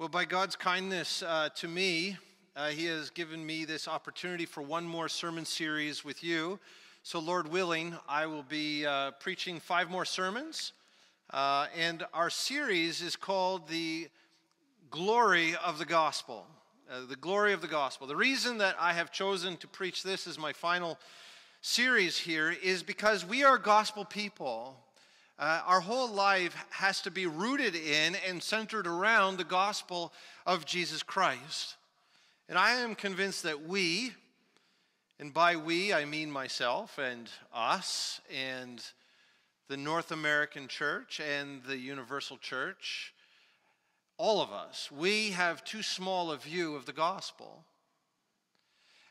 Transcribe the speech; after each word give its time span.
Well, 0.00 0.08
by 0.08 0.24
God's 0.24 0.56
kindness 0.56 1.22
uh, 1.22 1.50
to 1.56 1.68
me, 1.68 2.16
uh, 2.56 2.70
He 2.70 2.86
has 2.86 3.10
given 3.10 3.44
me 3.44 3.66
this 3.66 3.86
opportunity 3.86 4.46
for 4.46 4.62
one 4.62 4.86
more 4.86 5.10
sermon 5.10 5.44
series 5.44 6.06
with 6.06 6.24
you. 6.24 6.58
So, 7.02 7.18
Lord 7.18 7.48
willing, 7.48 7.94
I 8.08 8.24
will 8.24 8.42
be 8.42 8.86
uh, 8.86 9.10
preaching 9.20 9.60
five 9.60 9.90
more 9.90 10.06
sermons. 10.06 10.72
Uh, 11.28 11.66
and 11.78 12.06
our 12.14 12.30
series 12.30 13.02
is 13.02 13.14
called 13.14 13.68
The 13.68 14.08
Glory 14.90 15.54
of 15.56 15.76
the 15.76 15.84
Gospel. 15.84 16.46
Uh, 16.90 17.00
the 17.06 17.16
Glory 17.16 17.52
of 17.52 17.60
the 17.60 17.68
Gospel. 17.68 18.06
The 18.06 18.16
reason 18.16 18.56
that 18.56 18.76
I 18.80 18.94
have 18.94 19.12
chosen 19.12 19.58
to 19.58 19.68
preach 19.68 20.02
this 20.02 20.26
as 20.26 20.38
my 20.38 20.54
final 20.54 20.98
series 21.60 22.16
here 22.16 22.56
is 22.62 22.82
because 22.82 23.26
we 23.26 23.44
are 23.44 23.58
gospel 23.58 24.06
people. 24.06 24.78
Uh, 25.40 25.62
our 25.66 25.80
whole 25.80 26.10
life 26.10 26.54
has 26.68 27.00
to 27.00 27.10
be 27.10 27.26
rooted 27.26 27.74
in 27.74 28.14
and 28.28 28.42
centered 28.42 28.86
around 28.86 29.38
the 29.38 29.44
gospel 29.44 30.12
of 30.44 30.66
Jesus 30.66 31.02
Christ. 31.02 31.76
And 32.46 32.58
I 32.58 32.72
am 32.72 32.94
convinced 32.94 33.44
that 33.44 33.66
we, 33.66 34.12
and 35.18 35.32
by 35.32 35.56
we 35.56 35.94
I 35.94 36.04
mean 36.04 36.30
myself 36.30 36.98
and 36.98 37.30
us 37.54 38.20
and 38.30 38.84
the 39.68 39.78
North 39.78 40.12
American 40.12 40.68
church 40.68 41.20
and 41.20 41.62
the 41.62 41.78
universal 41.78 42.36
church, 42.36 43.14
all 44.18 44.42
of 44.42 44.52
us, 44.52 44.90
we 44.92 45.30
have 45.30 45.64
too 45.64 45.82
small 45.82 46.32
a 46.32 46.36
view 46.36 46.76
of 46.76 46.84
the 46.84 46.92
gospel. 46.92 47.64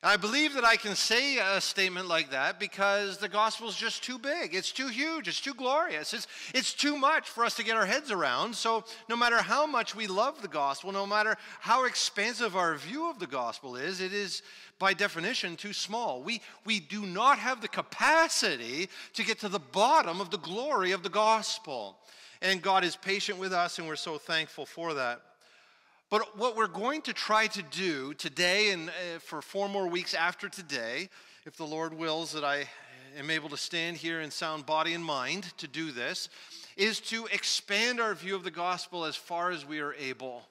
And 0.01 0.11
I 0.13 0.15
believe 0.15 0.53
that 0.53 0.63
I 0.63 0.77
can 0.77 0.95
say 0.95 1.39
a 1.39 1.59
statement 1.59 2.07
like 2.07 2.31
that 2.31 2.57
because 2.57 3.17
the 3.17 3.27
gospel 3.27 3.67
is 3.67 3.75
just 3.75 4.01
too 4.01 4.17
big. 4.17 4.55
It's 4.55 4.71
too 4.71 4.87
huge. 4.87 5.27
It's 5.27 5.41
too 5.41 5.53
glorious. 5.53 6.13
It's, 6.13 6.25
it's 6.53 6.73
too 6.73 6.97
much 6.97 7.27
for 7.27 7.43
us 7.43 7.55
to 7.55 7.65
get 7.65 7.75
our 7.75 7.85
heads 7.85 8.09
around. 8.09 8.55
So, 8.55 8.85
no 9.09 9.17
matter 9.17 9.41
how 9.41 9.65
much 9.65 9.95
we 9.95 10.07
love 10.07 10.41
the 10.41 10.47
gospel, 10.47 10.93
no 10.93 11.05
matter 11.05 11.35
how 11.59 11.83
expansive 11.85 12.55
our 12.55 12.75
view 12.75 13.09
of 13.09 13.19
the 13.19 13.27
gospel 13.27 13.75
is, 13.75 13.99
it 13.99 14.13
is 14.13 14.41
by 14.79 14.93
definition 14.93 15.57
too 15.57 15.73
small. 15.73 16.23
We, 16.23 16.39
we 16.63 16.79
do 16.79 17.05
not 17.05 17.37
have 17.37 17.59
the 17.59 17.67
capacity 17.67 18.87
to 19.15 19.25
get 19.25 19.39
to 19.39 19.49
the 19.49 19.59
bottom 19.59 20.21
of 20.21 20.29
the 20.29 20.37
glory 20.37 20.93
of 20.93 21.03
the 21.03 21.09
gospel. 21.09 21.97
And 22.41 22.61
God 22.61 22.85
is 22.85 22.95
patient 22.95 23.37
with 23.37 23.51
us, 23.51 23.79
and 23.79 23.87
we're 23.87 23.97
so 23.97 24.17
thankful 24.17 24.65
for 24.65 24.93
that. 24.93 25.21
But 26.09 26.35
what 26.39 26.55
we're 26.55 26.65
going 26.65 27.03
to 27.03 27.13
try 27.13 27.45
to 27.47 27.61
do 27.61 28.15
today 28.15 28.71
and 28.71 28.89
uh, 28.89 29.19
for 29.19 29.43
four 29.43 29.69
more 29.69 29.87
weeks 29.87 30.15
after 30.15 30.49
today, 30.49 31.07
if 31.45 31.55
the 31.55 31.67
Lord 31.67 31.93
wills 31.93 32.31
that 32.31 32.43
I 32.43 32.67
am 33.15 33.29
able 33.29 33.49
to 33.49 33.57
stand 33.57 33.97
here 33.97 34.19
in 34.21 34.31
sound 34.31 34.65
body 34.65 34.95
and 34.95 35.05
mind 35.05 35.55
to 35.59 35.67
do 35.67 35.91
this, 35.91 36.29
is 36.75 36.99
to 37.01 37.27
expand 37.27 37.99
our 37.99 38.15
view 38.15 38.35
of 38.35 38.43
the 38.43 38.49
gospel 38.49 39.05
as 39.05 39.15
far 39.15 39.51
as 39.51 39.67
we 39.67 39.81
are 39.81 39.93
able. 39.93 40.41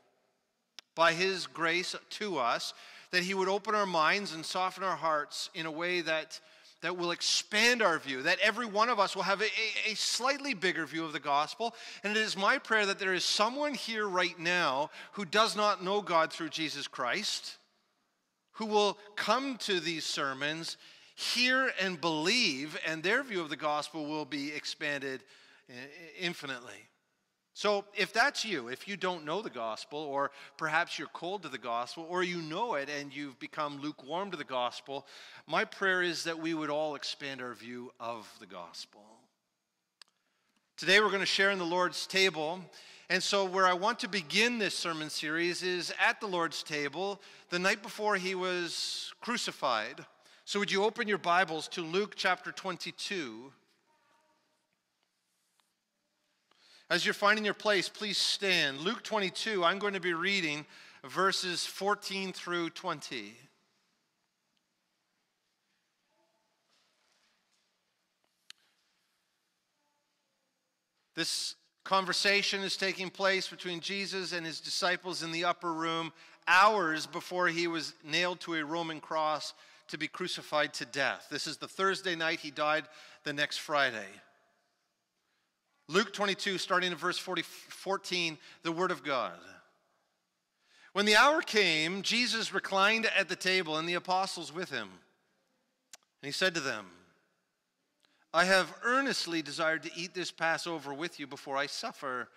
By 0.95 1.13
His 1.13 1.49
grace 1.49 1.97
to 2.11 2.39
us, 2.39 2.73
that 3.11 3.25
He 3.25 3.35
would 3.35 3.49
open 3.49 3.75
our 3.75 3.87
minds 3.87 4.35
and 4.35 4.47
soften 4.47 4.85
our 4.85 4.97
hearts 4.97 5.51
in 5.55 5.67
a 5.67 5.73
way 5.73 6.03
that 6.03 6.39
that 6.81 6.97
will 6.97 7.11
expand 7.11 7.83
our 7.83 7.99
view, 7.99 8.23
that 8.23 8.39
every 8.41 8.67
one 8.67 8.89
of 8.89 9.01
us 9.01 9.17
will 9.17 9.25
have 9.25 9.41
a, 9.41 9.49
a, 9.87 9.95
slightly 9.95 10.55
bigger 10.55 10.87
view 10.87 11.05
of 11.05 11.13
the 11.13 11.21
gospel. 11.21 11.75
And 12.05 12.17
it 12.17 12.21
is 12.21 12.37
my 12.37 12.59
prayer 12.59 12.87
that 12.87 12.99
there 12.99 13.15
is 13.15 13.25
someone 13.25 13.75
here 13.75 14.07
right 14.07 14.39
now 14.39 14.91
who 15.13 15.25
does 15.25 15.57
not 15.57 15.83
know 15.83 16.01
God 16.01 16.33
through 16.33 16.51
Jesus 16.51 16.87
Christ, 16.87 17.57
who 18.53 18.67
will 18.67 18.97
come 19.17 19.57
to 19.59 19.81
these 19.81 20.05
sermons, 20.05 20.77
hear 21.17 21.73
and 21.81 22.01
believe, 22.01 22.79
and 22.87 23.03
their 23.03 23.23
view 23.25 23.41
of 23.41 23.51
the 23.51 23.57
gospel 23.57 24.07
will 24.07 24.25
be 24.25 24.53
expanded 24.53 25.25
infinitely. 26.19 26.89
So, 27.59 27.85
if 27.93 28.13
that's 28.13 28.45
you, 28.45 28.69
if 28.69 28.87
you 28.87 28.97
don't 28.97 29.25
know 29.25 29.43
the 29.43 29.51
gospel, 29.51 29.99
or 29.99 30.31
perhaps 30.57 30.97
you're 30.97 31.09
cold 31.09 31.43
to 31.43 31.49
the 31.49 31.59
gospel, 31.59 32.07
or 32.09 32.23
you 32.23 32.41
know 32.41 32.75
it 32.75 32.89
and 32.89 33.13
you've 33.13 33.37
become 33.41 33.81
lukewarm 33.81 34.31
to 34.31 34.37
the 34.37 34.45
gospel, 34.45 35.05
my 35.49 35.65
prayer 35.65 36.01
is 36.01 36.23
that 36.23 36.39
we 36.39 36.55
would 36.55 36.71
all 36.71 36.95
expand 36.95 37.43
our 37.43 37.55
view 37.55 37.91
of 37.99 38.33
the 38.39 38.47
gospel. 38.47 39.03
Today, 40.77 41.01
we're 41.01 41.09
going 41.09 41.19
to 41.19 41.27
share 41.27 41.51
in 41.51 41.59
the 41.59 41.65
Lord's 41.65 42.07
table. 42.07 42.61
And 43.11 43.21
so, 43.21 43.45
where 43.45 43.67
I 43.67 43.73
want 43.73 43.99
to 43.99 44.09
begin 44.09 44.61
this 44.61 44.79
sermon 44.79 45.11
series 45.11 45.65
is 45.65 45.93
at 46.01 46.21
the 46.21 46.29
Lord's 46.29 46.63
table 46.63 47.21
the 47.51 47.59
night 47.59 47.83
before 47.83 48.15
he 48.15 48.37
was 48.37 49.13
crucified. 49.21 50.07
So, 50.45 50.61
would 50.61 50.71
you 50.71 50.85
open 50.85 51.09
your 51.09 51.19
Bibles 51.19 51.67
to 51.71 51.83
Luke 51.83 52.13
chapter 52.15 52.53
22? 52.53 53.53
As 56.91 57.05
you're 57.05 57.13
finding 57.13 57.45
your 57.45 57.55
place, 57.55 57.89
please 57.89 58.17
stand. 58.17 58.81
Luke 58.81 59.03
22, 59.03 59.63
I'm 59.63 59.79
going 59.79 59.93
to 59.93 60.01
be 60.01 60.15
reading 60.15 60.65
verses 61.05 61.67
14 61.67 62.33
through 62.33 62.71
20. 62.71 63.35
This 71.15 71.57
conversation 71.85 72.63
is 72.63 72.77
taking 72.77 73.11
place 73.11 73.49
between 73.49 73.81
Jesus 73.81 74.33
and 74.33 74.47
his 74.47 74.61
disciples 74.61 75.23
in 75.23 75.31
the 75.31 75.45
upper 75.45 75.73
room 75.73 76.13
hours 76.47 77.07
before 77.07 77.49
he 77.49 77.67
was 77.67 77.93
nailed 78.03 78.41
to 78.41 78.55
a 78.55 78.65
Roman 78.65 79.01
cross 79.01 79.53
to 79.89 79.99
be 79.99 80.09
crucified 80.09 80.73
to 80.75 80.87
death. 80.87 81.27
This 81.31 81.47
is 81.47 81.59
the 81.59 81.69
Thursday 81.69 82.15
night. 82.15 82.41
He 82.41 82.51
died 82.51 82.85
the 83.25 83.33
next 83.35 83.59
Friday. 83.59 84.07
Luke 85.89 86.13
22, 86.13 86.59
starting 86.59 86.93
in 86.93 86.99
verse 86.99 87.19
40, 87.19 87.43
14, 87.43 88.39
the 88.63 88.73
Word 88.73 88.91
of 88.91 89.03
God. 89.03 89.39
When 90.93 91.07
the 91.07 91.17
hour 91.17 91.41
came, 91.41 92.03
Jesus 92.03 92.53
reclined 92.53 93.07
at 93.07 93.29
the 93.29 93.37
table 93.37 93.77
and 93.77 93.89
the 93.89 93.95
apostles 93.95 94.53
with 94.53 94.71
him. 94.71 94.89
And 96.23 96.27
he 96.27 96.33
said 96.33 96.55
to 96.55 96.61
them, 96.61 96.87
I 98.35 98.45
have 98.45 98.75
earnestly 98.83 99.41
desired 99.41 99.83
to 99.85 99.91
eat 99.97 100.13
this 100.13 100.31
Passover 100.31 100.93
with 100.93 101.19
you 101.19 101.27
before 101.27 101.57
I 101.57 101.67
suffer. 101.67 102.29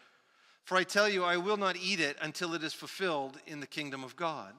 For 0.63 0.78
I 0.78 0.84
tell 0.84 1.09
you, 1.09 1.23
I 1.23 1.38
will 1.38 1.57
not 1.57 1.75
eat 1.75 2.00
it 2.00 2.17
until 2.22 2.53
it 2.53 2.63
is 2.63 2.73
fulfilled 2.73 3.38
in 3.47 3.59
the 3.59 3.67
kingdom 3.67 4.03
of 4.03 4.16
God. 4.16 4.53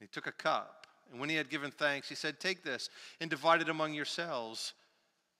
He 0.00 0.06
took 0.06 0.26
a 0.26 0.32
cup, 0.32 0.86
and 1.10 1.20
when 1.20 1.28
he 1.28 1.36
had 1.36 1.50
given 1.50 1.70
thanks, 1.70 2.08
he 2.08 2.14
said, 2.14 2.40
Take 2.40 2.64
this 2.64 2.88
and 3.20 3.30
divide 3.30 3.60
it 3.60 3.68
among 3.68 3.94
yourselves. 3.94 4.72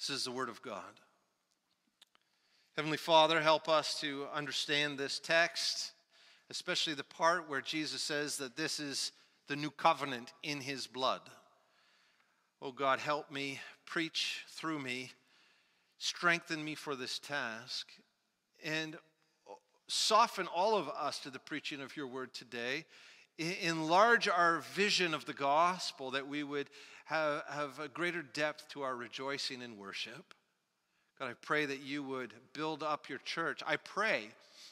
This 0.00 0.16
is 0.16 0.24
the 0.24 0.30
Word 0.30 0.48
of 0.48 0.62
God. 0.62 0.98
Heavenly 2.74 2.96
Father, 2.96 3.38
help 3.38 3.68
us 3.68 4.00
to 4.00 4.24
understand 4.32 4.96
this 4.96 5.18
text, 5.18 5.92
especially 6.48 6.94
the 6.94 7.04
part 7.04 7.50
where 7.50 7.60
Jesus 7.60 8.00
says 8.00 8.38
that 8.38 8.56
this 8.56 8.80
is 8.80 9.12
the 9.46 9.56
new 9.56 9.70
covenant 9.70 10.32
in 10.42 10.62
His 10.62 10.86
blood. 10.86 11.20
Oh 12.62 12.72
God, 12.72 12.98
help 12.98 13.30
me, 13.30 13.60
preach 13.84 14.46
through 14.48 14.78
me, 14.78 15.10
strengthen 15.98 16.64
me 16.64 16.74
for 16.74 16.96
this 16.96 17.18
task, 17.18 17.86
and 18.64 18.96
soften 19.86 20.46
all 20.46 20.78
of 20.78 20.88
us 20.88 21.18
to 21.18 21.30
the 21.30 21.38
preaching 21.38 21.82
of 21.82 21.94
your 21.94 22.06
word 22.06 22.32
today 22.32 22.86
enlarge 23.62 24.28
our 24.28 24.58
vision 24.74 25.14
of 25.14 25.24
the 25.24 25.32
gospel 25.32 26.10
that 26.10 26.28
we 26.28 26.42
would 26.42 26.68
have, 27.10 27.42
have 27.48 27.78
a 27.80 27.88
greater 27.88 28.22
depth 28.22 28.68
to 28.68 28.82
our 28.82 28.94
rejoicing 28.94 29.62
and 29.62 29.76
worship. 29.76 30.32
God, 31.18 31.28
I 31.28 31.34
pray 31.42 31.66
that 31.66 31.80
you 31.80 32.02
would 32.04 32.32
build 32.52 32.82
up 32.82 33.08
your 33.08 33.18
church. 33.18 33.62
I 33.66 33.76
pray 33.76 34.28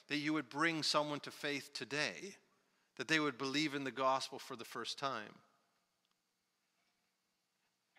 that 0.09 0.19
you 0.19 0.33
would 0.33 0.49
bring 0.49 0.83
someone 0.83 1.21
to 1.21 1.31
faith 1.33 1.71
today, 1.75 2.37
that 2.97 3.09
they 3.09 3.19
would 3.19 3.39
believe 3.39 3.75
in 3.75 3.83
the 3.83 3.91
gospel 3.91 4.39
for 4.39 4.55
the 4.55 4.65
first 4.65 4.99
time. 4.99 5.35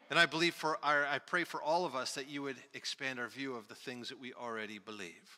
And 0.10 0.18
I 0.18 0.26
believe 0.26 0.56
for 0.56 0.80
our, 0.82 1.06
I 1.06 1.20
pray 1.20 1.44
for 1.44 1.62
all 1.62 1.86
of 1.86 1.96
us 1.96 2.14
that 2.14 2.30
you 2.30 2.42
would 2.42 2.58
expand 2.74 3.20
our 3.20 3.28
view 3.28 3.56
of 3.56 3.68
the 3.68 3.76
things 3.76 4.10
that 4.10 4.20
we 4.20 4.34
already 4.34 4.80
believe. 4.80 5.38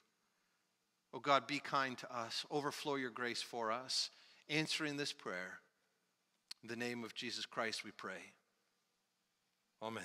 Oh 1.14 1.20
God, 1.20 1.48
be 1.48 1.60
kind 1.60 1.98
to 1.98 2.16
us, 2.16 2.46
overflow 2.52 2.96
your 2.96 3.10
grace 3.10 3.42
for 3.42 3.72
us 3.72 4.12
answering 4.48 4.96
this 4.96 5.12
prayer. 5.12 5.60
In 6.62 6.70
the 6.70 6.76
name 6.76 7.04
of 7.04 7.16
Jesus 7.16 7.46
Christ, 7.46 7.84
we 7.84 7.92
pray. 7.92 8.32
Amen. 9.84 10.04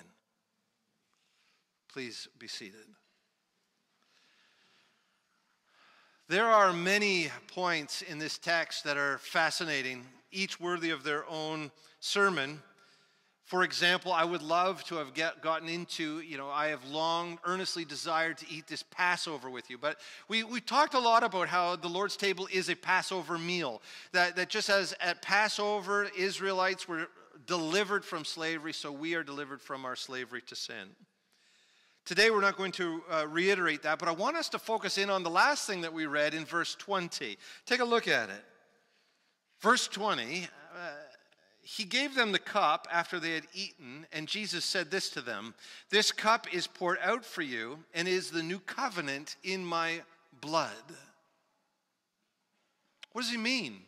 Please 1.93 2.29
be 2.39 2.49
seated. 2.49 2.87
There 6.29 6.47
are 6.47 6.73
many 6.73 7.29
points 7.55 8.03
in 8.03 8.19
this 8.19 8.39
text 8.39 8.85
that 8.85 8.97
are 8.97 9.19
fascinating, 9.19 10.05
each 10.33 10.59
worthy 10.59 10.91
of 10.91 11.05
their 11.05 11.29
own 11.29 11.71
sermon. 12.01 12.63
For 13.45 13.63
example, 13.63 14.13
I 14.13 14.25
would 14.25 14.43
love 14.43 14.83
to 14.85 14.97
have 14.97 15.15
get, 15.15 15.41
gotten 15.41 15.69
into, 15.69 16.21
you 16.21 16.37
know, 16.37 16.49
I 16.49 16.69
have 16.69 16.85
long 16.89 17.39
earnestly 17.45 17.85
desired 17.85 18.39
to 18.39 18.47
eat 18.51 18.67
this 18.67 18.83
Passover 18.83 19.51
with 19.51 19.71
you. 19.71 19.79
But 19.79 20.01
we, 20.27 20.43
we 20.43 20.61
talked 20.61 20.95
a 20.95 20.99
lot 20.99 21.23
about 21.23 21.49
how 21.49 21.77
the 21.77 21.87
Lord's 21.87 22.17
table 22.17 22.49
is 22.51 22.71
a 22.71 22.75
Passover 22.75 23.39
meal. 23.39 23.83
That, 24.13 24.35
that 24.37 24.49
just 24.49 24.69
as 24.69 24.95
at 25.01 25.23
Passover, 25.23 26.09
Israelites 26.17 26.89
were 26.89 27.09
delivered 27.47 28.05
from 28.05 28.25
slavery, 28.25 28.73
so 28.73 28.91
we 28.93 29.15
are 29.15 29.23
delivered 29.23 29.61
from 29.61 29.85
our 29.85 29.97
slavery 29.97 30.43
to 30.43 30.57
sin. 30.57 30.89
Today, 32.05 32.31
we're 32.31 32.41
not 32.41 32.57
going 32.57 32.73
to 32.73 33.03
uh, 33.11 33.27
reiterate 33.29 33.83
that, 33.83 33.99
but 33.99 34.09
I 34.09 34.13
want 34.13 34.37
us 34.37 34.49
to 34.51 34.59
focus 34.59 34.97
in 34.97 35.11
on 35.11 35.23
the 35.25 35.31
last 35.31 35.67
thing 35.67 35.81
that 35.81 35.93
we 35.93 36.07
read 36.07 36.35
in 36.35 36.45
verse 36.45 36.77
20. 36.77 37.37
Take 37.67 37.81
a 37.81 37.85
look 37.85 38.07
at 38.07 38.31
it. 38.31 38.45
Verse 39.61 39.89
20, 39.89 40.45
uh, 40.45 40.79
he 41.63 41.83
gave 41.83 42.15
them 42.15 42.31
the 42.31 42.39
cup 42.39 42.87
after 42.93 43.19
they 43.19 43.33
had 43.33 43.47
eaten, 43.53 44.07
and 44.13 44.29
Jesus 44.29 44.65
said 44.65 44.89
this 44.89 45.11
to 45.11 45.21
them 45.21 45.55
This 45.91 46.13
cup 46.13 46.47
is 46.55 46.69
poured 46.69 46.99
out 47.03 47.25
for 47.25 47.43
you 47.43 47.81
and 47.93 48.07
is 48.07 48.31
the 48.31 48.43
new 48.43 48.61
covenant 48.61 49.35
in 49.43 49.65
my 49.65 50.03
blood. 50.41 50.71
What 53.13 53.23
does 53.23 53.31
he 53.33 53.37
mean? 53.37 53.81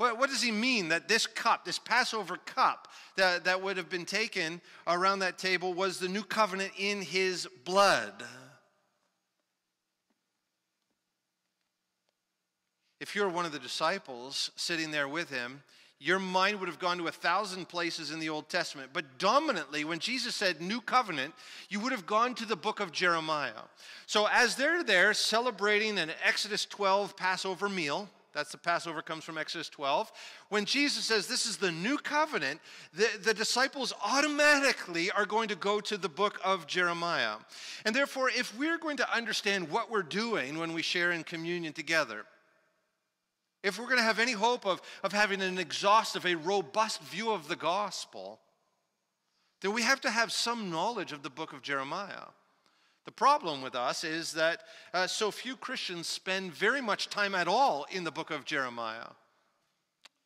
What, 0.00 0.18
what, 0.18 0.30
does 0.30 0.40
he 0.40 0.50
mean 0.50 0.88
that 0.88 1.08
this 1.08 1.26
cup, 1.26 1.66
this 1.66 1.78
Passover 1.78 2.38
cup 2.46 2.88
that, 3.16 3.44
that 3.44 3.60
would 3.60 3.76
have 3.76 3.90
been 3.90 4.06
taken 4.06 4.62
around 4.86 5.18
that 5.18 5.36
table, 5.36 5.74
was 5.74 5.98
the 5.98 6.08
new 6.08 6.22
covenant 6.22 6.72
in 6.78 7.02
his 7.02 7.46
blood? 7.66 8.24
If 12.98 13.14
you're 13.14 13.28
one 13.28 13.44
of 13.44 13.52
the 13.52 13.58
disciples 13.58 14.50
sitting 14.56 14.90
there 14.90 15.06
with 15.06 15.28
him, 15.28 15.62
your 15.98 16.18
mind 16.18 16.60
would 16.60 16.70
have 16.70 16.78
gone 16.78 16.96
to 16.96 17.08
a 17.08 17.12
thousand 17.12 17.68
places 17.68 18.10
in 18.10 18.20
the 18.20 18.30
Old 18.30 18.48
Testament. 18.48 18.92
But 18.94 19.18
dominantly, 19.18 19.84
when 19.84 19.98
Jesus 19.98 20.34
said 20.34 20.62
new 20.62 20.80
covenant, 20.80 21.34
you 21.68 21.78
would 21.78 21.92
have 21.92 22.06
gone 22.06 22.34
to 22.36 22.46
the 22.46 22.56
book 22.56 22.80
of 22.80 22.90
Jeremiah. 22.90 23.64
So 24.06 24.26
as 24.32 24.56
they're 24.56 24.82
there 24.82 25.12
celebrating 25.12 25.98
an 25.98 26.10
Exodus 26.24 26.64
12 26.64 27.18
Passover 27.18 27.68
meal, 27.68 28.08
that's 28.32 28.52
the 28.52 28.58
Passover 28.58 29.02
comes 29.02 29.24
from 29.24 29.38
Exodus 29.38 29.68
12. 29.68 30.12
When 30.48 30.64
Jesus 30.64 31.04
says 31.04 31.26
this 31.26 31.46
is 31.46 31.56
the 31.56 31.72
new 31.72 31.98
covenant, 31.98 32.60
the, 32.92 33.08
the 33.22 33.34
disciples 33.34 33.92
automatically 34.04 35.10
are 35.10 35.26
going 35.26 35.48
to 35.48 35.56
go 35.56 35.80
to 35.80 35.96
the 35.96 36.08
book 36.08 36.40
of 36.44 36.66
Jeremiah. 36.66 37.36
And 37.84 37.94
therefore, 37.94 38.30
if 38.30 38.56
we're 38.56 38.78
going 38.78 38.98
to 38.98 39.14
understand 39.14 39.70
what 39.70 39.90
we're 39.90 40.02
doing 40.02 40.58
when 40.58 40.72
we 40.72 40.82
share 40.82 41.12
in 41.12 41.24
communion 41.24 41.72
together, 41.72 42.24
if 43.62 43.78
we're 43.78 43.86
going 43.86 43.98
to 43.98 44.04
have 44.04 44.18
any 44.18 44.32
hope 44.32 44.66
of, 44.66 44.80
of 45.02 45.12
having 45.12 45.42
an 45.42 45.58
exhaustive, 45.58 46.24
a 46.24 46.34
robust 46.34 47.02
view 47.02 47.30
of 47.30 47.48
the 47.48 47.56
gospel, 47.56 48.40
then 49.60 49.74
we 49.74 49.82
have 49.82 50.00
to 50.00 50.10
have 50.10 50.32
some 50.32 50.70
knowledge 50.70 51.12
of 51.12 51.22
the 51.22 51.30
book 51.30 51.52
of 51.52 51.62
Jeremiah. 51.62 52.28
The 53.10 53.14
problem 53.14 53.60
with 53.60 53.74
us 53.74 54.04
is 54.04 54.34
that 54.34 54.60
uh, 54.94 55.08
so 55.08 55.32
few 55.32 55.56
Christians 55.56 56.06
spend 56.06 56.54
very 56.54 56.80
much 56.80 57.10
time 57.10 57.34
at 57.34 57.48
all 57.48 57.84
in 57.90 58.04
the 58.04 58.12
book 58.12 58.30
of 58.30 58.44
Jeremiah. 58.44 59.08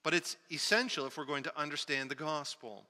But 0.02 0.12
it's 0.12 0.36
essential 0.52 1.06
if 1.06 1.16
we're 1.16 1.24
going 1.24 1.44
to 1.44 1.58
understand 1.58 2.10
the 2.10 2.14
gospel. 2.14 2.84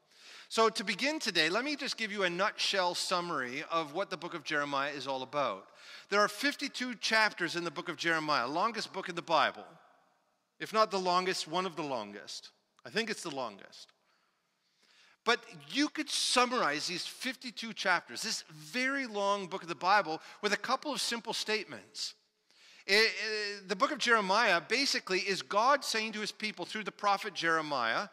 So, 0.49 0.69
to 0.69 0.83
begin 0.83 1.21
today, 1.21 1.49
let 1.49 1.65
me 1.65 1.77
just 1.77 1.97
give 1.97 2.11
you 2.11 2.25
a 2.25 2.29
nutshell 2.29 2.97
summary 2.97 3.63
of 3.71 3.95
what 3.95 4.11
the 4.11 4.17
book 4.17 4.35
of 4.35 4.43
Jeremiah 4.43 4.91
is 4.91 5.07
all 5.07 5.23
about. 5.23 5.69
There 6.11 6.21
are 6.21 6.29
52 6.29 6.97
chapters 6.97 7.55
in 7.55 7.63
the 7.63 7.71
book 7.71 7.89
of 7.89 7.97
Jeremiah, 7.97 8.49
longest 8.49 8.93
book 8.93 9.09
in 9.09 9.15
the 9.15 9.23
Bible. 9.23 9.63
If 10.59 10.73
not 10.73 10.91
the 10.91 10.99
longest, 10.99 11.47
one 11.47 11.67
of 11.67 11.77
the 11.77 11.85
longest. 11.85 12.51
I 12.85 12.91
think 12.91 13.11
it's 13.11 13.23
the 13.23 13.31
longest. 13.31 13.93
But 15.25 15.41
you 15.71 15.89
could 15.89 16.11
summarize 16.11 16.87
these 16.87 17.07
52 17.07 17.73
chapters, 17.73 18.23
this 18.23 18.45
very 18.51 19.07
long 19.07 19.47
book 19.47 19.63
of 19.63 19.69
the 19.69 19.75
Bible, 19.75 20.21
with 20.43 20.53
a 20.53 20.59
couple 20.59 20.93
of 20.93 21.01
simple 21.01 21.33
statements. 21.33 22.15
It, 22.87 22.93
it, 22.93 23.69
the 23.69 23.77
book 23.77 23.91
of 23.91 23.99
Jeremiah 23.99 24.61
basically 24.61 25.21
is 25.21 25.41
God 25.41 25.83
saying 25.83 26.13
to 26.13 26.21
his 26.21 26.33
people 26.33 26.67
through 26.67 26.85
the 26.85 26.93
prophet 26.93 27.33
Jeremiah 27.33 28.09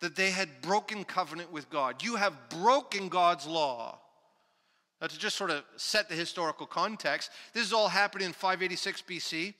that 0.00 0.16
they 0.16 0.30
had 0.30 0.60
broken 0.60 1.04
covenant 1.04 1.52
with 1.52 1.70
God. 1.70 2.02
You 2.02 2.16
have 2.16 2.34
broken 2.48 3.08
God's 3.08 3.46
law. 3.46 3.98
Now, 5.00 5.06
to 5.06 5.18
just 5.18 5.36
sort 5.36 5.50
of 5.50 5.62
set 5.76 6.08
the 6.08 6.14
historical 6.14 6.66
context, 6.66 7.30
this 7.52 7.64
is 7.64 7.72
all 7.72 7.88
happening 7.88 8.26
in 8.26 8.32
586 8.32 9.02
BC. 9.02 9.54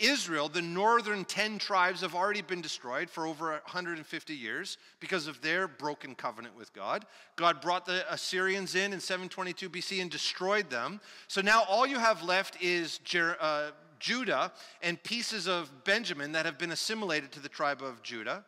Israel, 0.00 0.48
the 0.48 0.62
northern 0.62 1.24
10 1.24 1.58
tribes, 1.58 2.00
have 2.00 2.14
already 2.14 2.42
been 2.42 2.60
destroyed 2.60 3.10
for 3.10 3.26
over 3.26 3.50
150 3.50 4.34
years 4.34 4.78
because 4.98 5.26
of 5.26 5.40
their 5.40 5.68
broken 5.68 6.14
covenant 6.14 6.56
with 6.56 6.72
God. 6.72 7.06
God 7.36 7.60
brought 7.60 7.86
the 7.86 8.10
Assyrians 8.12 8.74
in 8.74 8.92
in 8.92 9.00
722 9.00 9.68
BC 9.68 10.00
and 10.00 10.10
destroyed 10.10 10.70
them. 10.70 11.00
So 11.28 11.40
now 11.40 11.64
all 11.68 11.86
you 11.86 11.98
have 11.98 12.22
left 12.22 12.62
is 12.62 12.98
Jer- 12.98 13.36
uh, 13.40 13.70
Judah 13.98 14.52
and 14.82 15.02
pieces 15.02 15.46
of 15.46 15.84
Benjamin 15.84 16.32
that 16.32 16.46
have 16.46 16.58
been 16.58 16.72
assimilated 16.72 17.32
to 17.32 17.40
the 17.40 17.48
tribe 17.48 17.82
of 17.82 18.02
Judah. 18.02 18.44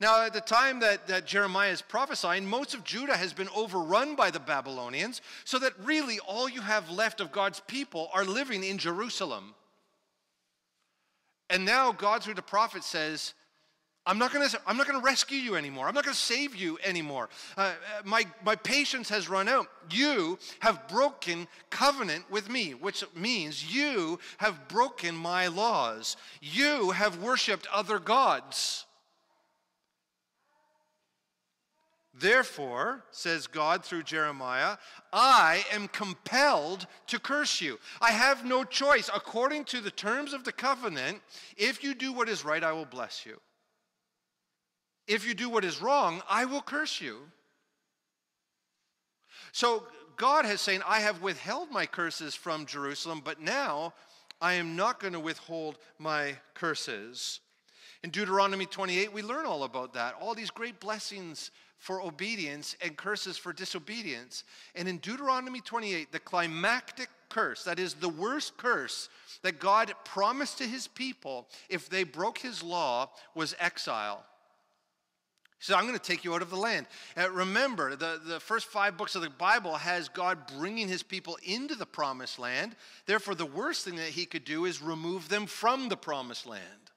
Now, 0.00 0.24
at 0.24 0.32
the 0.32 0.40
time 0.40 0.80
that, 0.80 1.06
that 1.08 1.26
Jeremiah 1.26 1.70
is 1.70 1.82
prophesying, 1.82 2.48
most 2.48 2.72
of 2.72 2.84
Judah 2.84 3.18
has 3.18 3.34
been 3.34 3.50
overrun 3.54 4.16
by 4.16 4.30
the 4.30 4.40
Babylonians, 4.40 5.20
so 5.44 5.58
that 5.58 5.74
really 5.84 6.18
all 6.20 6.48
you 6.48 6.62
have 6.62 6.90
left 6.90 7.20
of 7.20 7.30
God's 7.30 7.60
people 7.60 8.08
are 8.14 8.24
living 8.24 8.64
in 8.64 8.78
Jerusalem. 8.78 9.54
And 11.50 11.64
now 11.64 11.92
God, 11.92 12.22
through 12.22 12.34
the 12.34 12.42
prophet, 12.42 12.84
says, 12.84 13.34
I'm 14.06 14.18
not 14.18 14.32
going 14.32 14.48
to 14.48 14.60
I'm 14.66 14.76
not 14.76 14.86
going 14.86 14.98
to 14.98 15.04
rescue 15.04 15.38
you 15.38 15.56
anymore. 15.56 15.86
I'm 15.86 15.94
not 15.94 16.04
going 16.04 16.14
to 16.14 16.20
save 16.20 16.56
you 16.56 16.78
anymore. 16.82 17.28
Uh, 17.56 17.60
uh, 17.60 17.74
my, 18.04 18.24
my 18.44 18.56
patience 18.56 19.08
has 19.10 19.28
run 19.28 19.46
out. 19.46 19.66
You 19.90 20.38
have 20.60 20.88
broken 20.88 21.46
covenant 21.68 22.24
with 22.30 22.48
me, 22.48 22.70
which 22.72 23.04
means 23.14 23.74
you 23.74 24.18
have 24.38 24.68
broken 24.68 25.14
my 25.14 25.48
laws. 25.48 26.16
You 26.40 26.92
have 26.92 27.22
worshiped 27.22 27.66
other 27.72 27.98
gods. 27.98 28.86
Therefore, 32.20 33.02
says 33.10 33.46
God 33.46 33.82
through 33.82 34.02
Jeremiah, 34.02 34.76
I 35.10 35.64
am 35.72 35.88
compelled 35.88 36.86
to 37.06 37.18
curse 37.18 37.62
you. 37.62 37.78
I 38.00 38.10
have 38.10 38.44
no 38.44 38.62
choice. 38.62 39.08
According 39.14 39.64
to 39.64 39.80
the 39.80 39.90
terms 39.90 40.34
of 40.34 40.44
the 40.44 40.52
covenant, 40.52 41.20
if 41.56 41.82
you 41.82 41.94
do 41.94 42.12
what 42.12 42.28
is 42.28 42.44
right, 42.44 42.62
I 42.62 42.72
will 42.72 42.84
bless 42.84 43.24
you. 43.24 43.40
If 45.08 45.26
you 45.26 45.32
do 45.32 45.48
what 45.48 45.64
is 45.64 45.80
wrong, 45.80 46.20
I 46.28 46.44
will 46.44 46.60
curse 46.60 47.00
you. 47.00 47.16
So 49.52 49.84
God 50.16 50.44
has 50.44 50.60
saying, 50.60 50.82
I 50.86 51.00
have 51.00 51.22
withheld 51.22 51.70
my 51.70 51.86
curses 51.86 52.34
from 52.34 52.66
Jerusalem, 52.66 53.22
but 53.24 53.40
now 53.40 53.94
I 54.42 54.54
am 54.54 54.76
not 54.76 55.00
going 55.00 55.14
to 55.14 55.20
withhold 55.20 55.78
my 55.98 56.36
curses. 56.52 57.40
In 58.02 58.10
Deuteronomy 58.10 58.66
28, 58.66 59.12
we 59.12 59.22
learn 59.22 59.44
all 59.44 59.64
about 59.64 59.92
that. 59.94 60.14
All 60.20 60.34
these 60.34 60.50
great 60.50 60.80
blessings 60.80 61.50
for 61.76 62.02
obedience 62.02 62.76
and 62.82 62.96
curses 62.96 63.36
for 63.36 63.52
disobedience. 63.52 64.44
And 64.74 64.88
in 64.88 64.98
Deuteronomy 64.98 65.60
28, 65.60 66.12
the 66.12 66.18
climactic 66.18 67.08
curse, 67.28 67.64
that 67.64 67.78
is 67.78 67.94
the 67.94 68.08
worst 68.08 68.56
curse 68.56 69.08
that 69.42 69.60
God 69.60 69.92
promised 70.04 70.58
to 70.58 70.66
his 70.66 70.86
people 70.88 71.46
if 71.68 71.88
they 71.88 72.04
broke 72.04 72.38
his 72.38 72.62
law, 72.62 73.10
was 73.34 73.54
exile. 73.58 74.24
He 75.58 75.64
said, 75.64 75.76
I'm 75.76 75.86
going 75.86 75.98
to 75.98 76.02
take 76.02 76.24
you 76.24 76.34
out 76.34 76.40
of 76.40 76.48
the 76.48 76.56
land. 76.56 76.86
Uh, 77.18 77.30
remember, 77.30 77.94
the, 77.94 78.18
the 78.24 78.40
first 78.40 78.66
five 78.66 78.96
books 78.96 79.14
of 79.14 79.20
the 79.20 79.28
Bible 79.28 79.76
has 79.76 80.08
God 80.08 80.38
bringing 80.58 80.88
his 80.88 81.02
people 81.02 81.38
into 81.42 81.74
the 81.74 81.84
promised 81.84 82.38
land. 82.38 82.76
Therefore, 83.04 83.34
the 83.34 83.44
worst 83.44 83.84
thing 83.84 83.96
that 83.96 84.08
he 84.08 84.24
could 84.24 84.46
do 84.46 84.64
is 84.64 84.80
remove 84.80 85.28
them 85.28 85.44
from 85.44 85.90
the 85.90 85.98
promised 85.98 86.46
land. 86.46 86.89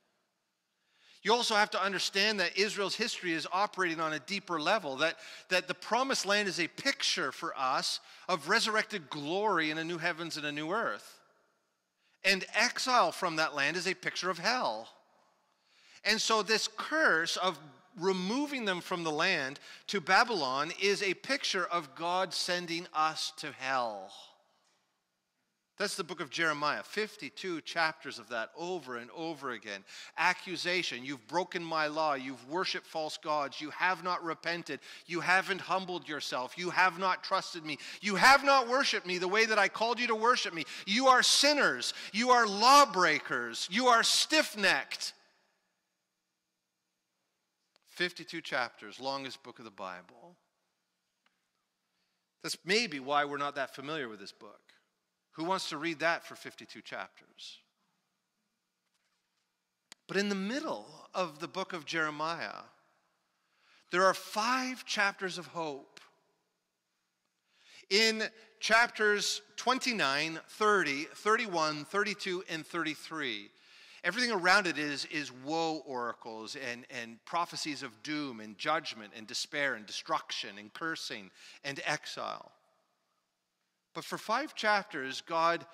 You 1.23 1.33
also 1.33 1.55
have 1.55 1.71
to 1.71 1.81
understand 1.81 2.41
that 2.41 2.57
Israel's 2.57 2.95
history 2.95 3.31
is 3.31 3.47
operating 3.51 4.01
on 4.01 4.11
a 4.11 4.19
deeper 4.19 4.59
level, 4.59 4.97
that, 4.97 5.15
that 5.47 5.69
the 5.69 5.73
promised 5.73 6.25
land 6.25 6.49
is 6.49 6.59
a 6.59 6.67
picture 6.67 7.31
for 7.31 7.57
us 7.57 8.01
of 8.27 8.49
resurrected 8.49 9.09
glory 9.09 9.71
in 9.71 9.77
a 9.77 9.85
new 9.85 9.97
heavens 9.97 10.35
and 10.35 10.45
a 10.45 10.51
new 10.51 10.71
earth. 10.71 11.19
And 12.25 12.45
exile 12.53 13.13
from 13.13 13.37
that 13.37 13.55
land 13.55 13.77
is 13.77 13.87
a 13.87 13.93
picture 13.93 14.29
of 14.29 14.37
hell. 14.37 14.89
And 16.03 16.19
so, 16.19 16.43
this 16.43 16.67
curse 16.75 17.37
of 17.37 17.57
removing 17.97 18.65
them 18.65 18.81
from 18.81 19.03
the 19.03 19.11
land 19.11 19.61
to 19.87 20.01
Babylon 20.01 20.71
is 20.81 21.01
a 21.01 21.13
picture 21.13 21.65
of 21.65 21.95
God 21.95 22.33
sending 22.33 22.87
us 22.93 23.31
to 23.37 23.53
hell. 23.53 24.11
That's 25.79 25.95
the 25.95 26.03
book 26.03 26.21
of 26.21 26.29
Jeremiah, 26.29 26.83
52 26.83 27.61
chapters 27.61 28.19
of 28.19 28.29
that 28.29 28.51
over 28.55 28.97
and 28.97 29.09
over 29.15 29.51
again. 29.51 29.83
Accusation, 30.19 31.03
you've 31.03 31.27
broken 31.27 31.63
my 31.63 31.87
law, 31.87 32.13
you've 32.13 32.47
worshiped 32.47 32.85
false 32.85 33.17
gods, 33.17 33.59
you 33.59 33.71
have 33.71 34.03
not 34.03 34.23
repented, 34.23 34.81
you 35.07 35.19
haven't 35.19 35.61
humbled 35.61 36.07
yourself, 36.07 36.59
you 36.59 36.69
have 36.69 36.99
not 36.99 37.23
trusted 37.23 37.65
me, 37.65 37.79
you 38.01 38.15
have 38.15 38.43
not 38.43 38.67
worshiped 38.67 39.07
me 39.07 39.17
the 39.17 39.27
way 39.27 39.47
that 39.47 39.57
I 39.57 39.67
called 39.67 39.99
you 39.99 40.05
to 40.07 40.15
worship 40.15 40.53
me. 40.53 40.63
You 40.85 41.07
are 41.07 41.23
sinners, 41.23 41.95
you 42.11 42.29
are 42.29 42.45
lawbreakers, 42.45 43.67
you 43.71 43.87
are 43.87 44.03
stiff 44.03 44.55
necked. 44.55 45.13
52 47.89 48.41
chapters, 48.41 48.99
longest 48.99 49.41
book 49.41 49.57
of 49.57 49.65
the 49.65 49.71
Bible. 49.71 50.35
That's 52.43 52.57
maybe 52.63 52.99
why 52.99 53.25
we're 53.25 53.37
not 53.37 53.55
that 53.55 53.73
familiar 53.73 54.07
with 54.07 54.19
this 54.19 54.31
book. 54.31 54.72
Who 55.33 55.43
wants 55.43 55.69
to 55.69 55.77
read 55.77 55.99
that 55.99 56.25
for 56.25 56.35
52 56.35 56.81
chapters? 56.81 57.59
But 60.07 60.17
in 60.17 60.29
the 60.29 60.35
middle 60.35 60.85
of 61.13 61.39
the 61.39 61.47
book 61.47 61.73
of 61.73 61.85
Jeremiah, 61.85 62.63
there 63.91 64.05
are 64.05 64.13
five 64.13 64.85
chapters 64.85 65.37
of 65.37 65.47
hope. 65.47 65.99
In 67.89 68.23
chapters 68.59 69.41
29, 69.57 70.39
30, 70.49 71.03
31, 71.15 71.85
32, 71.85 72.43
and 72.49 72.65
33, 72.65 73.49
everything 74.03 74.31
around 74.31 74.67
it 74.67 74.77
is, 74.77 75.05
is 75.05 75.31
woe 75.31 75.81
oracles 75.85 76.55
and, 76.55 76.85
and 76.89 77.23
prophecies 77.25 77.83
of 77.83 78.03
doom 78.03 78.39
and 78.39 78.57
judgment 78.57 79.13
and 79.15 79.27
despair 79.27 79.75
and 79.75 79.85
destruction 79.85 80.57
and 80.57 80.73
cursing 80.73 81.29
and 81.63 81.81
exile. 81.85 82.51
But 83.93 84.03
for 84.03 84.17
five 84.17 84.55
chapters, 84.55 85.21
God 85.21 85.65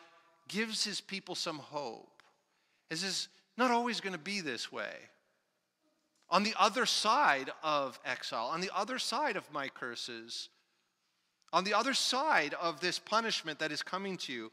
gives 0.48 0.84
his 0.84 1.00
people 1.02 1.36
some 1.36 1.60
hope. 1.60 2.24
This 2.90 3.04
is 3.04 3.30
not 3.58 3.72
always 3.72 4.02
going 4.02 4.14
to 4.14 4.20
be 4.20 4.42
this 4.42 4.72
way. 4.72 4.94
On 6.30 6.44
the 6.44 6.54
other 6.60 6.86
side 6.86 7.50
of 7.64 8.00
exile, 8.06 8.48
on 8.48 8.62
the 8.62 8.72
other 8.76 9.00
side 9.00 9.36
of 9.36 9.52
my 9.52 9.68
curses, 9.68 10.50
on 11.52 11.64
the 11.64 11.74
other 11.74 11.94
side 11.94 12.54
of 12.62 12.80
this 12.80 13.00
punishment 13.00 13.60
that 13.60 13.72
is 13.72 13.82
coming 13.82 14.18
to 14.18 14.34
you, 14.34 14.52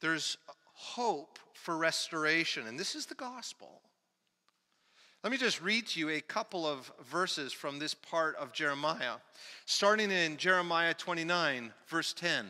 there's 0.00 0.38
hope 0.72 1.38
for 1.52 1.76
restoration. 1.76 2.66
And 2.66 2.78
this 2.78 2.94
is 2.94 3.06
the 3.06 3.14
gospel. 3.14 3.82
Let 5.22 5.30
me 5.30 5.38
just 5.38 5.62
read 5.62 5.86
to 5.88 6.00
you 6.00 6.10
a 6.10 6.20
couple 6.20 6.66
of 6.66 6.92
verses 7.10 7.52
from 7.52 7.78
this 7.78 7.94
part 7.94 8.36
of 8.36 8.52
Jeremiah, 8.52 9.14
starting 9.64 10.10
in 10.10 10.36
Jeremiah 10.36 10.92
29, 10.92 11.72
verse 11.86 12.12
10. 12.12 12.46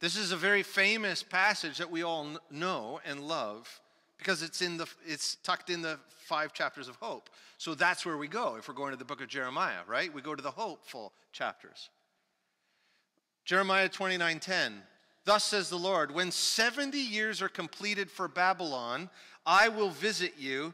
This 0.00 0.16
is 0.16 0.32
a 0.32 0.36
very 0.36 0.62
famous 0.62 1.22
passage 1.22 1.76
that 1.76 1.90
we 1.90 2.02
all 2.02 2.26
know 2.50 3.00
and 3.04 3.20
love 3.20 3.80
because 4.16 4.42
it's 4.42 4.62
in 4.62 4.78
the 4.78 4.86
it's 5.06 5.36
tucked 5.36 5.68
in 5.68 5.82
the 5.82 5.98
five 6.08 6.54
chapters 6.54 6.88
of 6.88 6.96
hope. 6.96 7.28
So 7.58 7.74
that's 7.74 8.06
where 8.06 8.16
we 8.16 8.26
go 8.26 8.56
if 8.56 8.66
we're 8.66 8.74
going 8.74 8.92
to 8.92 8.96
the 8.96 9.04
book 9.04 9.20
of 9.20 9.28
Jeremiah, 9.28 9.82
right? 9.86 10.12
We 10.12 10.22
go 10.22 10.34
to 10.34 10.42
the 10.42 10.50
hopeful 10.50 11.12
chapters. 11.32 11.90
Jeremiah 13.44 13.90
29:10. 13.90 14.82
Thus 15.26 15.44
says 15.44 15.68
the 15.68 15.76
Lord, 15.76 16.12
when 16.12 16.30
70 16.30 16.98
years 16.98 17.42
are 17.42 17.48
completed 17.48 18.10
for 18.10 18.26
Babylon, 18.26 19.10
I 19.44 19.68
will 19.68 19.90
visit 19.90 20.34
you 20.38 20.72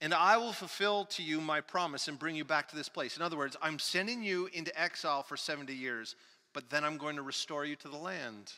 and 0.00 0.14
I 0.14 0.38
will 0.38 0.52
fulfill 0.54 1.04
to 1.06 1.22
you 1.22 1.42
my 1.42 1.60
promise 1.60 2.08
and 2.08 2.18
bring 2.18 2.36
you 2.36 2.44
back 2.44 2.68
to 2.68 2.76
this 2.76 2.88
place. 2.88 3.16
In 3.16 3.22
other 3.22 3.36
words, 3.36 3.56
I'm 3.60 3.78
sending 3.78 4.22
you 4.22 4.48
into 4.54 4.78
exile 4.80 5.22
for 5.22 5.36
70 5.36 5.74
years 5.74 6.16
but 6.54 6.70
then 6.70 6.84
I'm 6.84 6.96
going 6.96 7.16
to 7.16 7.22
restore 7.22 7.66
you 7.66 7.76
to 7.76 7.88
the 7.88 7.98
land. 7.98 8.52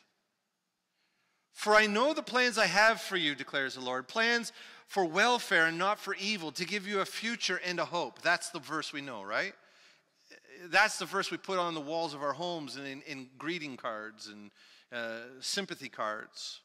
For 1.53 1.75
I 1.75 1.87
know 1.87 2.13
the 2.13 2.23
plans 2.23 2.59
I 2.59 2.67
have 2.67 3.01
for 3.01 3.17
you, 3.17 3.35
declares 3.35 3.75
the 3.75 3.81
Lord 3.81 4.07
plans 4.07 4.53
for 4.87 5.05
welfare 5.05 5.67
and 5.67 5.79
not 5.79 5.99
for 5.99 6.15
evil, 6.15 6.53
to 6.53 6.67
give 6.67 6.87
you 6.87 7.01
a 7.01 7.07
future 7.07 7.61
and 7.65 7.81
a 7.81 7.85
hope. 7.85 8.23
That's 8.23 8.51
the 8.51 8.61
verse 8.61 8.93
we 8.93 9.01
know, 9.01 9.23
right? 9.23 9.55
That's 10.67 10.99
the 10.99 11.07
verse 11.07 11.31
we 11.31 11.39
put 11.39 11.59
on 11.59 11.75
the 11.75 11.81
walls 11.81 12.15
of 12.15 12.23
our 12.23 12.35
homes 12.35 12.77
and 12.77 12.87
in, 12.87 13.03
in 13.03 13.29
greeting 13.39 13.77
cards 13.77 14.29
and 14.29 14.51
uh, 14.93 15.25
sympathy 15.41 15.89
cards. 15.89 16.61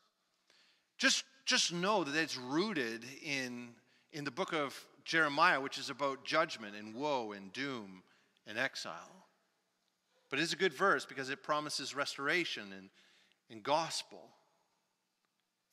Just, 0.98 1.24
just 1.46 1.74
know 1.74 2.04
that 2.04 2.16
it's 2.16 2.38
rooted 2.38 3.06
in, 3.24 3.70
in 4.12 4.24
the 4.26 4.32
book 4.32 4.54
of 4.54 4.86
Jeremiah, 5.06 5.60
which 5.60 5.78
is 5.78 5.90
about 5.90 6.26
judgment 6.26 6.76
and 6.76 6.94
woe 6.94 7.32
and 7.32 7.52
doom 7.54 8.04
and 8.46 8.58
exile. 8.58 9.21
But 10.32 10.40
it's 10.40 10.54
a 10.54 10.58
good 10.58 10.74
verse 10.74 11.06
because 11.06 11.30
it 11.30 11.44
promises 11.44 11.94
restoration 11.94 12.64
and, 12.76 12.90
and 13.52 13.62
gospel. 13.62 14.30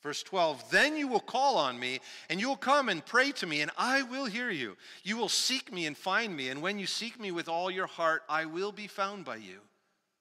Verse 0.03 0.23
12, 0.23 0.71
then 0.71 0.97
you 0.97 1.09
will 1.09 1.21
call 1.21 1.57
on 1.57 1.79
me, 1.79 2.01
and 2.29 2.41
you 2.41 2.49
will 2.49 2.57
come 2.57 2.89
and 2.89 3.05
pray 3.05 3.33
to 3.33 3.47
me, 3.47 3.63
and 3.63 3.71
I 3.77 4.03
will 4.03 4.27
hear 4.27 4.51
you. 4.51 4.77
You 5.03 5.17
will 5.17 5.29
seek 5.29 5.73
me 5.73 5.87
and 5.87 5.97
find 5.97 6.37
me, 6.37 6.51
and 6.51 6.63
when 6.63 6.79
you 6.79 6.87
seek 6.87 7.19
me 7.19 7.33
with 7.33 7.49
all 7.49 7.71
your 7.71 7.89
heart, 7.89 8.23
I 8.29 8.45
will 8.45 8.71
be 8.71 8.87
found 8.87 9.25
by 9.25 9.37
you, 9.37 9.59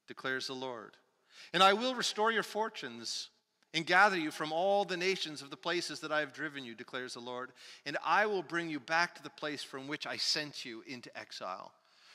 declares 0.07 0.47
the 0.47 0.53
Lord. 0.53 0.97
And 1.53 1.61
I 1.61 1.73
will 1.73 1.93
restore 1.93 2.31
your 2.31 2.43
fortunes 2.43 3.29
and 3.73 3.85
gather 3.85 4.17
you 4.17 4.31
from 4.31 4.51
all 4.51 4.83
the 4.83 4.97
nations 4.97 5.43
of 5.43 5.51
the 5.51 5.57
places 5.57 5.99
that 5.99 6.11
I 6.11 6.21
have 6.21 6.33
driven 6.33 6.65
you, 6.65 6.73
declares 6.73 7.13
the 7.13 7.19
Lord. 7.19 7.51
And 7.85 7.97
I 8.03 8.25
will 8.25 8.41
bring 8.41 8.69
you 8.69 8.79
back 8.79 9.13
to 9.15 9.23
the 9.23 9.29
place 9.29 9.61
from 9.61 9.87
which 9.87 10.07
I 10.07 10.17
sent 10.17 10.65
you 10.65 10.83
into 10.87 11.15
exile. 11.15 11.71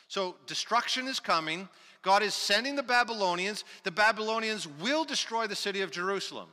So 0.08 0.36
destruction 0.46 1.06
is 1.06 1.20
coming. 1.20 1.68
God 2.02 2.22
is 2.22 2.34
sending 2.34 2.74
the 2.74 2.82
Babylonians. 2.82 3.64
The 3.84 3.90
Babylonians 3.90 4.66
will 4.66 5.04
destroy 5.04 5.46
the 5.46 5.56
city 5.56 5.80
of 5.80 5.90
Jerusalem. 5.90 6.48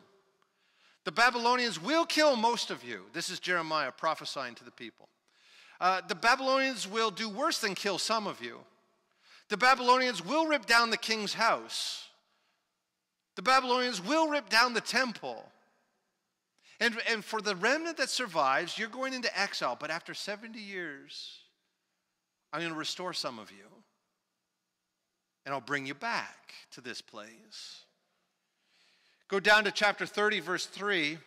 The 1.06 1.12
Babylonians 1.12 1.82
will 1.82 2.06
kill 2.06 2.36
most 2.36 2.70
of 2.70 2.84
you. 2.84 3.06
This 3.13 3.29
is 3.29 3.39
Jeremiah 3.39 3.91
prophesying 3.91 4.56
to 4.56 4.63
the 4.63 4.72
people. 4.72 5.10
Uh, 5.82 6.01
the 6.08 6.15
Babylonians 6.15 6.88
will 6.88 7.10
do 7.10 7.29
worse 7.29 7.60
than 7.60 7.74
kill 7.74 7.98
some 7.98 8.27
of 8.27 8.44
you. 8.44 8.60
The 9.48 9.58
Babylonians 9.58 10.24
will 10.24 10.46
rip 10.46 10.65
down 10.65 10.91
the 10.91 10.98
king's 10.98 11.34
house. 11.34 12.08
The 13.36 13.41
Babylonians 13.41 14.03
will 14.03 14.27
rip 14.27 14.50
down 14.50 14.74
the 14.74 14.82
temple. 14.82 15.44
And, 16.79 16.96
and 17.10 17.25
for 17.25 17.41
the 17.41 17.56
remnant 17.56 17.98
that 17.98 18.10
survives, 18.10 18.77
you're 18.77 18.89
going 18.89 19.13
into 19.13 19.39
exile. 19.39 19.77
But 19.79 19.89
after 19.89 20.13
70 20.13 20.60
years, 20.60 21.39
I'm 22.53 22.60
going 22.60 22.72
to 22.72 22.77
restore 22.77 23.13
some 23.13 23.39
of 23.39 23.50
you. 23.51 23.65
And 25.50 25.56
I'll 25.56 25.62
bring 25.62 25.88
you 25.88 25.96
back 25.96 26.53
to 26.74 26.79
this 26.79 27.01
place. 27.01 27.82
Go 29.29 29.39
down 29.39 29.63
to 29.63 29.72
chapter 29.72 30.06
30, 30.06 30.41
verse 30.41 30.68
3. 30.68 31.18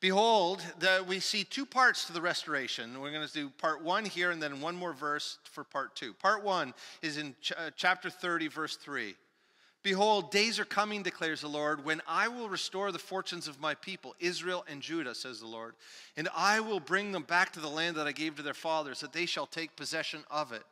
Behold, 0.00 0.64
the, 0.78 1.04
we 1.06 1.20
see 1.20 1.44
two 1.44 1.66
parts 1.66 2.06
to 2.06 2.14
the 2.14 2.22
restoration. 2.22 2.98
We're 2.98 3.12
going 3.12 3.28
to 3.28 3.34
do 3.34 3.50
part 3.50 3.82
one 3.82 4.06
here 4.06 4.30
and 4.30 4.42
then 4.42 4.62
one 4.62 4.74
more 4.74 4.94
verse 4.94 5.36
for 5.44 5.62
part 5.62 5.94
two. 5.94 6.14
Part 6.14 6.42
one 6.42 6.72
is 7.02 7.18
in 7.18 7.34
ch- 7.42 7.52
uh, 7.52 7.68
chapter 7.76 8.08
30, 8.08 8.48
verse 8.48 8.76
3. 8.76 9.14
Behold, 9.82 10.30
days 10.30 10.58
are 10.58 10.64
coming, 10.64 11.02
declares 11.02 11.42
the 11.42 11.48
Lord, 11.48 11.84
when 11.84 12.00
I 12.08 12.28
will 12.28 12.48
restore 12.48 12.92
the 12.92 12.98
fortunes 12.98 13.46
of 13.46 13.60
my 13.60 13.74
people, 13.74 14.14
Israel 14.20 14.64
and 14.70 14.80
Judah, 14.80 15.14
says 15.14 15.40
the 15.40 15.46
Lord, 15.46 15.74
and 16.16 16.30
I 16.34 16.60
will 16.60 16.80
bring 16.80 17.12
them 17.12 17.24
back 17.24 17.52
to 17.52 17.60
the 17.60 17.68
land 17.68 17.96
that 17.96 18.06
I 18.06 18.12
gave 18.12 18.36
to 18.36 18.42
their 18.42 18.54
fathers, 18.54 19.00
that 19.00 19.12
they 19.12 19.26
shall 19.26 19.46
take 19.46 19.76
possession 19.76 20.24
of 20.30 20.52
it. 20.52 20.64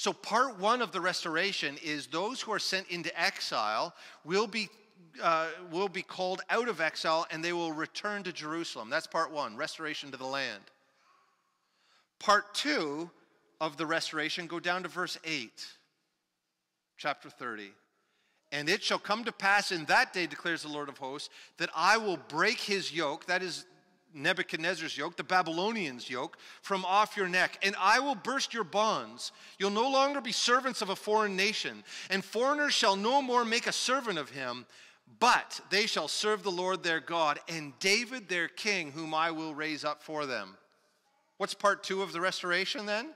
So, 0.00 0.14
part 0.14 0.58
one 0.58 0.80
of 0.80 0.92
the 0.92 1.00
restoration 1.02 1.76
is 1.84 2.06
those 2.06 2.40
who 2.40 2.54
are 2.54 2.58
sent 2.58 2.88
into 2.88 3.20
exile 3.20 3.94
will 4.24 4.46
be, 4.46 4.70
uh, 5.22 5.48
will 5.70 5.90
be 5.90 6.00
called 6.00 6.40
out 6.48 6.70
of 6.70 6.80
exile 6.80 7.26
and 7.30 7.44
they 7.44 7.52
will 7.52 7.70
return 7.70 8.22
to 8.22 8.32
Jerusalem. 8.32 8.88
That's 8.88 9.06
part 9.06 9.30
one, 9.30 9.58
restoration 9.58 10.10
to 10.12 10.16
the 10.16 10.24
land. 10.24 10.62
Part 12.18 12.54
two 12.54 13.10
of 13.60 13.76
the 13.76 13.84
restoration, 13.84 14.46
go 14.46 14.58
down 14.58 14.84
to 14.84 14.88
verse 14.88 15.18
8, 15.22 15.66
chapter 16.96 17.28
30. 17.28 17.70
And 18.52 18.70
it 18.70 18.82
shall 18.82 18.98
come 18.98 19.24
to 19.24 19.32
pass 19.32 19.70
in 19.70 19.84
that 19.84 20.14
day, 20.14 20.26
declares 20.26 20.62
the 20.62 20.68
Lord 20.68 20.88
of 20.88 20.96
hosts, 20.96 21.28
that 21.58 21.68
I 21.76 21.98
will 21.98 22.16
break 22.16 22.58
his 22.58 22.90
yoke, 22.90 23.26
that 23.26 23.42
is 23.42 23.66
Nebuchadnezzar's 24.14 24.96
yoke, 24.96 25.16
the 25.16 25.24
Babylonians' 25.24 26.10
yoke, 26.10 26.38
from 26.62 26.84
off 26.84 27.16
your 27.16 27.28
neck, 27.28 27.58
and 27.62 27.74
I 27.78 28.00
will 28.00 28.14
burst 28.14 28.52
your 28.52 28.64
bonds. 28.64 29.32
You'll 29.58 29.70
no 29.70 29.88
longer 29.88 30.20
be 30.20 30.32
servants 30.32 30.82
of 30.82 30.90
a 30.90 30.96
foreign 30.96 31.36
nation, 31.36 31.84
and 32.10 32.24
foreigners 32.24 32.74
shall 32.74 32.96
no 32.96 33.22
more 33.22 33.44
make 33.44 33.66
a 33.66 33.72
servant 33.72 34.18
of 34.18 34.30
him, 34.30 34.66
but 35.18 35.60
they 35.70 35.86
shall 35.86 36.08
serve 36.08 36.42
the 36.42 36.50
Lord 36.50 36.82
their 36.82 37.00
God, 37.00 37.40
and 37.48 37.72
David 37.78 38.28
their 38.28 38.48
king, 38.48 38.92
whom 38.92 39.14
I 39.14 39.30
will 39.30 39.54
raise 39.54 39.84
up 39.84 40.02
for 40.02 40.26
them. 40.26 40.56
What's 41.38 41.54
part 41.54 41.82
two 41.82 42.02
of 42.02 42.12
the 42.12 42.20
restoration 42.20 42.86
then? 42.86 43.10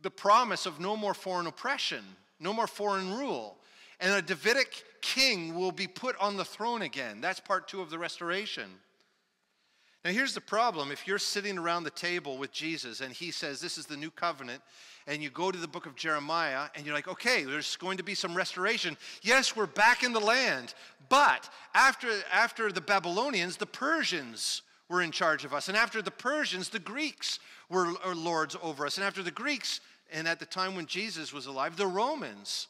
The 0.00 0.10
promise 0.10 0.66
of 0.66 0.80
no 0.80 0.96
more 0.96 1.14
foreign 1.14 1.46
oppression, 1.46 2.04
no 2.40 2.52
more 2.52 2.66
foreign 2.66 3.14
rule 3.14 3.58
and 4.00 4.14
a 4.14 4.22
Davidic 4.22 4.84
king 5.00 5.54
will 5.54 5.72
be 5.72 5.86
put 5.86 6.16
on 6.18 6.36
the 6.36 6.44
throne 6.44 6.82
again. 6.82 7.20
That's 7.20 7.40
part 7.40 7.68
two 7.68 7.80
of 7.80 7.90
the 7.90 7.98
restoration. 7.98 8.70
Now, 10.08 10.14
here's 10.14 10.32
the 10.32 10.40
problem. 10.40 10.90
If 10.90 11.06
you're 11.06 11.18
sitting 11.18 11.58
around 11.58 11.84
the 11.84 11.90
table 11.90 12.38
with 12.38 12.50
Jesus 12.50 13.02
and 13.02 13.12
he 13.12 13.30
says, 13.30 13.60
This 13.60 13.76
is 13.76 13.84
the 13.84 13.94
new 13.94 14.10
covenant, 14.10 14.62
and 15.06 15.22
you 15.22 15.28
go 15.28 15.50
to 15.50 15.58
the 15.58 15.68
book 15.68 15.84
of 15.84 15.96
Jeremiah 15.96 16.70
and 16.74 16.86
you're 16.86 16.94
like, 16.94 17.08
okay, 17.08 17.44
there's 17.44 17.76
going 17.76 17.98
to 17.98 18.02
be 18.02 18.14
some 18.14 18.34
restoration. 18.34 18.96
Yes, 19.20 19.54
we're 19.54 19.66
back 19.66 20.02
in 20.02 20.14
the 20.14 20.18
land, 20.18 20.72
but 21.10 21.50
after, 21.74 22.08
after 22.32 22.72
the 22.72 22.80
Babylonians, 22.80 23.58
the 23.58 23.66
Persians 23.66 24.62
were 24.88 25.02
in 25.02 25.10
charge 25.10 25.44
of 25.44 25.52
us. 25.52 25.68
And 25.68 25.76
after 25.76 26.00
the 26.00 26.10
Persians, 26.10 26.70
the 26.70 26.78
Greeks 26.78 27.38
were 27.68 27.92
uh, 28.02 28.14
lords 28.14 28.56
over 28.62 28.86
us. 28.86 28.96
And 28.96 29.04
after 29.04 29.22
the 29.22 29.30
Greeks, 29.30 29.82
and 30.10 30.26
at 30.26 30.40
the 30.40 30.46
time 30.46 30.74
when 30.74 30.86
Jesus 30.86 31.34
was 31.34 31.44
alive, 31.44 31.76
the 31.76 31.86
Romans. 31.86 32.68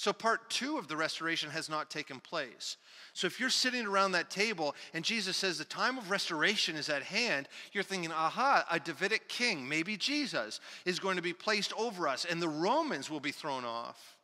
So, 0.00 0.12
part 0.12 0.48
two 0.48 0.78
of 0.78 0.86
the 0.86 0.96
restoration 0.96 1.50
has 1.50 1.68
not 1.68 1.90
taken 1.90 2.20
place. 2.20 2.76
So, 3.14 3.26
if 3.26 3.40
you're 3.40 3.50
sitting 3.50 3.84
around 3.84 4.12
that 4.12 4.30
table 4.30 4.76
and 4.94 5.04
Jesus 5.04 5.36
says 5.36 5.58
the 5.58 5.64
time 5.64 5.98
of 5.98 6.08
restoration 6.08 6.76
is 6.76 6.88
at 6.88 7.02
hand, 7.02 7.48
you're 7.72 7.82
thinking, 7.82 8.12
aha, 8.12 8.64
a 8.70 8.78
Davidic 8.78 9.28
king, 9.28 9.68
maybe 9.68 9.96
Jesus, 9.96 10.60
is 10.84 11.00
going 11.00 11.16
to 11.16 11.22
be 11.22 11.32
placed 11.32 11.72
over 11.72 12.06
us 12.06 12.24
and 12.24 12.40
the 12.40 12.48
Romans 12.48 13.10
will 13.10 13.18
be 13.18 13.32
thrown 13.32 13.64
off. 13.64 14.16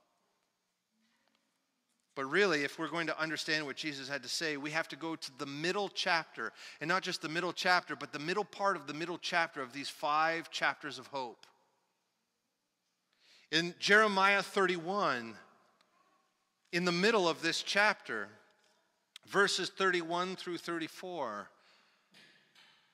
But 2.14 2.26
really, 2.26 2.62
if 2.62 2.78
we're 2.78 2.86
going 2.86 3.08
to 3.08 3.20
understand 3.20 3.66
what 3.66 3.74
Jesus 3.74 4.08
had 4.08 4.22
to 4.22 4.28
say, 4.28 4.56
we 4.56 4.70
have 4.70 4.86
to 4.90 4.96
go 4.96 5.16
to 5.16 5.38
the 5.38 5.46
middle 5.46 5.88
chapter. 5.88 6.52
And 6.80 6.86
not 6.86 7.02
just 7.02 7.20
the 7.20 7.28
middle 7.28 7.52
chapter, 7.52 7.96
but 7.96 8.12
the 8.12 8.20
middle 8.20 8.44
part 8.44 8.76
of 8.76 8.86
the 8.86 8.94
middle 8.94 9.18
chapter 9.18 9.60
of 9.60 9.72
these 9.72 9.88
five 9.88 10.52
chapters 10.52 11.00
of 11.00 11.08
hope. 11.08 11.48
In 13.50 13.74
Jeremiah 13.80 14.42
31, 14.42 15.34
in 16.74 16.84
the 16.84 16.90
middle 16.90 17.28
of 17.28 17.40
this 17.40 17.62
chapter, 17.62 18.26
verses 19.28 19.70
31 19.70 20.34
through 20.34 20.58
34. 20.58 21.48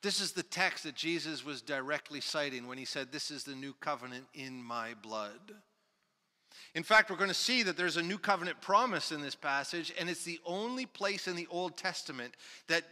This 0.03 0.21
is 0.21 0.33
the 0.33 0.43
text 0.43 0.83
that 0.83 0.93
Jesus 0.93 1.43
was 1.43 1.63
directly 1.63 2.21
citing 2.21 2.67
when 2.67 2.77
he 2.77 2.85
said, 2.85 3.11
This 3.11 3.31
is 3.31 3.43
the 3.43 3.55
new 3.55 3.73
covenant 3.81 4.25
in 4.35 4.61
my 4.61 4.93
blood. 5.01 5.55
In 6.75 6.83
fact, 6.83 7.09
we're 7.09 7.17
going 7.17 7.29
to 7.29 7.33
see 7.33 7.63
that 7.63 7.75
there's 7.75 7.97
a 7.97 8.03
new 8.03 8.19
covenant 8.19 8.61
promise 8.61 9.11
in 9.11 9.19
this 9.19 9.33
passage, 9.33 9.91
and 9.99 10.11
it's 10.11 10.23
the 10.23 10.39
only 10.45 10.85
place 10.85 11.27
in 11.27 11.35
the 11.35 11.47
Old 11.49 11.75
Testament 11.75 12.35
that, 12.67 12.83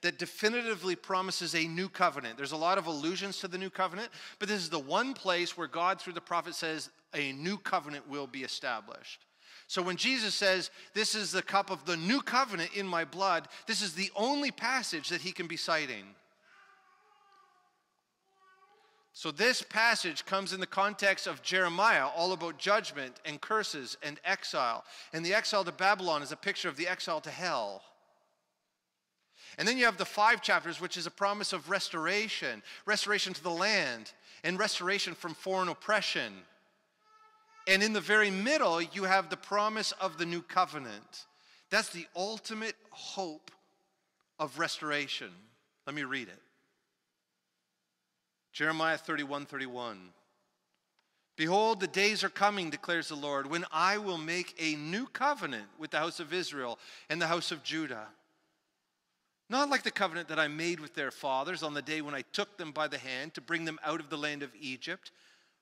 that 0.00 0.18
definitively 0.18 0.96
promises 0.96 1.54
a 1.54 1.68
new 1.68 1.90
covenant. 1.90 2.38
There's 2.38 2.52
a 2.52 2.56
lot 2.56 2.78
of 2.78 2.86
allusions 2.86 3.38
to 3.40 3.48
the 3.48 3.58
new 3.58 3.70
covenant, 3.70 4.08
but 4.38 4.48
this 4.48 4.62
is 4.62 4.70
the 4.70 4.78
one 4.78 5.12
place 5.12 5.58
where 5.58 5.68
God, 5.68 6.00
through 6.00 6.14
the 6.14 6.22
prophet, 6.22 6.54
says 6.54 6.88
a 7.14 7.32
new 7.32 7.58
covenant 7.58 8.08
will 8.08 8.26
be 8.26 8.44
established. 8.44 9.26
So 9.68 9.82
when 9.82 9.96
Jesus 9.96 10.34
says, 10.34 10.70
This 10.94 11.14
is 11.14 11.30
the 11.30 11.42
cup 11.42 11.70
of 11.70 11.84
the 11.84 11.96
new 11.96 12.20
covenant 12.22 12.70
in 12.74 12.86
my 12.86 13.04
blood, 13.04 13.46
this 13.66 13.82
is 13.82 13.92
the 13.92 14.10
only 14.16 14.50
passage 14.50 15.10
that 15.10 15.20
he 15.20 15.30
can 15.30 15.46
be 15.46 15.56
citing. 15.56 16.04
So 19.12 19.30
this 19.30 19.62
passage 19.62 20.24
comes 20.24 20.52
in 20.52 20.60
the 20.60 20.66
context 20.66 21.26
of 21.26 21.42
Jeremiah, 21.42 22.06
all 22.06 22.32
about 22.32 22.58
judgment 22.58 23.16
and 23.24 23.40
curses 23.40 23.96
and 24.02 24.20
exile. 24.24 24.84
And 25.12 25.26
the 25.26 25.34
exile 25.34 25.64
to 25.64 25.72
Babylon 25.72 26.22
is 26.22 26.32
a 26.32 26.36
picture 26.36 26.68
of 26.68 26.76
the 26.76 26.86
exile 26.86 27.20
to 27.22 27.30
hell. 27.30 27.82
And 29.58 29.66
then 29.66 29.76
you 29.76 29.86
have 29.86 29.98
the 29.98 30.04
five 30.04 30.40
chapters, 30.40 30.80
which 30.80 30.96
is 30.96 31.06
a 31.06 31.10
promise 31.10 31.52
of 31.52 31.68
restoration 31.68 32.62
restoration 32.86 33.34
to 33.34 33.42
the 33.42 33.50
land 33.50 34.12
and 34.44 34.58
restoration 34.58 35.14
from 35.14 35.34
foreign 35.34 35.68
oppression. 35.68 36.32
And 37.68 37.82
in 37.82 37.92
the 37.92 38.00
very 38.00 38.30
middle, 38.30 38.80
you 38.80 39.04
have 39.04 39.28
the 39.28 39.36
promise 39.36 39.92
of 40.00 40.16
the 40.16 40.24
new 40.24 40.40
covenant. 40.40 41.26
That's 41.70 41.90
the 41.90 42.06
ultimate 42.16 42.76
hope 42.88 43.50
of 44.38 44.58
restoration. 44.58 45.30
Let 45.86 45.94
me 45.94 46.02
read 46.04 46.28
it. 46.28 46.40
Jeremiah 48.54 48.96
31 48.96 49.44
31. 49.44 49.98
Behold, 51.36 51.78
the 51.78 51.86
days 51.86 52.24
are 52.24 52.30
coming, 52.30 52.70
declares 52.70 53.08
the 53.08 53.14
Lord, 53.14 53.48
when 53.48 53.64
I 53.70 53.98
will 53.98 54.18
make 54.18 54.56
a 54.58 54.74
new 54.74 55.06
covenant 55.06 55.66
with 55.78 55.90
the 55.90 55.98
house 55.98 56.18
of 56.18 56.32
Israel 56.32 56.78
and 57.10 57.22
the 57.22 57.28
house 57.28 57.52
of 57.52 57.62
Judah. 57.62 58.08
Not 59.50 59.70
like 59.70 59.82
the 59.82 59.90
covenant 59.90 60.28
that 60.28 60.40
I 60.40 60.48
made 60.48 60.80
with 60.80 60.94
their 60.94 61.10
fathers 61.10 61.62
on 61.62 61.74
the 61.74 61.82
day 61.82 62.00
when 62.00 62.14
I 62.14 62.22
took 62.32 62.56
them 62.56 62.72
by 62.72 62.88
the 62.88 62.98
hand 62.98 63.34
to 63.34 63.40
bring 63.40 63.66
them 63.66 63.78
out 63.84 64.00
of 64.00 64.10
the 64.10 64.18
land 64.18 64.42
of 64.42 64.50
Egypt 64.58 65.12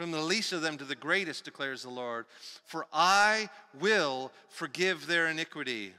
from 0.00 0.12
the 0.12 0.22
least 0.22 0.54
of 0.54 0.62
them 0.62 0.78
to 0.78 0.84
the 0.86 0.94
greatest, 0.94 1.44
declares 1.44 1.82
the 1.82 1.90
Lord. 1.90 2.24
For 2.64 2.86
I 2.90 3.50
will 3.78 4.32
forgive 4.48 5.06
their 5.06 5.26
iniquity, 5.26 5.92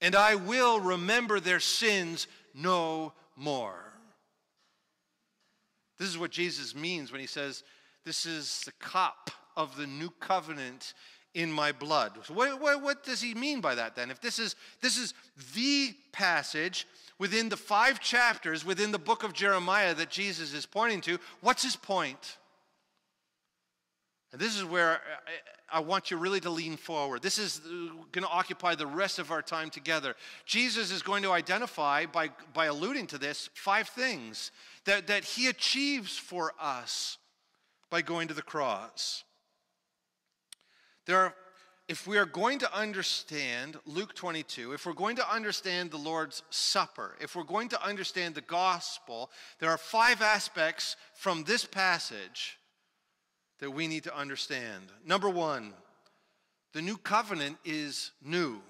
and 0.00 0.14
I 0.14 0.36
will 0.36 0.78
remember 0.78 1.40
their 1.40 1.58
sins 1.58 2.28
no 2.54 3.12
more. 3.34 3.92
This 5.98 6.06
is 6.06 6.16
what 6.16 6.30
Jesus 6.30 6.76
means 6.76 7.10
when 7.10 7.20
he 7.20 7.26
says, 7.26 7.64
This 8.04 8.24
is 8.24 8.62
the 8.64 8.72
cup 8.78 9.32
of 9.56 9.76
the 9.76 9.88
new 9.88 10.10
covenant 10.20 10.94
in 11.34 11.52
my 11.52 11.72
blood. 11.72 12.12
So 12.24 12.34
what, 12.34 12.60
what, 12.60 12.82
what, 12.82 13.04
does 13.04 13.20
he 13.20 13.34
mean 13.34 13.60
by 13.60 13.74
that 13.74 13.94
then? 13.94 14.10
If 14.10 14.20
this 14.20 14.38
is, 14.38 14.56
this 14.80 14.96
is 14.96 15.14
the 15.54 15.94
passage 16.12 16.86
within 17.18 17.48
the 17.48 17.56
five 17.56 18.00
chapters 18.00 18.64
within 18.64 18.92
the 18.92 18.98
book 18.98 19.24
of 19.24 19.32
Jeremiah 19.32 19.94
that 19.94 20.10
Jesus 20.10 20.54
is 20.54 20.66
pointing 20.66 21.00
to, 21.02 21.18
what's 21.40 21.62
his 21.62 21.76
point? 21.76 22.38
And 24.32 24.40
this 24.40 24.56
is 24.56 24.64
where 24.64 25.00
I 25.70 25.80
want 25.80 26.10
you 26.10 26.16
really 26.16 26.40
to 26.40 26.50
lean 26.50 26.76
forward. 26.76 27.22
This 27.22 27.38
is 27.38 27.60
going 28.12 28.24
to 28.24 28.28
occupy 28.28 28.74
the 28.74 28.86
rest 28.86 29.18
of 29.18 29.30
our 29.30 29.42
time 29.42 29.70
together. 29.70 30.14
Jesus 30.44 30.90
is 30.90 31.02
going 31.02 31.22
to 31.22 31.32
identify, 31.32 32.06
by, 32.06 32.30
by 32.54 32.66
alluding 32.66 33.06
to 33.08 33.18
this, 33.18 33.50
five 33.54 33.88
things 33.88 34.50
that, 34.84 35.06
that 35.08 35.24
he 35.24 35.48
achieves 35.48 36.16
for 36.16 36.52
us 36.60 37.18
by 37.90 38.02
going 38.02 38.28
to 38.28 38.34
the 38.34 38.42
cross. 38.42 39.24
There 41.08 41.18
are 41.18 41.34
if 41.88 42.06
we 42.06 42.18
are 42.18 42.26
going 42.26 42.58
to 42.58 42.76
understand 42.76 43.78
Luke 43.86 44.14
22, 44.14 44.74
if 44.74 44.84
we're 44.84 44.92
going 44.92 45.16
to 45.16 45.34
understand 45.34 45.90
the 45.90 45.96
Lord's 45.96 46.42
Supper, 46.50 47.16
if 47.18 47.34
we're 47.34 47.44
going 47.44 47.70
to 47.70 47.82
understand 47.82 48.34
the 48.34 48.42
gospel, 48.42 49.30
there 49.58 49.70
are 49.70 49.78
five 49.78 50.20
aspects 50.20 50.96
from 51.14 51.44
this 51.44 51.64
passage 51.64 52.58
that 53.60 53.70
we 53.70 53.88
need 53.88 54.04
to 54.04 54.14
understand. 54.14 54.84
Number 55.02 55.30
one, 55.30 55.72
the 56.74 56.82
new 56.82 56.98
covenant 56.98 57.56
is 57.64 58.10
new. 58.22 58.60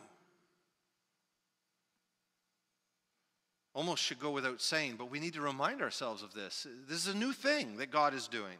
Almost 3.75 4.05
should 4.05 4.21
go 4.21 4.31
without 4.31 4.63
saying, 4.63 4.95
but 4.97 5.11
we 5.11 5.19
need 5.19 5.35
to 5.35 5.41
remind 5.41 5.83
ourselves 5.83 6.23
of 6.23 6.35
this. 6.35 6.69
This 6.89 7.05
is 7.05 7.13
a 7.13 7.19
new 7.19 7.33
thing 7.33 7.79
that 7.79 7.91
God 7.91 8.15
is 8.15 8.29
doing 8.29 8.59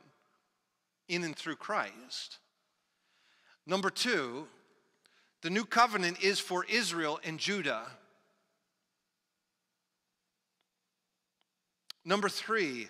in 1.09 1.23
and 1.23 1.37
through 1.37 1.57
Christ. 1.57 2.39
Number 3.69 3.91
two, 3.91 4.47
the 5.43 5.51
new 5.51 5.67
covenant 5.67 6.23
is 6.25 6.41
for 6.41 6.65
Israel 6.65 7.21
and 7.23 7.39
Judah. 7.39 7.87
Number 12.03 12.31
three, 12.31 12.89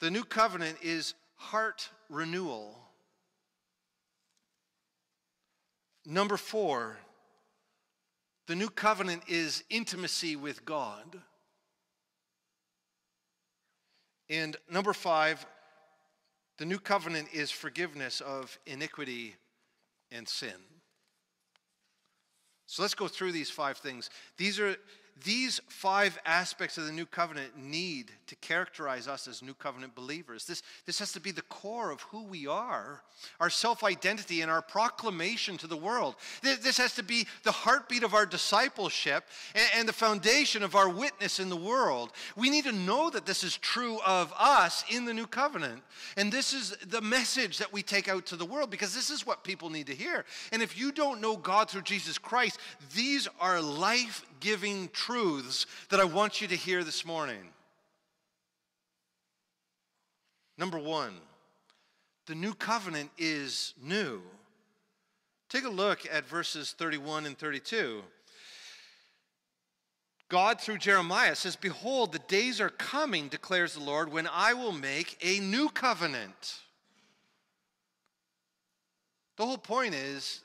the 0.00 0.10
new 0.10 0.22
covenant 0.22 0.76
is 0.82 1.14
heart 1.36 1.88
renewal. 2.10 2.78
Number 6.04 6.36
four, 6.36 6.98
the 8.48 8.54
new 8.54 8.68
covenant 8.68 9.22
is 9.28 9.64
intimacy 9.70 10.36
with 10.36 10.66
God. 10.66 11.22
And 14.28 14.58
number 14.70 14.92
five, 14.92 15.46
the 16.58 16.66
new 16.66 16.78
covenant 16.78 17.28
is 17.32 17.50
forgiveness 17.50 18.20
of 18.20 18.58
iniquity 18.66 19.36
and 20.16 20.28
sin. 20.28 20.56
So 22.66 22.82
let's 22.82 22.94
go 22.94 23.06
through 23.06 23.32
these 23.32 23.50
five 23.50 23.76
things. 23.76 24.10
These 24.36 24.58
are, 24.58 24.76
these 25.24 25.60
five 25.68 26.18
aspects 26.26 26.76
of 26.76 26.84
the 26.84 26.92
new 26.92 27.06
covenant 27.06 27.56
need 27.56 28.10
to 28.26 28.36
characterize 28.36 29.08
us 29.08 29.26
as 29.26 29.42
new 29.42 29.54
covenant 29.54 29.94
believers. 29.94 30.44
This, 30.44 30.62
this 30.84 30.98
has 30.98 31.12
to 31.12 31.20
be 31.20 31.30
the 31.30 31.42
core 31.42 31.90
of 31.90 32.02
who 32.02 32.24
we 32.24 32.46
are, 32.46 33.02
our 33.40 33.48
self 33.48 33.82
identity, 33.82 34.42
and 34.42 34.50
our 34.50 34.60
proclamation 34.60 35.56
to 35.58 35.66
the 35.66 35.76
world. 35.76 36.16
This, 36.42 36.76
has 36.76 36.94
to 36.96 37.02
be 37.02 37.26
the 37.44 37.52
heartbeat 37.52 38.02
of 38.02 38.12
our 38.12 38.26
discipleship 38.26 39.24
and, 39.54 39.68
and 39.76 39.88
the 39.88 39.94
foundation 39.94 40.62
of 40.62 40.74
our 40.74 40.88
witness 40.88 41.40
in 41.40 41.48
the 41.48 41.56
world. 41.56 42.12
We 42.36 42.50
need 42.50 42.64
to 42.64 42.72
know 42.72 43.08
that 43.08 43.24
this 43.24 43.42
is 43.42 43.56
true 43.56 43.98
of 44.04 44.34
us 44.38 44.84
in 44.90 45.06
the 45.06 45.14
new 45.14 45.26
covenant. 45.26 45.82
And 46.18 46.30
this 46.30 46.52
is 46.52 46.76
the 46.86 47.00
message 47.00 47.56
that 47.58 47.72
we 47.72 47.82
take 47.82 48.08
out 48.08 48.26
to 48.26 48.36
the 48.36 48.44
world 48.44 48.70
because 48.70 48.94
this 48.94 49.08
is 49.08 49.26
what 49.26 49.44
people 49.44 49.70
need 49.70 49.86
to 49.86 49.94
hear. 49.94 50.26
And 50.52 50.62
if 50.62 50.78
you 50.78 50.92
don't 50.92 51.22
know 51.22 51.36
God 51.36 51.70
through 51.70 51.82
Jesus 51.82 52.18
Christ, 52.18 52.60
these 52.94 53.28
are 53.40 53.62
life 53.62 54.26
giving 54.40 54.88
truths 54.90 55.66
that 55.90 56.00
I 56.00 56.04
want 56.04 56.40
you 56.40 56.48
to 56.48 56.56
hear 56.56 56.84
this 56.84 57.04
morning. 57.04 57.42
Number 60.58 60.78
one, 60.78 61.14
the 62.26 62.34
new 62.34 62.54
covenant 62.54 63.10
is 63.18 63.74
new. 63.82 64.22
Take 65.48 65.64
a 65.64 65.70
look 65.70 66.00
at 66.10 66.26
verses 66.26 66.74
31 66.76 67.26
and 67.26 67.38
32. 67.38 68.02
God, 70.28 70.60
through 70.60 70.78
Jeremiah, 70.78 71.36
says, 71.36 71.54
Behold, 71.54 72.12
the 72.12 72.18
days 72.18 72.60
are 72.60 72.70
coming, 72.70 73.28
declares 73.28 73.74
the 73.74 73.80
Lord, 73.80 74.10
when 74.10 74.28
I 74.32 74.54
will 74.54 74.72
make 74.72 75.16
a 75.22 75.38
new 75.38 75.68
covenant. 75.68 76.60
The 79.36 79.46
whole 79.46 79.58
point 79.58 79.94
is 79.94 80.40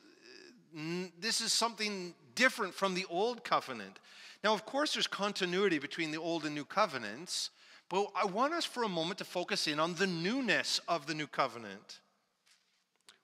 this 1.20 1.42
is 1.42 1.52
something 1.52 2.14
different 2.36 2.74
from 2.74 2.94
the 2.94 3.06
old 3.10 3.44
covenant. 3.44 4.00
Now, 4.44 4.54
of 4.54 4.66
course, 4.66 4.94
there's 4.94 5.08
continuity 5.08 5.80
between 5.80 6.12
the 6.12 6.18
old 6.18 6.46
and 6.46 6.56
new 6.56 6.66
covenants, 6.66 7.52
but 7.90 8.08
I 8.16 8.26
want 8.26 8.54
us 8.54 8.66
for 8.66 8.84
a 8.84 8.90
moment 8.90 9.18
to 9.20 9.26
focus 9.26 9.68
in 9.68 9.80
on 9.80 9.96
the 9.96 10.08
newness 10.08 10.80
of 10.88 11.08
the 11.08 11.14
new 11.14 11.28
covenant. 11.28 12.00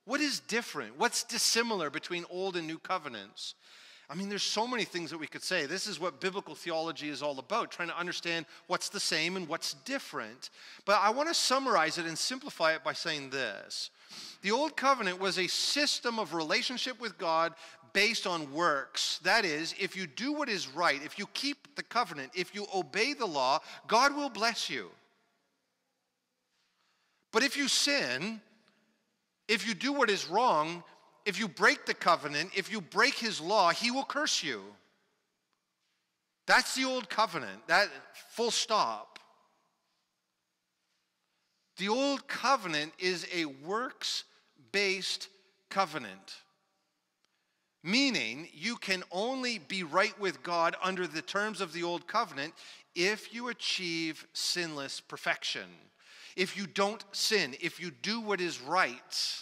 What 0.06 0.22
is 0.22 0.40
different? 0.40 0.98
What's 0.98 1.24
dissimilar 1.24 1.90
between 1.90 2.26
old 2.30 2.56
and 2.56 2.68
new 2.68 2.78
covenants? 2.78 3.56
I 4.10 4.16
mean, 4.16 4.30
there's 4.30 4.44
so 4.44 4.66
many 4.66 4.86
things 4.86 5.12
that 5.12 5.18
we 5.18 5.28
could 5.28 5.44
say. 5.44 5.66
This 5.66 5.86
is 5.86 6.00
what 6.00 6.22
biblical 6.22 6.56
theology 6.56 7.10
is 7.10 7.22
all 7.22 7.40
about, 7.40 7.72
trying 7.72 7.90
to 7.90 8.00
understand 8.00 8.46
what's 8.68 8.88
the 8.88 9.02
same 9.02 9.36
and 9.36 9.50
what's 9.50 9.74
different. 9.74 10.50
But 10.86 11.02
I 11.02 11.10
want 11.10 11.28
to 11.28 11.36
summarize 11.36 11.98
it 11.98 12.06
and 12.06 12.18
simplify 12.18 12.74
it 12.74 12.86
by 12.86 12.94
saying 12.94 13.32
this 13.32 13.90
The 14.44 14.52
Old 14.52 14.78
Covenant 14.78 15.20
was 15.20 15.38
a 15.38 15.48
system 15.48 16.20
of 16.20 16.34
relationship 16.34 17.02
with 17.02 17.18
God 17.18 17.54
based 17.94 18.28
on 18.28 18.52
works. 18.54 19.20
That 19.24 19.46
is, 19.46 19.74
if 19.80 19.96
you 19.96 20.08
do 20.08 20.34
what 20.34 20.50
is 20.50 20.68
right, 20.68 21.02
if 21.04 21.18
you 21.20 21.28
keep 21.34 21.76
the 21.76 21.84
covenant, 21.84 22.32
if 22.36 22.54
you 22.56 22.66
obey 22.74 23.14
the 23.14 23.26
law, 23.26 23.60
God 23.88 24.16
will 24.16 24.30
bless 24.30 24.70
you. 24.70 24.90
But 27.32 27.44
if 27.44 27.58
you 27.58 27.68
sin, 27.68 28.42
if 29.48 29.68
you 29.68 29.74
do 29.74 29.94
what 29.94 30.10
is 30.10 30.28
wrong, 30.28 30.84
if 31.26 31.40
you 31.40 31.48
break 31.48 31.86
the 31.86 31.94
covenant, 31.94 32.52
if 32.56 32.72
you 32.72 32.82
break 32.82 33.16
his 33.16 33.42
law, 33.42 33.70
he 33.72 33.92
will 33.92 34.06
curse 34.06 34.44
you. 34.44 34.62
That's 36.46 36.76
the 36.76 36.86
old 36.86 37.10
covenant. 37.10 37.68
That 37.68 37.90
full 38.30 38.52
stop. 38.52 39.20
The 41.78 41.90
old 41.90 42.28
covenant 42.28 42.94
is 42.98 43.28
a 43.34 43.46
works 43.46 44.24
based 44.72 45.28
covenant 45.70 46.36
meaning 47.88 48.50
you 48.54 48.76
can 48.76 49.04
only 49.12 49.60
be 49.60 49.82
right 49.82 50.20
with 50.20 50.44
God 50.44 50.76
under 50.84 51.08
the 51.08 51.22
terms 51.22 51.62
of 51.62 51.72
the 51.72 51.84
old 51.84 52.06
covenant 52.06 52.54
if 52.96 53.34
you 53.34 53.48
achieve 53.48 54.28
sinless 54.34 55.00
perfection. 55.00 55.70
If 56.36 56.58
you 56.58 56.68
don't 56.68 57.04
sin, 57.14 57.56
if 57.62 57.80
you 57.80 57.92
do 58.02 58.20
what 58.20 58.42
is 58.42 58.62
right. 58.62 59.42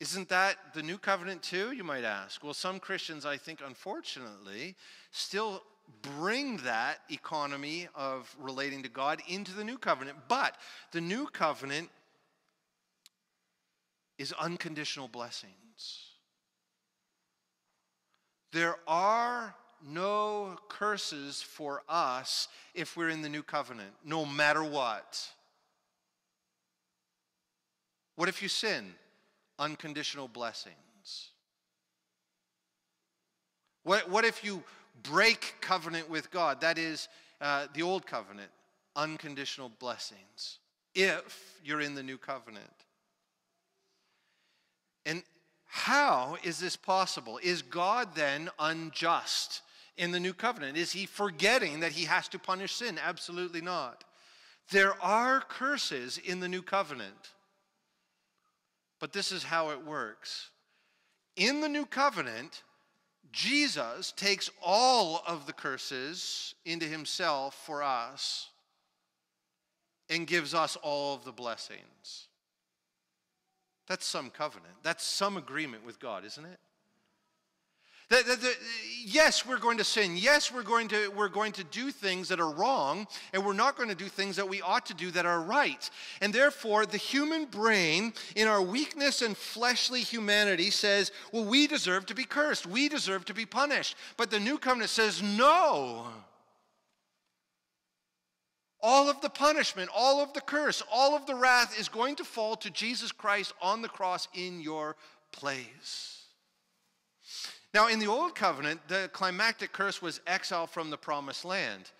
Isn't 0.00 0.28
that 0.30 0.56
the 0.74 0.82
new 0.82 0.98
covenant 0.98 1.42
too, 1.42 1.72
you 1.72 1.84
might 1.84 2.04
ask? 2.04 2.42
Well, 2.42 2.54
some 2.54 2.80
Christians, 2.80 3.26
I 3.26 3.36
think, 3.36 3.60
unfortunately, 3.64 4.76
still 5.10 5.62
bring 6.02 6.56
that 6.58 6.98
economy 7.10 7.88
of 7.94 8.34
relating 8.40 8.82
to 8.82 8.88
God 8.88 9.20
into 9.28 9.52
the 9.52 9.64
new 9.64 9.78
covenant. 9.78 10.18
But 10.28 10.56
the 10.92 11.00
new 11.00 11.26
covenant 11.26 11.90
is 14.18 14.32
unconditional 14.32 15.08
blessings. 15.08 15.52
There 18.52 18.76
are 18.86 19.54
no 19.86 20.56
curses 20.68 21.42
for 21.42 21.82
us 21.88 22.48
if 22.74 22.96
we're 22.96 23.10
in 23.10 23.22
the 23.22 23.28
new 23.28 23.42
covenant, 23.42 23.90
no 24.04 24.24
matter 24.24 24.64
what. 24.64 25.28
What 28.16 28.28
if 28.28 28.42
you 28.42 28.48
sin? 28.48 28.94
Unconditional 29.58 30.28
blessings. 30.28 31.30
What, 33.84 34.10
what 34.10 34.24
if 34.24 34.42
you 34.42 34.62
break 35.02 35.54
covenant 35.60 36.08
with 36.08 36.30
God? 36.30 36.60
That 36.62 36.78
is 36.78 37.08
uh, 37.40 37.66
the 37.74 37.82
old 37.82 38.06
covenant, 38.06 38.50
unconditional 38.96 39.70
blessings, 39.78 40.58
if 40.94 41.60
you're 41.62 41.82
in 41.82 41.94
the 41.94 42.02
new 42.02 42.16
covenant. 42.16 42.85
And 45.06 45.22
how 45.64 46.36
is 46.42 46.58
this 46.58 46.76
possible? 46.76 47.38
Is 47.42 47.62
God 47.62 48.14
then 48.14 48.50
unjust 48.58 49.62
in 49.96 50.10
the 50.10 50.20
new 50.20 50.34
covenant? 50.34 50.76
Is 50.76 50.92
he 50.92 51.06
forgetting 51.06 51.80
that 51.80 51.92
he 51.92 52.04
has 52.04 52.28
to 52.28 52.38
punish 52.38 52.74
sin? 52.74 52.98
Absolutely 53.02 53.62
not. 53.62 54.04
There 54.70 55.00
are 55.02 55.40
curses 55.40 56.18
in 56.18 56.40
the 56.40 56.48
new 56.48 56.60
covenant, 56.60 57.30
but 58.98 59.12
this 59.12 59.30
is 59.30 59.44
how 59.44 59.70
it 59.70 59.86
works. 59.86 60.50
In 61.36 61.60
the 61.60 61.68
new 61.68 61.86
covenant, 61.86 62.64
Jesus 63.30 64.12
takes 64.12 64.50
all 64.60 65.22
of 65.26 65.46
the 65.46 65.52
curses 65.52 66.54
into 66.64 66.86
himself 66.86 67.54
for 67.64 67.82
us 67.82 68.48
and 70.08 70.26
gives 70.26 70.52
us 70.54 70.76
all 70.76 71.14
of 71.14 71.24
the 71.24 71.32
blessings. 71.32 72.28
That's 73.86 74.06
some 74.06 74.30
covenant. 74.30 74.74
That's 74.82 75.04
some 75.04 75.36
agreement 75.36 75.84
with 75.86 76.00
God, 76.00 76.24
isn't 76.24 76.44
it? 76.44 76.58
The, 78.08 78.16
the, 78.18 78.36
the, 78.36 78.54
yes, 79.04 79.44
we're 79.44 79.58
going 79.58 79.78
to 79.78 79.84
sin. 79.84 80.16
Yes, 80.16 80.52
we're 80.52 80.62
going 80.62 80.86
to, 80.88 81.08
we're 81.08 81.28
going 81.28 81.50
to 81.52 81.64
do 81.64 81.90
things 81.90 82.28
that 82.28 82.38
are 82.38 82.52
wrong, 82.52 83.08
and 83.32 83.44
we're 83.44 83.52
not 83.52 83.76
going 83.76 83.88
to 83.88 83.96
do 83.96 84.06
things 84.06 84.36
that 84.36 84.48
we 84.48 84.62
ought 84.62 84.86
to 84.86 84.94
do 84.94 85.10
that 85.10 85.26
are 85.26 85.40
right. 85.40 85.90
And 86.20 86.32
therefore, 86.32 86.86
the 86.86 86.98
human 86.98 87.46
brain, 87.46 88.12
in 88.36 88.46
our 88.46 88.62
weakness 88.62 89.22
and 89.22 89.36
fleshly 89.36 90.02
humanity, 90.02 90.70
says, 90.70 91.10
well, 91.32 91.44
we 91.44 91.66
deserve 91.66 92.06
to 92.06 92.14
be 92.14 92.24
cursed. 92.24 92.64
We 92.64 92.88
deserve 92.88 93.24
to 93.24 93.34
be 93.34 93.44
punished. 93.44 93.96
But 94.16 94.30
the 94.30 94.38
new 94.38 94.56
covenant 94.56 94.90
says, 94.90 95.20
no. 95.20 96.06
All 98.88 99.10
of 99.10 99.20
the 99.20 99.28
punishment, 99.28 99.90
all 99.92 100.22
of 100.22 100.32
the 100.32 100.40
curse, 100.40 100.80
all 100.92 101.16
of 101.16 101.26
the 101.26 101.34
wrath 101.34 101.76
is 101.76 101.88
going 101.88 102.14
to 102.14 102.24
fall 102.24 102.54
to 102.58 102.70
Jesus 102.70 103.10
Christ 103.10 103.52
on 103.60 103.82
the 103.82 103.88
cross 103.88 104.28
in 104.32 104.60
your 104.60 104.94
place. 105.32 106.26
Now, 107.74 107.88
in 107.88 107.98
the 107.98 108.06
Old 108.06 108.36
Covenant, 108.36 108.78
the 108.86 109.10
climactic 109.12 109.72
curse 109.72 110.00
was 110.00 110.20
exile 110.28 110.68
from 110.68 110.90
the 110.90 110.96
promised 110.96 111.44
land. 111.44 111.90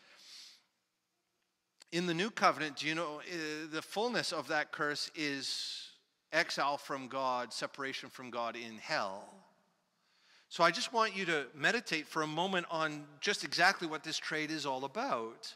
In 1.91 2.07
the 2.07 2.15
New 2.15 2.31
Covenant, 2.31 2.77
do 2.77 2.87
you 2.87 2.95
know 2.95 3.19
uh, 3.19 3.67
the 3.73 3.83
fullness 3.83 4.33
of 4.33 4.47
that 4.47 4.71
curse 4.71 5.11
is 5.17 5.89
exile 6.33 6.79
from 6.79 7.09
God, 7.09 7.53
separation 7.53 8.11
from 8.11 8.31
God 8.31 8.55
in 8.55 8.79
hell. 8.79 9.25
So 10.49 10.63
I 10.63 10.71
just 10.71 10.93
want 10.93 11.17
you 11.17 11.25
to 11.25 11.47
meditate 11.53 12.07
for 12.07 12.23
a 12.23 12.29
moment 12.29 12.67
on 12.71 13.07
just 13.21 13.43
exactly 13.43 13.89
what 13.89 14.05
this 14.05 14.19
trade 14.19 14.53
is 14.53 14.65
all 14.65 14.85
about. 14.85 15.53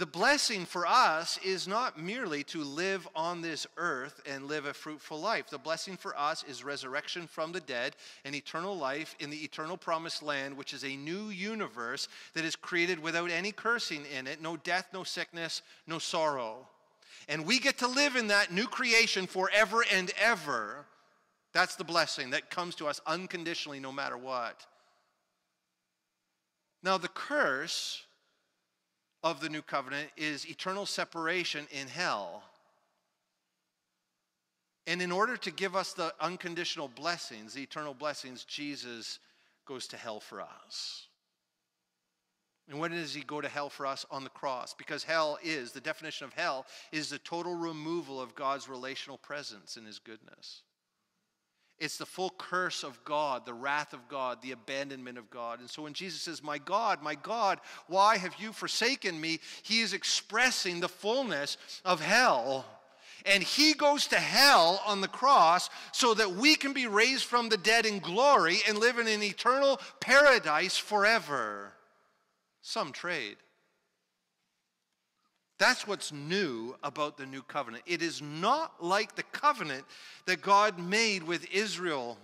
The 0.00 0.06
blessing 0.06 0.64
for 0.64 0.86
us 0.86 1.38
is 1.44 1.68
not 1.68 2.00
merely 2.00 2.42
to 2.44 2.64
live 2.64 3.06
on 3.14 3.42
this 3.42 3.66
earth 3.76 4.22
and 4.24 4.46
live 4.46 4.64
a 4.64 4.72
fruitful 4.72 5.20
life. 5.20 5.50
The 5.50 5.58
blessing 5.58 5.98
for 5.98 6.18
us 6.18 6.42
is 6.48 6.64
resurrection 6.64 7.26
from 7.26 7.52
the 7.52 7.60
dead 7.60 7.96
and 8.24 8.34
eternal 8.34 8.74
life 8.74 9.14
in 9.20 9.28
the 9.28 9.36
eternal 9.36 9.76
promised 9.76 10.22
land, 10.22 10.56
which 10.56 10.72
is 10.72 10.84
a 10.84 10.96
new 10.96 11.28
universe 11.28 12.08
that 12.32 12.46
is 12.46 12.56
created 12.56 12.98
without 12.98 13.30
any 13.30 13.52
cursing 13.52 14.06
in 14.16 14.26
it 14.26 14.40
no 14.40 14.56
death, 14.56 14.88
no 14.94 15.04
sickness, 15.04 15.60
no 15.86 15.98
sorrow. 15.98 16.66
And 17.28 17.44
we 17.44 17.58
get 17.58 17.76
to 17.80 17.86
live 17.86 18.16
in 18.16 18.28
that 18.28 18.50
new 18.50 18.68
creation 18.68 19.26
forever 19.26 19.84
and 19.92 20.10
ever. 20.18 20.86
That's 21.52 21.76
the 21.76 21.84
blessing 21.84 22.30
that 22.30 22.48
comes 22.48 22.74
to 22.76 22.86
us 22.86 23.02
unconditionally, 23.06 23.80
no 23.80 23.92
matter 23.92 24.16
what. 24.16 24.64
Now, 26.82 26.96
the 26.96 27.08
curse 27.08 28.06
of 29.22 29.40
the 29.40 29.48
new 29.48 29.62
covenant 29.62 30.08
is 30.16 30.48
eternal 30.48 30.86
separation 30.86 31.66
in 31.70 31.88
hell. 31.88 32.42
And 34.86 35.02
in 35.02 35.12
order 35.12 35.36
to 35.36 35.50
give 35.50 35.76
us 35.76 35.92
the 35.92 36.12
unconditional 36.20 36.88
blessings, 36.88 37.54
the 37.54 37.62
eternal 37.62 37.94
blessings, 37.94 38.44
Jesus 38.44 39.18
goes 39.66 39.86
to 39.88 39.96
hell 39.96 40.20
for 40.20 40.40
us. 40.40 41.06
And 42.68 42.78
when 42.78 42.92
does 42.92 43.12
he 43.12 43.22
go 43.22 43.40
to 43.40 43.48
hell 43.48 43.68
for 43.68 43.84
us? 43.84 44.06
On 44.10 44.24
the 44.24 44.30
cross. 44.30 44.74
Because 44.74 45.02
hell 45.02 45.38
is, 45.42 45.72
the 45.72 45.80
definition 45.80 46.24
of 46.24 46.32
hell 46.32 46.66
is 46.92 47.10
the 47.10 47.18
total 47.18 47.54
removal 47.54 48.20
of 48.20 48.34
God's 48.34 48.68
relational 48.68 49.18
presence 49.18 49.76
in 49.76 49.84
his 49.84 49.98
goodness. 49.98 50.62
It's 51.80 51.96
the 51.96 52.04
full 52.04 52.30
curse 52.36 52.84
of 52.84 53.02
God, 53.04 53.46
the 53.46 53.54
wrath 53.54 53.94
of 53.94 54.06
God, 54.06 54.42
the 54.42 54.52
abandonment 54.52 55.16
of 55.16 55.30
God. 55.30 55.60
And 55.60 55.70
so 55.70 55.82
when 55.82 55.94
Jesus 55.94 56.20
says, 56.20 56.42
My 56.42 56.58
God, 56.58 57.02
my 57.02 57.14
God, 57.14 57.58
why 57.86 58.18
have 58.18 58.34
you 58.38 58.52
forsaken 58.52 59.18
me? 59.18 59.40
He 59.62 59.80
is 59.80 59.94
expressing 59.94 60.80
the 60.80 60.88
fullness 60.88 61.56
of 61.82 62.02
hell. 62.02 62.66
And 63.24 63.42
he 63.42 63.72
goes 63.72 64.06
to 64.08 64.16
hell 64.16 64.82
on 64.86 65.00
the 65.00 65.08
cross 65.08 65.70
so 65.92 66.12
that 66.14 66.32
we 66.32 66.54
can 66.54 66.74
be 66.74 66.86
raised 66.86 67.24
from 67.24 67.48
the 67.48 67.56
dead 67.56 67.86
in 67.86 67.98
glory 67.98 68.58
and 68.68 68.78
live 68.78 68.98
in 68.98 69.08
an 69.08 69.22
eternal 69.22 69.80
paradise 70.00 70.76
forever. 70.76 71.72
Some 72.60 72.92
trade. 72.92 73.36
That's 75.60 75.86
what's 75.86 76.10
new 76.10 76.74
about 76.82 77.18
the 77.18 77.26
new 77.26 77.42
covenant. 77.42 77.84
It 77.86 78.00
is 78.00 78.22
not 78.22 78.82
like 78.82 79.14
the 79.14 79.24
covenant 79.24 79.84
that 80.24 80.40
God 80.40 80.78
made 80.78 81.22
with 81.22 81.52
Israel, 81.52 82.16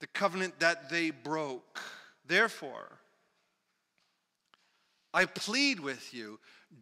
the 0.00 0.06
covenant 0.06 0.58
that 0.60 0.88
they 0.88 1.10
broke. 1.10 1.78
Therefore, 2.26 2.88
I 5.12 5.26
plead 5.26 5.78
with 5.78 6.14
you 6.14 6.38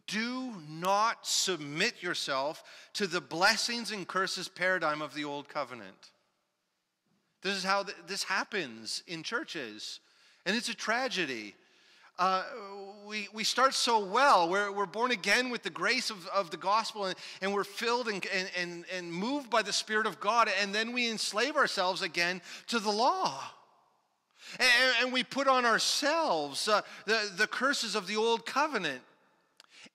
do 0.06 0.52
not 0.68 1.26
submit 1.26 2.00
yourself 2.00 2.62
to 2.92 3.08
the 3.08 3.20
blessings 3.20 3.90
and 3.90 4.06
curses 4.06 4.48
paradigm 4.48 5.02
of 5.02 5.14
the 5.14 5.24
old 5.24 5.48
covenant. 5.48 6.12
This 7.42 7.56
is 7.56 7.64
how 7.64 7.86
this 8.06 8.22
happens 8.22 9.02
in 9.08 9.24
churches, 9.24 9.98
and 10.46 10.56
it's 10.56 10.68
a 10.68 10.76
tragedy 10.76 11.56
uh, 12.18 12.42
we, 13.06 13.28
we 13.32 13.42
start 13.42 13.74
so 13.74 14.04
well. 14.04 14.48
We're, 14.48 14.70
we're 14.70 14.86
born 14.86 15.12
again 15.12 15.50
with 15.50 15.62
the 15.62 15.70
grace 15.70 16.10
of, 16.10 16.26
of 16.28 16.50
the 16.50 16.56
gospel 16.56 17.06
and, 17.06 17.16
and 17.40 17.54
we're 17.54 17.64
filled 17.64 18.08
and, 18.08 18.24
and, 18.56 18.84
and, 18.94 19.12
moved 19.12 19.48
by 19.48 19.62
the 19.62 19.72
Spirit 19.72 20.06
of 20.06 20.20
God, 20.20 20.50
and 20.60 20.74
then 20.74 20.92
we 20.92 21.10
enslave 21.10 21.56
ourselves 21.56 22.02
again 22.02 22.42
to 22.66 22.78
the 22.78 22.90
law. 22.90 23.42
And, 24.58 24.94
and 25.02 25.12
we 25.12 25.24
put 25.24 25.48
on 25.48 25.64
ourselves 25.64 26.68
uh, 26.68 26.82
the, 27.06 27.30
the 27.36 27.46
curses 27.46 27.94
of 27.94 28.06
the 28.06 28.16
old 28.16 28.44
covenant. 28.44 29.00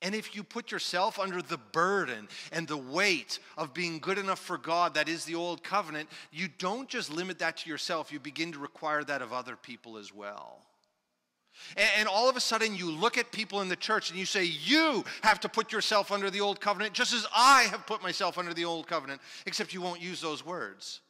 And 0.02 0.14
if 0.14 0.36
you 0.36 0.44
put 0.44 0.72
yourself 0.72 1.18
under 1.18 1.42
the 1.42 1.58
burden 1.58 2.28
and 2.52 2.68
the 2.68 2.78
weight 2.78 3.40
of 3.58 3.74
being 3.74 4.00
good 4.00 4.18
enough 4.18 4.40
for 4.40 4.58
God, 4.58 4.96
that 4.96 5.08
is 5.08 5.24
the 5.24 5.36
old 5.36 5.64
covenant, 5.64 6.10
you 6.32 6.48
don't 6.58 6.90
just 6.90 7.12
limit 7.14 7.40
that 7.40 7.58
to 7.58 7.70
yourself, 7.70 8.12
you 8.12 8.20
begin 8.20 8.52
to 8.52 8.60
require 8.60 9.04
that 9.04 9.22
of 9.22 9.32
other 9.32 9.56
people 9.56 9.98
as 9.98 10.14
well. 10.14 10.60
And 11.98 12.08
all 12.08 12.30
of 12.30 12.36
a 12.36 12.40
sudden, 12.40 12.76
you 12.76 12.92
look 12.92 13.18
at 13.18 13.32
people 13.32 13.62
in 13.62 13.70
the 13.70 13.76
church 13.76 14.10
and 14.10 14.20
you 14.20 14.26
say, 14.26 14.44
You 14.44 15.04
have 15.22 15.40
to 15.42 15.50
put 15.50 15.72
yourself 15.72 16.12
under 16.12 16.30
the 16.30 16.42
old 16.42 16.60
covenant, 16.60 16.94
just 16.94 17.14
as 17.14 17.26
I 17.36 17.64
have 17.64 17.88
put 17.88 18.04
myself 18.04 18.38
under 18.38 18.54
the 18.54 18.66
old 18.66 18.88
covenant, 18.88 19.22
except 19.46 19.74
you 19.74 19.82
won't 19.82 20.02
use 20.02 20.22
those 20.22 20.46
words. 20.46 21.02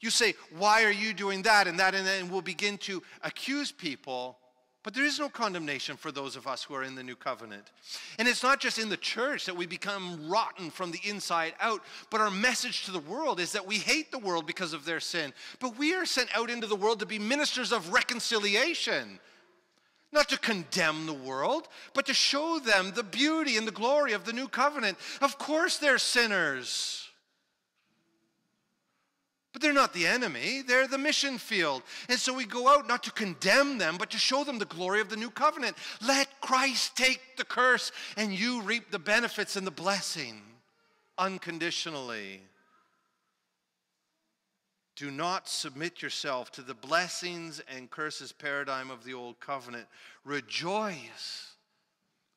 You 0.00 0.10
say, 0.10 0.34
Why 0.56 0.84
are 0.84 0.92
you 0.92 1.12
doing 1.12 1.42
that 1.42 1.66
and 1.66 1.78
that? 1.80 1.94
And 1.94 2.06
then 2.06 2.30
we'll 2.30 2.42
begin 2.42 2.78
to 2.78 3.02
accuse 3.22 3.72
people. 3.72 4.38
But 4.84 4.94
there 4.94 5.04
is 5.04 5.18
no 5.18 5.28
condemnation 5.28 5.96
for 5.96 6.12
those 6.12 6.36
of 6.36 6.46
us 6.46 6.62
who 6.62 6.74
are 6.74 6.84
in 6.84 6.94
the 6.94 7.02
new 7.02 7.16
covenant. 7.16 7.72
And 8.18 8.28
it's 8.28 8.44
not 8.44 8.60
just 8.60 8.78
in 8.78 8.88
the 8.88 8.96
church 8.96 9.44
that 9.44 9.56
we 9.56 9.66
become 9.66 10.30
rotten 10.30 10.70
from 10.70 10.92
the 10.92 11.00
inside 11.04 11.54
out, 11.60 11.82
but 12.10 12.20
our 12.20 12.30
message 12.30 12.84
to 12.84 12.92
the 12.92 13.00
world 13.00 13.40
is 13.40 13.52
that 13.52 13.66
we 13.66 13.76
hate 13.76 14.12
the 14.12 14.18
world 14.18 14.46
because 14.46 14.72
of 14.72 14.84
their 14.84 15.00
sin. 15.00 15.34
But 15.58 15.76
we 15.76 15.94
are 15.94 16.06
sent 16.06 16.30
out 16.34 16.48
into 16.48 16.68
the 16.68 16.76
world 16.76 17.00
to 17.00 17.06
be 17.06 17.18
ministers 17.18 17.72
of 17.72 17.92
reconciliation 17.92 19.18
not 20.12 20.28
to 20.30 20.38
condemn 20.38 21.06
the 21.06 21.12
world, 21.12 21.68
but 21.94 22.06
to 22.06 22.14
show 22.14 22.58
them 22.58 22.92
the 22.94 23.02
beauty 23.02 23.56
and 23.56 23.66
the 23.66 23.72
glory 23.72 24.12
of 24.12 24.24
the 24.24 24.32
new 24.32 24.48
covenant. 24.48 24.96
Of 25.20 25.38
course, 25.38 25.78
they're 25.78 25.98
sinners. 25.98 27.08
But 29.52 29.62
they're 29.62 29.72
not 29.72 29.92
the 29.92 30.06
enemy, 30.06 30.62
they're 30.66 30.86
the 30.86 30.98
mission 30.98 31.38
field. 31.38 31.82
And 32.08 32.18
so 32.18 32.32
we 32.32 32.44
go 32.44 32.68
out 32.68 32.86
not 32.86 33.02
to 33.04 33.12
condemn 33.12 33.78
them, 33.78 33.96
but 33.98 34.10
to 34.10 34.18
show 34.18 34.44
them 34.44 34.58
the 34.58 34.64
glory 34.66 35.00
of 35.00 35.08
the 35.08 35.16
new 35.16 35.30
covenant. 35.30 35.76
Let 36.06 36.40
Christ 36.40 36.96
take 36.96 37.20
the 37.36 37.44
curse, 37.44 37.90
and 38.16 38.32
you 38.32 38.62
reap 38.62 38.90
the 38.90 38.98
benefits 38.98 39.56
and 39.56 39.66
the 39.66 39.72
blessing 39.72 40.42
unconditionally. 41.16 42.42
Do 44.98 45.12
not 45.12 45.48
submit 45.48 46.02
yourself 46.02 46.50
to 46.52 46.62
the 46.62 46.74
blessings 46.74 47.62
and 47.72 47.88
curses 47.88 48.32
paradigm 48.32 48.90
of 48.90 49.04
the 49.04 49.14
old 49.14 49.38
covenant. 49.38 49.86
Rejoice. 50.24 51.52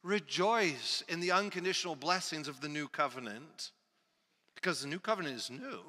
Rejoice 0.04 1.04
in 1.10 1.21
the 1.21 1.32
unconditional 1.32 1.95
blessings 1.95 2.47
of 2.47 2.62
the 2.62 2.69
new 2.69 2.88
covenant 2.88 3.71
because 4.54 4.80
the 4.80 4.88
new 4.88 5.00
covenant 5.00 5.38
is 5.38 5.50
new, 5.50 5.82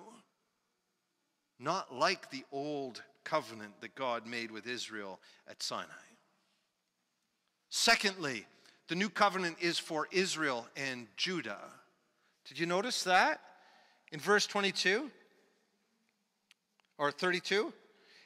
not 1.61 1.95
like 1.95 2.31
the 2.31 2.45
old 2.51 3.03
covenant 3.23 3.79
that 3.83 3.95
God 3.95 4.27
made 4.27 4.51
with 4.51 4.67
Israel 4.67 5.21
at 5.47 5.63
Sinai. 5.63 5.85
Secondly, 7.69 8.47
the 8.89 8.95
new 8.95 9.11
covenant 9.11 9.59
is 9.61 9.79
for 9.79 10.09
Israel 10.11 10.67
and 10.75 11.07
Judah. 11.19 11.69
Did 12.47 12.59
you 12.59 12.65
notice 12.65 13.03
that 13.03 13.43
in 14.11 14.21
verse 14.21 14.47
22? 14.47 15.11
Or 17.03 17.11
32. 17.11 17.73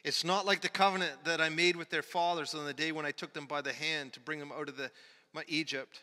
It's 0.05 0.23
not 0.23 0.45
like 0.45 0.61
the 0.61 0.69
covenant 0.69 1.25
that 1.25 1.41
I 1.41 1.49
made 1.49 1.77
with 1.77 1.89
their 1.89 2.03
fathers 2.03 2.55
on 2.55 2.67
the 2.67 2.75
day 2.75 2.93
when 2.93 3.07
I 3.07 3.11
took 3.11 3.33
them 3.33 3.47
by 3.47 3.63
the 3.63 3.73
hand 3.73 4.13
to 4.13 4.21
bring 4.21 4.39
them 4.39 4.53
out 4.53 4.69
of 4.69 4.77
the, 4.77 4.91
my 5.33 5.45
Egypt. 5.49 6.01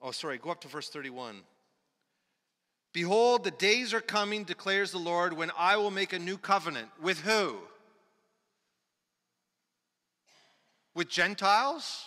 Oh, 0.00 0.10
sorry, 0.10 0.38
go 0.38 0.50
up 0.50 0.62
to 0.62 0.68
verse 0.68 0.88
31. 0.88 1.42
Behold, 2.94 3.44
the 3.44 3.50
days 3.50 3.92
are 3.92 4.00
coming, 4.00 4.44
declares 4.44 4.90
the 4.90 4.98
Lord, 4.98 5.34
when 5.34 5.50
I 5.58 5.76
will 5.76 5.90
make 5.90 6.14
a 6.14 6.18
new 6.18 6.38
covenant. 6.38 6.88
With 7.02 7.20
who? 7.20 7.58
With 10.94 11.10
Gentiles? 11.10 12.06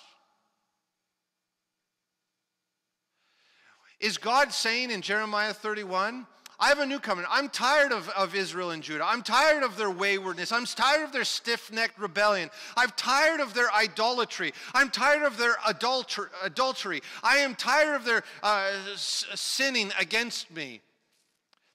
Is 3.99 4.17
God 4.17 4.51
saying 4.51 4.89
in 4.89 5.01
Jeremiah 5.01 5.53
31, 5.53 6.25
I 6.59 6.69
have 6.69 6.79
a 6.79 6.85
new 6.87 6.99
covenant. 6.99 7.31
I'm 7.31 7.49
tired 7.49 7.91
of, 7.91 8.09
of 8.09 8.33
Israel 8.33 8.71
and 8.71 8.81
Judah. 8.81 9.05
I'm 9.05 9.21
tired 9.21 9.61
of 9.61 9.77
their 9.77 9.91
waywardness. 9.91 10.51
I'm 10.51 10.65
tired 10.65 11.03
of 11.03 11.11
their 11.11 11.23
stiff 11.23 11.71
necked 11.71 11.99
rebellion. 11.99 12.49
I'm 12.75 12.89
tired 12.97 13.39
of 13.41 13.53
their 13.53 13.71
idolatry. 13.71 14.53
I'm 14.73 14.89
tired 14.89 15.21
of 15.21 15.37
their 15.37 15.53
adulter, 15.67 16.29
adultery. 16.43 17.01
I 17.21 17.37
am 17.37 17.53
tired 17.53 17.95
of 17.95 18.05
their 18.05 18.23
uh, 18.41 18.71
sinning 18.95 19.91
against 19.99 20.49
me. 20.49 20.81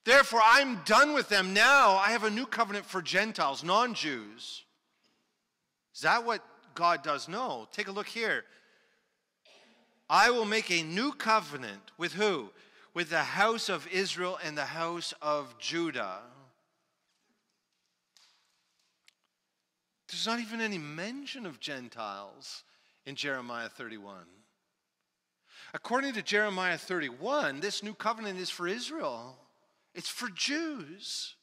Therefore, 0.04 0.42
I'm 0.44 0.80
done 0.84 1.14
with 1.14 1.28
them. 1.28 1.54
Now 1.54 1.92
I 1.92 2.10
have 2.10 2.24
a 2.24 2.30
new 2.30 2.46
covenant 2.46 2.84
for 2.84 3.00
Gentiles, 3.00 3.62
non 3.62 3.94
Jews. 3.94 4.64
Is 5.94 6.00
that 6.00 6.24
what 6.24 6.44
God 6.74 7.04
does? 7.04 7.28
No. 7.28 7.68
Take 7.70 7.86
a 7.86 7.92
look 7.92 8.08
here. 8.08 8.44
I 10.10 10.30
will 10.30 10.44
make 10.44 10.72
a 10.72 10.82
new 10.82 11.12
covenant 11.12 11.92
with 11.98 12.14
who? 12.14 12.50
With 12.94 13.10
the 13.10 13.18
house 13.18 13.68
of 13.68 13.86
Israel 13.88 14.38
and 14.44 14.56
the 14.56 14.64
house 14.64 15.14
of 15.22 15.58
Judah. 15.58 16.18
There's 20.08 20.26
not 20.26 20.40
even 20.40 20.60
any 20.60 20.78
mention 20.78 21.46
of 21.46 21.58
Gentiles 21.58 22.64
in 23.06 23.14
Jeremiah 23.14 23.70
31. 23.70 24.24
According 25.74 26.12
to 26.14 26.22
Jeremiah 26.22 26.76
31, 26.76 27.60
this 27.60 27.82
new 27.82 27.94
covenant 27.94 28.38
is 28.38 28.50
for 28.50 28.68
Israel, 28.68 29.38
it's 29.94 30.08
for 30.08 30.28
Jews. 30.28 31.34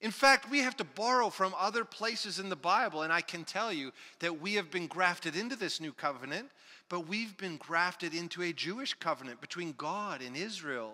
In 0.00 0.10
fact, 0.10 0.50
we 0.50 0.58
have 0.60 0.76
to 0.78 0.84
borrow 0.84 1.28
from 1.30 1.54
other 1.56 1.84
places 1.84 2.38
in 2.40 2.48
the 2.48 2.56
Bible, 2.56 3.02
and 3.02 3.12
I 3.12 3.20
can 3.20 3.44
tell 3.44 3.72
you 3.72 3.92
that 4.18 4.40
we 4.40 4.54
have 4.54 4.70
been 4.70 4.88
grafted 4.88 5.36
into 5.36 5.54
this 5.54 5.80
new 5.80 5.92
covenant 5.92 6.50
but 6.92 7.08
we've 7.08 7.38
been 7.38 7.56
grafted 7.56 8.12
into 8.12 8.42
a 8.42 8.52
Jewish 8.52 8.92
covenant 8.92 9.40
between 9.40 9.72
God 9.78 10.20
and 10.20 10.36
Israel. 10.36 10.92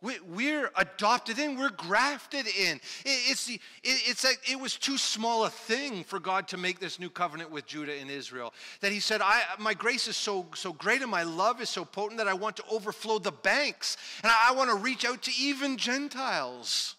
We, 0.00 0.50
are 0.52 0.70
adopted 0.78 1.38
in, 1.38 1.58
we're 1.58 1.68
grafted 1.68 2.46
in. 2.46 2.80
it's, 3.04 3.44
the, 3.44 3.60
it's 3.84 4.24
like 4.24 4.40
it 4.50 4.58
was 4.58 4.76
too 4.76 4.96
small 4.96 5.44
a 5.44 5.50
thing 5.50 6.04
for 6.04 6.18
God 6.18 6.48
to 6.48 6.56
make 6.56 6.80
this 6.80 6.98
new 6.98 7.10
covenant 7.10 7.50
with 7.50 7.66
Judah 7.66 7.92
and 8.00 8.10
Israel. 8.10 8.54
That 8.80 8.92
He 8.92 9.00
said, 9.00 9.20
I, 9.20 9.42
My 9.58 9.74
grace 9.74 10.08
is 10.08 10.16
so, 10.16 10.46
so 10.54 10.72
great 10.72 11.02
and 11.02 11.10
my 11.10 11.24
love 11.24 11.60
is 11.60 11.68
so 11.68 11.84
potent 11.84 12.16
that 12.16 12.28
I 12.28 12.32
want 12.32 12.56
to 12.56 12.64
overflow 12.72 13.18
the 13.18 13.30
banks 13.30 13.98
and 14.22 14.32
I, 14.32 14.48
I 14.48 14.52
want 14.54 14.70
to 14.70 14.76
reach 14.76 15.04
out 15.04 15.20
to 15.24 15.32
even 15.38 15.76
Gentiles. 15.76 16.96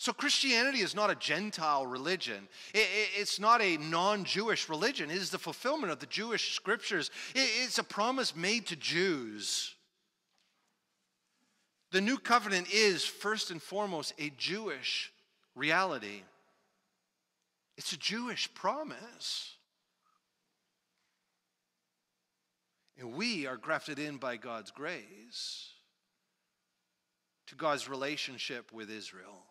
So, 0.00 0.12
Christianity 0.12 0.78
is 0.78 0.94
not 0.94 1.10
a 1.10 1.16
Gentile 1.16 1.84
religion. 1.84 2.46
it's 2.72 3.40
not 3.40 3.60
a 3.60 3.78
non 3.78 4.22
Jewish 4.24 4.68
religion. 4.68 5.10
It 5.10 5.16
is 5.16 5.30
the 5.30 5.38
fulfillment 5.38 5.92
of 5.92 5.98
the 5.98 6.06
Jewish 6.06 6.54
scriptures. 6.54 7.10
it's 7.34 7.78
a 7.78 7.84
promise 7.84 8.36
made 8.36 8.66
to 8.66 8.76
Jews. 8.76 9.74
The 11.90 12.00
new 12.00 12.16
covenant 12.16 12.68
is, 12.72 13.04
first 13.04 13.50
and 13.50 13.60
foremost, 13.60 14.14
a 14.20 14.30
Jewish 14.36 15.12
reality. 15.56 16.22
It's 17.76 17.92
a 17.92 17.98
Jewish 17.98 18.54
promise. 18.54 19.56
And 22.96 23.14
we 23.14 23.48
are 23.48 23.56
grafted 23.56 23.98
in 23.98 24.18
by 24.18 24.36
God's 24.36 24.70
grace 24.70 25.70
to 27.48 27.56
God's 27.56 27.88
relationship 27.88 28.72
with 28.72 28.90
Israel. 28.90 29.47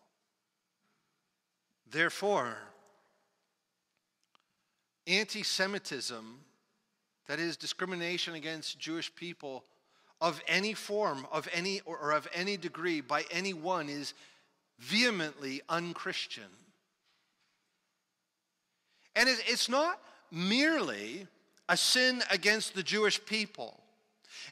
Therefore, 1.90 2.56
anti 5.06 5.42
Semitism, 5.42 6.40
that 7.26 7.38
is, 7.38 7.56
discrimination 7.56 8.34
against 8.34 8.78
Jewish 8.78 9.14
people 9.14 9.64
of 10.20 10.40
any 10.46 10.74
form, 10.74 11.26
of 11.32 11.48
any, 11.52 11.80
or 11.86 12.12
of 12.12 12.28
any 12.34 12.56
degree 12.56 13.00
by 13.00 13.24
anyone, 13.30 13.88
is 13.88 14.14
vehemently 14.78 15.62
unchristian. 15.68 16.50
And 19.16 19.28
it's 19.28 19.68
not 19.68 20.00
merely 20.30 21.26
a 21.68 21.76
sin 21.76 22.22
against 22.30 22.74
the 22.74 22.82
Jewish 22.82 23.24
people. 23.24 23.80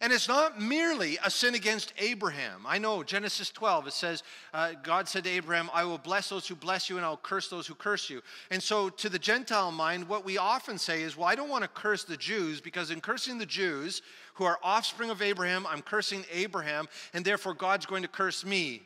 And 0.00 0.12
it's 0.12 0.28
not 0.28 0.60
merely 0.60 1.18
a 1.24 1.30
sin 1.30 1.54
against 1.54 1.92
Abraham. 1.98 2.64
I 2.66 2.78
know 2.78 3.02
Genesis 3.02 3.50
12, 3.50 3.88
it 3.88 3.92
says, 3.92 4.22
uh, 4.52 4.72
God 4.82 5.08
said 5.08 5.24
to 5.24 5.30
Abraham, 5.30 5.70
I 5.72 5.84
will 5.84 5.98
bless 5.98 6.28
those 6.28 6.46
who 6.46 6.54
bless 6.54 6.90
you 6.90 6.96
and 6.96 7.04
I'll 7.04 7.16
curse 7.16 7.48
those 7.48 7.66
who 7.66 7.74
curse 7.74 8.10
you. 8.10 8.22
And 8.50 8.62
so, 8.62 8.88
to 8.88 9.08
the 9.08 9.18
Gentile 9.18 9.72
mind, 9.72 10.08
what 10.08 10.24
we 10.24 10.38
often 10.38 10.78
say 10.78 11.02
is, 11.02 11.16
well, 11.16 11.28
I 11.28 11.34
don't 11.34 11.48
want 11.48 11.62
to 11.62 11.68
curse 11.68 12.04
the 12.04 12.16
Jews 12.16 12.60
because 12.60 12.90
in 12.90 13.00
cursing 13.00 13.38
the 13.38 13.46
Jews, 13.46 14.02
who 14.34 14.44
are 14.44 14.58
offspring 14.62 15.10
of 15.10 15.22
Abraham, 15.22 15.66
I'm 15.66 15.82
cursing 15.82 16.24
Abraham, 16.30 16.88
and 17.14 17.24
therefore 17.24 17.54
God's 17.54 17.86
going 17.86 18.02
to 18.02 18.08
curse 18.08 18.44
me. 18.44 18.82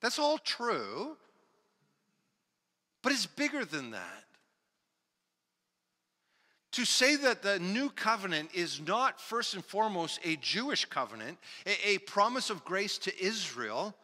That's 0.00 0.18
all 0.18 0.38
true. 0.38 1.16
But 3.02 3.12
it's 3.12 3.26
bigger 3.26 3.64
than 3.64 3.92
that. 3.92 4.25
To 6.76 6.84
say 6.84 7.16
that 7.16 7.40
the 7.40 7.58
new 7.58 7.88
covenant 7.88 8.50
is 8.52 8.82
not 8.86 9.18
first 9.18 9.54
and 9.54 9.64
foremost 9.64 10.20
a 10.22 10.36
Jewish 10.36 10.84
covenant, 10.84 11.38
a, 11.82 11.96
promise 11.96 12.50
of 12.50 12.66
grace 12.66 12.98
to 12.98 13.18
Israel, 13.18 13.94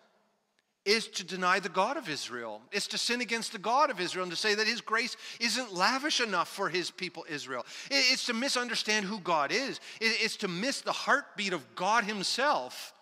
is 0.86 1.06
to 1.08 1.22
deny 1.22 1.60
the 1.60 1.68
God 1.68 1.98
of 1.98 2.08
Israel. 2.08 2.62
It's 2.72 2.86
to 2.86 2.96
sin 2.96 3.20
against 3.20 3.52
the 3.52 3.58
God 3.58 3.90
of 3.90 4.00
Israel 4.00 4.22
and 4.22 4.32
to 4.32 4.38
say 4.38 4.54
that 4.54 4.66
his 4.66 4.80
grace 4.80 5.18
isn't 5.38 5.74
lavish 5.74 6.22
enough 6.22 6.48
for 6.48 6.70
his 6.70 6.90
people 6.90 7.26
Israel. 7.28 7.66
It's 7.90 8.24
to 8.24 8.32
misunderstand 8.32 9.04
who 9.04 9.20
God 9.20 9.52
is, 9.52 9.78
it's 10.00 10.38
to 10.38 10.48
miss 10.48 10.80
the 10.80 10.92
heartbeat 10.92 11.52
of 11.52 11.74
God 11.74 12.04
himself. 12.04 12.94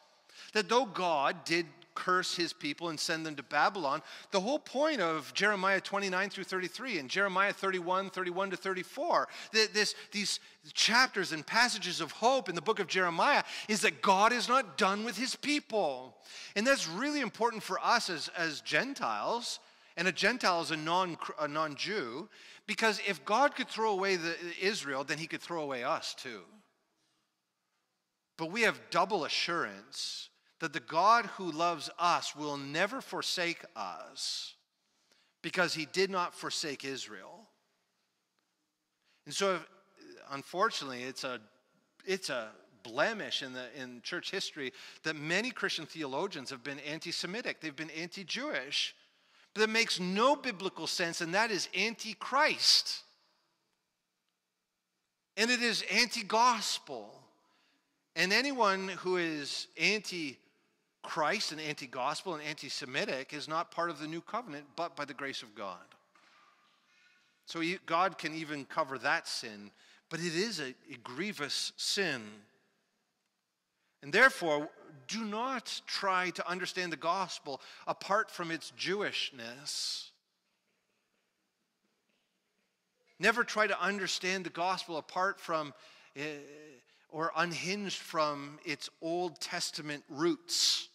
That 0.52 0.68
though 0.68 0.84
God 0.84 1.44
did 1.44 1.66
curse 2.00 2.34
his 2.34 2.54
people 2.54 2.88
and 2.88 2.98
send 2.98 3.26
them 3.26 3.36
to 3.36 3.42
Babylon. 3.42 4.02
The 4.30 4.40
whole 4.40 4.58
point 4.58 5.00
of 5.02 5.32
Jeremiah 5.34 5.80
29 5.80 6.30
through 6.30 6.44
33 6.44 6.98
and 6.98 7.10
Jeremiah 7.10 7.52
31, 7.52 8.08
31 8.10 8.50
to 8.50 8.56
34, 8.56 9.28
this, 9.52 9.94
these 10.10 10.40
chapters 10.72 11.32
and 11.32 11.46
passages 11.46 12.00
of 12.00 12.12
hope 12.12 12.48
in 12.48 12.54
the 12.54 12.62
book 12.62 12.78
of 12.78 12.86
Jeremiah 12.86 13.44
is 13.68 13.82
that 13.82 14.00
God 14.00 14.32
is 14.32 14.48
not 14.48 14.78
done 14.78 15.04
with 15.04 15.18
his 15.18 15.36
people. 15.36 16.16
And 16.56 16.66
that's 16.66 16.88
really 16.88 17.20
important 17.20 17.62
for 17.62 17.78
us 17.80 18.08
as, 18.08 18.30
as 18.36 18.62
Gentiles. 18.62 19.60
And 19.96 20.08
a 20.08 20.12
Gentile 20.12 20.62
is 20.62 20.70
a 20.70 20.76
non, 20.76 21.18
a 21.38 21.46
non-Jew, 21.46 22.28
because 22.66 23.00
if 23.06 23.22
God 23.26 23.54
could 23.54 23.68
throw 23.68 23.90
away 23.90 24.16
the, 24.16 24.34
Israel, 24.60 25.04
then 25.04 25.18
he 25.18 25.26
could 25.26 25.42
throw 25.42 25.62
away 25.62 25.84
us 25.84 26.14
too. 26.14 26.40
But 28.38 28.50
we 28.50 28.62
have 28.62 28.80
double 28.90 29.26
assurance 29.26 30.29
that 30.60 30.72
the 30.72 30.80
God 30.80 31.26
who 31.26 31.50
loves 31.50 31.90
us 31.98 32.36
will 32.36 32.56
never 32.56 33.00
forsake 33.00 33.64
us 33.74 34.54
because 35.42 35.74
he 35.74 35.86
did 35.86 36.10
not 36.10 36.34
forsake 36.34 36.84
Israel. 36.84 37.46
And 39.24 39.34
so, 39.34 39.54
if, 39.54 39.68
unfortunately, 40.30 41.02
it's 41.02 41.24
a, 41.24 41.40
it's 42.04 42.28
a 42.28 42.50
blemish 42.82 43.42
in, 43.42 43.52
the, 43.52 43.66
in 43.80 44.00
church 44.02 44.30
history 44.30 44.72
that 45.02 45.16
many 45.16 45.50
Christian 45.50 45.86
theologians 45.86 46.50
have 46.50 46.62
been 46.62 46.78
anti 46.80 47.10
Semitic, 47.10 47.60
they've 47.60 47.74
been 47.74 47.90
anti 47.90 48.24
Jewish. 48.24 48.94
But 49.54 49.62
that 49.62 49.70
makes 49.70 49.98
no 49.98 50.36
biblical 50.36 50.86
sense, 50.86 51.20
and 51.20 51.34
that 51.34 51.50
is 51.50 51.68
anti 51.74 52.14
Christ. 52.14 53.02
And 55.36 55.50
it 55.50 55.62
is 55.62 55.84
anti 55.90 56.22
gospel. 56.22 57.14
And 58.14 58.32
anyone 58.32 58.88
who 58.88 59.16
is 59.16 59.68
anti 59.80 60.38
Christ 61.02 61.52
and 61.52 61.60
anti 61.60 61.86
gospel 61.86 62.34
and 62.34 62.42
anti 62.42 62.68
Semitic 62.68 63.32
is 63.32 63.48
not 63.48 63.70
part 63.70 63.90
of 63.90 63.98
the 63.98 64.06
new 64.06 64.20
covenant, 64.20 64.66
but 64.76 64.96
by 64.96 65.04
the 65.04 65.14
grace 65.14 65.42
of 65.42 65.54
God. 65.54 65.78
So 67.46 67.62
God 67.86 68.18
can 68.18 68.34
even 68.34 68.64
cover 68.64 68.98
that 68.98 69.26
sin, 69.26 69.70
but 70.08 70.20
it 70.20 70.36
is 70.36 70.60
a, 70.60 70.74
a 70.92 70.96
grievous 71.02 71.72
sin. 71.76 72.22
And 74.02 74.12
therefore, 74.12 74.68
do 75.08 75.24
not 75.24 75.80
try 75.86 76.30
to 76.30 76.48
understand 76.48 76.92
the 76.92 76.96
gospel 76.96 77.60
apart 77.86 78.30
from 78.30 78.50
its 78.50 78.72
Jewishness. 78.78 80.10
Never 83.18 83.44
try 83.44 83.66
to 83.66 83.82
understand 83.82 84.44
the 84.44 84.50
gospel 84.50 84.96
apart 84.96 85.40
from 85.40 85.74
uh, 86.16 86.22
or 87.10 87.32
unhinged 87.36 87.98
from 87.98 88.58
its 88.64 88.88
Old 89.02 89.40
Testament 89.40 90.04
roots. 90.08 90.88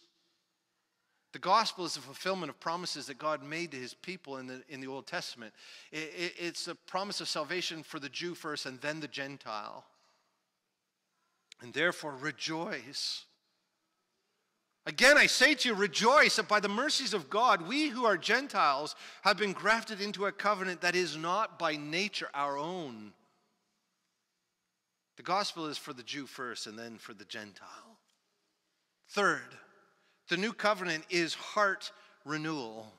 The 1.36 1.40
gospel 1.40 1.84
is 1.84 1.98
a 1.98 2.00
fulfillment 2.00 2.48
of 2.48 2.58
promises 2.60 3.04
that 3.08 3.18
God 3.18 3.42
made 3.42 3.72
to 3.72 3.76
his 3.76 3.92
people 3.92 4.38
in 4.38 4.46
the, 4.46 4.62
in 4.70 4.80
the 4.80 4.86
Old 4.86 5.06
Testament. 5.06 5.52
It, 5.92 6.10
it, 6.16 6.32
it's 6.38 6.66
a 6.66 6.74
promise 6.74 7.20
of 7.20 7.28
salvation 7.28 7.82
for 7.82 8.00
the 8.00 8.08
Jew 8.08 8.34
first 8.34 8.64
and 8.64 8.80
then 8.80 9.00
the 9.00 9.06
Gentile. 9.06 9.84
And 11.60 11.74
therefore, 11.74 12.16
rejoice. 12.18 13.26
Again, 14.86 15.18
I 15.18 15.26
say 15.26 15.54
to 15.54 15.68
you, 15.68 15.74
rejoice 15.74 16.36
that 16.36 16.48
by 16.48 16.58
the 16.58 16.70
mercies 16.70 17.12
of 17.12 17.28
God, 17.28 17.68
we 17.68 17.88
who 17.88 18.06
are 18.06 18.16
Gentiles 18.16 18.96
have 19.20 19.36
been 19.36 19.52
grafted 19.52 20.00
into 20.00 20.24
a 20.24 20.32
covenant 20.32 20.80
that 20.80 20.96
is 20.96 21.18
not 21.18 21.58
by 21.58 21.76
nature 21.76 22.30
our 22.32 22.56
own. 22.56 23.12
The 25.18 25.22
gospel 25.22 25.66
is 25.66 25.76
for 25.76 25.92
the 25.92 26.02
Jew 26.02 26.24
first 26.24 26.66
and 26.66 26.78
then 26.78 26.96
for 26.96 27.12
the 27.12 27.26
Gentile. 27.26 27.98
Third, 29.10 29.54
the 30.28 30.36
new 30.36 30.52
covenant 30.52 31.04
is 31.10 31.34
heart 31.34 31.92
renewal. 32.24 32.92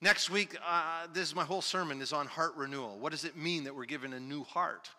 Next 0.00 0.30
week, 0.30 0.56
uh, 0.66 1.06
this 1.12 1.28
is 1.28 1.34
my 1.34 1.44
whole 1.44 1.62
sermon 1.62 2.02
is 2.02 2.12
on 2.12 2.26
heart 2.26 2.52
renewal. 2.56 2.98
What 2.98 3.12
does 3.12 3.24
it 3.24 3.36
mean 3.36 3.64
that 3.64 3.74
we're 3.74 3.84
given 3.84 4.12
a 4.12 4.20
new 4.20 4.44
heart? 4.44 4.90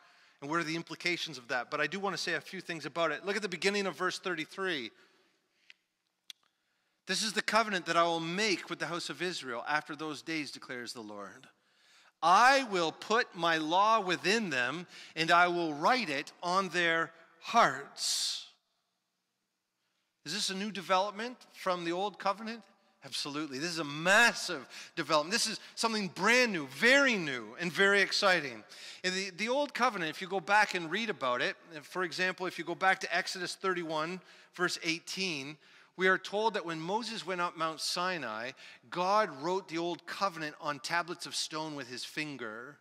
And 0.41 0.49
what 0.49 0.60
are 0.60 0.63
the 0.63 0.75
implications 0.75 1.38
of 1.38 1.47
that? 1.49 1.71
But 1.71 1.80
I 1.80 1.88
do 1.88 1.99
want 1.99 2.15
to 2.15 2.21
say 2.21 2.34
a 2.34 2.41
few 2.41 2.62
things 2.62 2.86
about 2.86 3.12
it. 3.12 3.25
Look 3.25 3.36
at 3.36 3.41
the 3.41 3.49
beginning 3.49 3.88
of 3.88 3.95
verse 3.95 4.19
33. 4.19 4.91
This 7.08 7.23
is 7.23 7.34
the 7.34 7.41
covenant 7.41 7.86
that 7.86 7.97
I 7.97 8.04
will 8.04 8.19
make 8.19 8.69
with 8.69 8.80
the 8.80 8.88
house 8.88 9.10
of 9.10 9.21
Israel 9.21 9.63
after 9.67 9.95
those 9.95 10.21
days, 10.21 10.51
declares 10.51 10.93
the 10.93 11.01
Lord. 11.01 11.47
I 12.21 12.63
will 12.71 12.91
put 12.91 13.36
my 13.36 13.58
law 13.58 13.99
within 13.99 14.49
them, 14.49 14.88
and 15.15 15.30
I 15.30 15.47
will 15.47 15.73
write 15.73 16.10
it 16.10 16.32
on 16.41 16.69
their 16.69 17.12
hearts. 17.41 18.44
Is 20.25 20.33
this 20.33 20.49
a 20.49 20.55
new 20.55 20.71
development 20.71 21.38
from 21.53 21.85
the 21.85 21.91
old 21.91 22.17
covenant? 22.17 22.61
Absolutely. 23.05 23.59
This 23.59 23.69
is 23.69 23.79
a 23.79 23.83
massive 23.83 24.67
development. 24.95 25.31
This 25.31 25.45
is 25.45 25.59
something 25.75 26.07
brand 26.15 26.51
new, 26.51 26.65
very 26.67 27.15
new, 27.17 27.55
and 27.59 27.71
very 27.71 28.01
exciting. 28.01 28.63
In 29.03 29.13
the, 29.13 29.29
the 29.38 29.47
Old 29.47 29.75
Covenant, 29.75 30.09
if 30.09 30.23
you 30.23 30.27
go 30.27 30.39
back 30.39 30.73
and 30.73 30.89
read 30.89 31.11
about 31.11 31.39
it, 31.39 31.55
for 31.83 32.03
example, 32.03 32.47
if 32.47 32.57
you 32.57 32.65
go 32.65 32.73
back 32.73 32.99
to 33.01 33.15
Exodus 33.15 33.53
31, 33.53 34.19
verse 34.55 34.79
18, 34.83 35.55
we 35.97 36.07
are 36.07 36.17
told 36.17 36.55
that 36.55 36.65
when 36.65 36.79
Moses 36.79 37.27
went 37.27 37.41
up 37.41 37.55
Mount 37.55 37.79
Sinai, 37.79 38.51
God 38.89 39.29
wrote 39.43 39.69
the 39.69 39.77
Old 39.77 40.07
Covenant 40.07 40.55
on 40.59 40.79
tablets 40.79 41.27
of 41.27 41.35
stone 41.35 41.75
with 41.75 41.88
his 41.88 42.03
finger. 42.03 42.77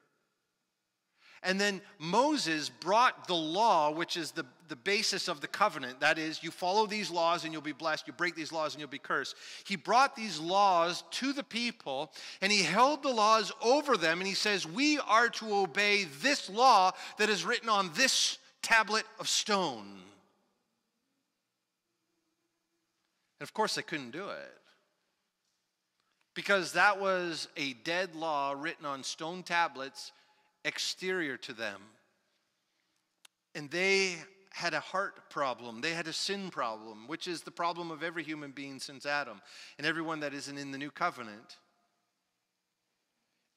And 1.44 1.60
then 1.60 1.82
Moses 1.98 2.70
brought 2.70 3.28
the 3.28 3.34
law, 3.34 3.90
which 3.90 4.16
is 4.16 4.30
the, 4.30 4.46
the 4.68 4.76
basis 4.76 5.28
of 5.28 5.42
the 5.42 5.46
covenant. 5.46 6.00
That 6.00 6.18
is, 6.18 6.42
you 6.42 6.50
follow 6.50 6.86
these 6.86 7.10
laws 7.10 7.44
and 7.44 7.52
you'll 7.52 7.60
be 7.60 7.72
blessed. 7.72 8.06
You 8.06 8.14
break 8.14 8.34
these 8.34 8.50
laws 8.50 8.72
and 8.72 8.80
you'll 8.80 8.88
be 8.88 8.98
cursed. 8.98 9.36
He 9.66 9.76
brought 9.76 10.16
these 10.16 10.40
laws 10.40 11.04
to 11.12 11.34
the 11.34 11.44
people 11.44 12.10
and 12.40 12.50
he 12.50 12.62
held 12.62 13.02
the 13.02 13.10
laws 13.10 13.52
over 13.62 13.98
them. 13.98 14.20
And 14.20 14.26
he 14.26 14.34
says, 14.34 14.66
We 14.66 14.98
are 15.00 15.28
to 15.28 15.54
obey 15.54 16.04
this 16.22 16.48
law 16.48 16.92
that 17.18 17.28
is 17.28 17.44
written 17.44 17.68
on 17.68 17.90
this 17.94 18.38
tablet 18.62 19.04
of 19.20 19.28
stone. 19.28 20.00
And 23.38 23.46
of 23.46 23.52
course, 23.52 23.74
they 23.74 23.82
couldn't 23.82 24.12
do 24.12 24.30
it 24.30 24.60
because 26.34 26.72
that 26.72 26.98
was 26.98 27.48
a 27.58 27.74
dead 27.74 28.14
law 28.14 28.54
written 28.56 28.86
on 28.86 29.02
stone 29.02 29.42
tablets 29.42 30.12
exterior 30.64 31.36
to 31.38 31.52
them. 31.52 31.80
And 33.54 33.70
they 33.70 34.16
had 34.50 34.74
a 34.74 34.80
heart 34.80 35.30
problem. 35.30 35.80
They 35.80 35.94
had 35.94 36.06
a 36.06 36.12
sin 36.12 36.50
problem, 36.50 37.08
which 37.08 37.26
is 37.26 37.42
the 37.42 37.50
problem 37.50 37.90
of 37.90 38.02
every 38.02 38.22
human 38.22 38.52
being 38.52 38.78
since 38.78 39.04
Adam 39.04 39.40
and 39.78 39.86
everyone 39.86 40.20
that 40.20 40.32
isn't 40.32 40.58
in 40.58 40.70
the 40.70 40.78
new 40.78 40.90
covenant. 40.90 41.56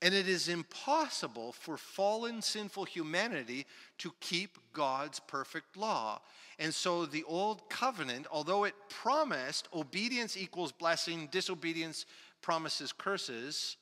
And 0.02 0.14
it 0.14 0.28
is 0.28 0.48
impossible 0.48 1.52
for 1.52 1.78
fallen, 1.78 2.42
sinful 2.42 2.86
humanity 2.86 3.66
to 4.00 4.14
keep 4.20 4.58
God's 4.74 5.20
perfect 5.20 5.76
law. 5.76 6.22
And 6.60 6.74
so 6.74 7.06
the 7.06 7.24
old 7.24 7.68
covenant, 7.70 8.28
although 8.32 8.64
it 8.64 8.76
promised 8.90 9.68
obedience 9.74 10.38
equals 10.38 10.72
blessing, 10.72 11.30
disobedience 11.32 12.06
promises 12.42 12.92
curses, 12.92 13.78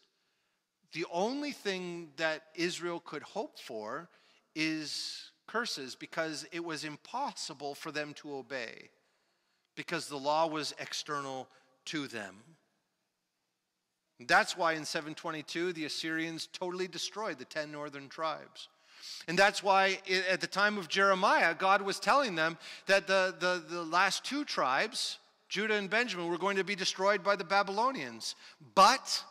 the 0.96 1.06
only 1.12 1.52
thing 1.52 2.08
that 2.16 2.44
Israel 2.56 3.02
could 3.02 3.22
hope 3.22 3.60
for 3.60 4.08
is 4.56 5.30
curses 5.46 5.94
because 5.94 6.48
it 6.54 6.64
was 6.64 6.86
impossible 6.86 7.76
for 7.76 7.92
them 7.92 8.14
to 8.14 8.34
obey 8.34 8.90
because 9.76 10.08
the 10.08 10.16
law 10.16 10.48
was 10.48 10.74
external 10.80 11.50
to 11.84 12.08
them. 12.08 12.36
That's 14.22 14.56
why 14.56 14.74
in 14.74 14.86
722 14.86 15.74
the 15.74 15.84
Assyrians 15.84 16.48
totally 16.48 16.88
destroyed 16.88 17.40
the 17.40 17.46
10 17.46 17.74
northern 17.74 18.08
tribes. 18.08 18.70
And 19.28 19.38
that's 19.38 19.62
why 19.62 20.00
at 20.32 20.40
the 20.40 20.48
time 20.48 20.78
of 20.78 20.88
Jeremiah, 20.88 21.54
God 21.54 21.82
was 21.82 22.00
telling 22.00 22.36
them 22.36 22.58
that 22.86 23.06
the, 23.06 23.36
the, 23.38 23.62
the 23.70 23.84
last 23.84 24.24
two 24.24 24.46
tribes, 24.46 25.20
Judah 25.50 25.76
and 25.76 25.90
Benjamin, 25.90 26.30
were 26.30 26.38
going 26.38 26.56
to 26.56 26.64
be 26.64 26.74
destroyed 26.74 27.22
by 27.22 27.36
the 27.36 27.44
Babylonians. 27.44 28.36
But 28.76 29.22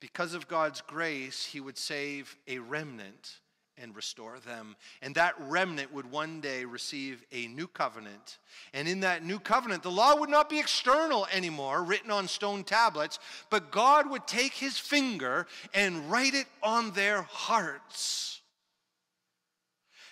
because 0.00 0.34
of 0.34 0.48
God's 0.48 0.80
grace, 0.80 1.44
he 1.44 1.60
would 1.60 1.78
save 1.78 2.36
a 2.48 2.58
remnant 2.58 3.40
and 3.76 3.96
restore 3.96 4.38
them. 4.40 4.76
And 5.00 5.14
that 5.14 5.34
remnant 5.38 5.92
would 5.92 6.10
one 6.10 6.40
day 6.40 6.64
receive 6.64 7.24
a 7.32 7.46
new 7.48 7.66
covenant. 7.66 8.38
And 8.74 8.86
in 8.86 9.00
that 9.00 9.24
new 9.24 9.38
covenant, 9.38 9.82
the 9.82 9.90
law 9.90 10.16
would 10.16 10.30
not 10.30 10.50
be 10.50 10.58
external 10.58 11.26
anymore, 11.32 11.82
written 11.82 12.10
on 12.10 12.28
stone 12.28 12.64
tablets, 12.64 13.18
but 13.48 13.70
God 13.70 14.10
would 14.10 14.26
take 14.26 14.52
his 14.52 14.78
finger 14.78 15.46
and 15.72 16.10
write 16.10 16.34
it 16.34 16.46
on 16.62 16.92
their 16.92 17.22
hearts. 17.22 18.40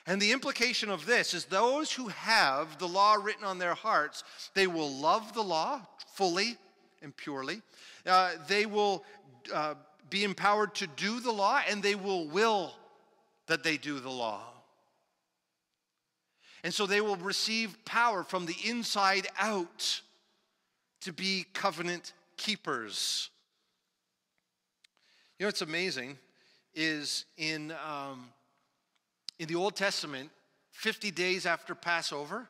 And 0.07 0.22
the 0.22 0.32
implication 0.32 0.89
of 0.89 1.05
this 1.05 1.34
is 1.34 1.45
those 1.45 1.93
who 1.93 2.09
have 2.09 2.78
the 2.78 2.89
law 2.89 3.14
written 3.14 3.45
on 3.45 3.59
their 3.59 3.74
hearts, 3.74 4.24
they 4.55 4.66
will 4.66 4.91
love 4.91 5.34
the 5.34 5.43
law 5.43 5.82
fully 6.14 6.57
and 7.03 7.17
purely. 7.17 7.63
Uh, 8.07 8.33
they 8.49 8.67
will 8.67 9.05
uh, 9.53 9.75
be 10.11 10.25
empowered 10.25 10.75
to 10.77 10.87
do 10.87 11.21
the 11.21 11.33
law, 11.33 11.61
and 11.69 11.83
they 11.83 11.95
will 11.95 12.29
will 12.29 12.73
that 13.47 13.63
they 13.63 13.77
do 13.77 13.99
the 14.01 14.11
law. 14.11 14.43
And 16.65 16.75
so 16.75 16.87
they 16.87 17.01
will 17.01 17.17
receive 17.17 17.77
power 17.85 18.23
from 18.23 18.47
the 18.47 18.57
inside 18.65 19.27
out 19.39 20.03
to 21.03 21.13
be 21.13 21.47
covenant 21.53 22.13
keepers. 22.37 23.31
You 25.39 25.45
know 25.45 25.49
what's 25.49 25.63
amazing 25.63 26.19
is 26.75 27.25
in, 27.37 27.73
um, 27.89 28.29
in 29.39 29.47
the 29.47 29.55
Old 29.55 29.77
Testament, 29.77 30.31
50 30.73 31.11
days 31.11 31.47
after 31.47 31.75
Passover, 31.75 32.49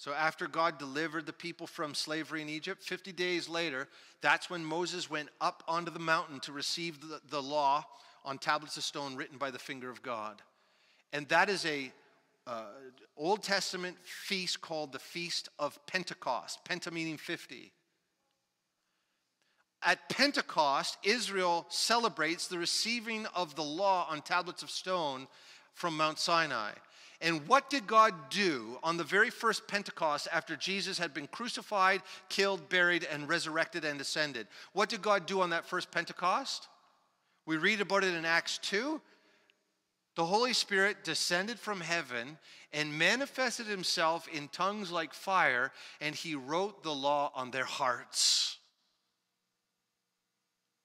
so 0.00 0.14
after 0.14 0.48
God 0.48 0.78
delivered 0.78 1.26
the 1.26 1.32
people 1.34 1.66
from 1.66 1.94
slavery 1.94 2.40
in 2.40 2.48
Egypt, 2.48 2.82
50 2.82 3.12
days 3.12 3.50
later, 3.50 3.86
that's 4.22 4.48
when 4.48 4.64
Moses 4.64 5.10
went 5.10 5.28
up 5.42 5.62
onto 5.68 5.90
the 5.90 5.98
mountain 5.98 6.40
to 6.40 6.52
receive 6.52 7.02
the, 7.02 7.20
the 7.28 7.42
law 7.42 7.84
on 8.24 8.38
tablets 8.38 8.78
of 8.78 8.82
stone 8.82 9.14
written 9.14 9.36
by 9.36 9.50
the 9.50 9.58
finger 9.58 9.90
of 9.90 10.02
God. 10.02 10.40
And 11.12 11.28
that 11.28 11.50
is 11.50 11.66
a 11.66 11.92
uh, 12.46 12.62
Old 13.14 13.42
Testament 13.42 13.98
feast 14.02 14.62
called 14.62 14.92
the 14.92 14.98
Feast 14.98 15.50
of 15.58 15.78
Pentecost. 15.84 16.64
Penta 16.64 16.90
meaning 16.90 17.18
50. 17.18 17.70
At 19.82 20.08
Pentecost, 20.08 20.96
Israel 21.02 21.66
celebrates 21.68 22.46
the 22.46 22.56
receiving 22.56 23.26
of 23.34 23.54
the 23.54 23.62
law 23.62 24.06
on 24.08 24.22
tablets 24.22 24.62
of 24.62 24.70
stone 24.70 25.28
from 25.74 25.94
Mount 25.94 26.18
Sinai. 26.18 26.70
And 27.22 27.46
what 27.46 27.68
did 27.68 27.86
God 27.86 28.14
do 28.30 28.78
on 28.82 28.96
the 28.96 29.04
very 29.04 29.28
first 29.28 29.68
Pentecost 29.68 30.26
after 30.32 30.56
Jesus 30.56 30.98
had 30.98 31.12
been 31.12 31.26
crucified, 31.26 32.00
killed, 32.30 32.68
buried, 32.70 33.06
and 33.10 33.28
resurrected 33.28 33.84
and 33.84 34.00
ascended? 34.00 34.46
What 34.72 34.88
did 34.88 35.02
God 35.02 35.26
do 35.26 35.42
on 35.42 35.50
that 35.50 35.66
first 35.66 35.90
Pentecost? 35.90 36.68
We 37.44 37.58
read 37.58 37.80
about 37.80 38.04
it 38.04 38.14
in 38.14 38.24
Acts 38.24 38.58
2. 38.58 39.00
The 40.16 40.24
Holy 40.24 40.54
Spirit 40.54 41.04
descended 41.04 41.58
from 41.58 41.80
heaven 41.80 42.38
and 42.72 42.98
manifested 42.98 43.66
himself 43.66 44.26
in 44.28 44.48
tongues 44.48 44.90
like 44.90 45.12
fire, 45.12 45.72
and 46.00 46.14
he 46.14 46.34
wrote 46.34 46.82
the 46.82 46.94
law 46.94 47.32
on 47.34 47.50
their 47.50 47.64
hearts. 47.64 48.56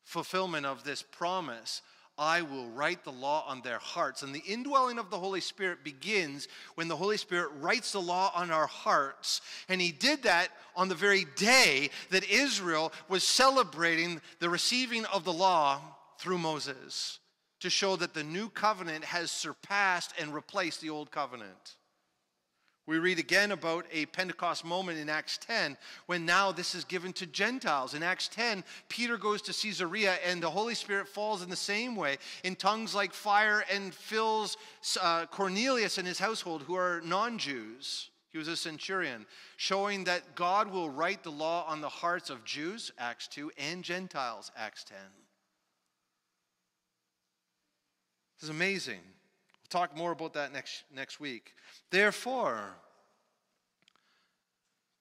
Fulfillment 0.03 0.65
of 0.65 0.83
this 0.83 1.01
promise 1.01 1.81
I 2.17 2.43
will 2.43 2.69
write 2.69 3.03
the 3.03 3.11
law 3.11 3.43
on 3.47 3.61
their 3.61 3.77
hearts. 3.77 4.23
And 4.23 4.33
the 4.33 4.43
indwelling 4.47 4.97
of 4.97 5.09
the 5.09 5.19
Holy 5.19 5.41
Spirit 5.41 5.83
begins 5.83 6.47
when 6.75 6.87
the 6.87 6.95
Holy 6.95 7.17
Spirit 7.17 7.49
writes 7.59 7.91
the 7.91 8.01
law 8.01 8.31
on 8.33 8.51
our 8.51 8.67
hearts. 8.67 9.41
And 9.67 9.81
he 9.81 9.91
did 9.91 10.23
that 10.23 10.49
on 10.75 10.87
the 10.87 10.95
very 10.95 11.25
day 11.35 11.89
that 12.11 12.29
Israel 12.29 12.93
was 13.09 13.23
celebrating 13.23 14.21
the 14.39 14.49
receiving 14.49 15.05
of 15.05 15.25
the 15.25 15.33
law 15.33 15.81
through 16.17 16.37
Moses 16.37 17.19
to 17.59 17.69
show 17.69 17.95
that 17.97 18.13
the 18.13 18.23
new 18.23 18.47
covenant 18.49 19.03
has 19.03 19.31
surpassed 19.31 20.13
and 20.19 20.33
replaced 20.33 20.81
the 20.81 20.89
old 20.89 21.11
covenant. 21.11 21.75
We 22.87 22.99
read 22.99 23.17
again 23.17 23.51
about 23.51 23.87
a 23.91 24.05
Pentecost 24.07 24.63
moment 24.63 24.99
in 24.99 25.09
Acts 25.09 25.39
10 25.39 25.75
when 26.05 26.23
now 26.23 26.51
this 26.51 26.75
is 26.75 26.83
given 26.83 27.13
to 27.13 27.25
Gentiles. 27.25 27.95
In 27.95 28.03
Acts 28.03 28.27
10, 28.27 28.63
Peter 28.89 29.17
goes 29.17 29.41
to 29.43 29.53
Caesarea 29.53 30.17
and 30.23 30.41
the 30.41 30.51
Holy 30.51 30.75
Spirit 30.75 31.07
falls 31.07 31.41
in 31.41 31.49
the 31.49 31.55
same 31.55 31.95
way 31.95 32.17
in 32.43 32.55
tongues 32.55 32.93
like 32.93 33.11
fire 33.11 33.63
and 33.73 33.91
fills 33.91 34.57
uh, 35.01 35.25
Cornelius 35.25 35.97
and 35.97 36.07
his 36.07 36.19
household 36.19 36.61
who 36.61 36.75
are 36.75 37.01
non 37.03 37.39
Jews. 37.39 38.11
He 38.29 38.37
was 38.37 38.47
a 38.49 38.57
centurion, 38.57 39.25
showing 39.55 40.03
that 40.03 40.35
God 40.35 40.69
will 40.69 40.89
write 40.89 41.23
the 41.23 41.31
law 41.31 41.65
on 41.67 41.79
the 41.79 41.87
hearts 41.89 42.29
of 42.29 42.43
Jews, 42.43 42.91
Acts 42.99 43.29
2, 43.29 43.49
and 43.57 43.81
Gentiles, 43.81 44.51
Acts 44.57 44.83
10. 44.83 44.97
This 48.35 48.43
is 48.43 48.49
amazing. 48.49 48.99
Talk 49.75 49.97
more 49.97 50.13
about 50.13 50.35
that 50.35 50.53
next, 50.53 50.85
next 50.89 51.19
week. 51.19 51.53
Therefore, 51.91 52.77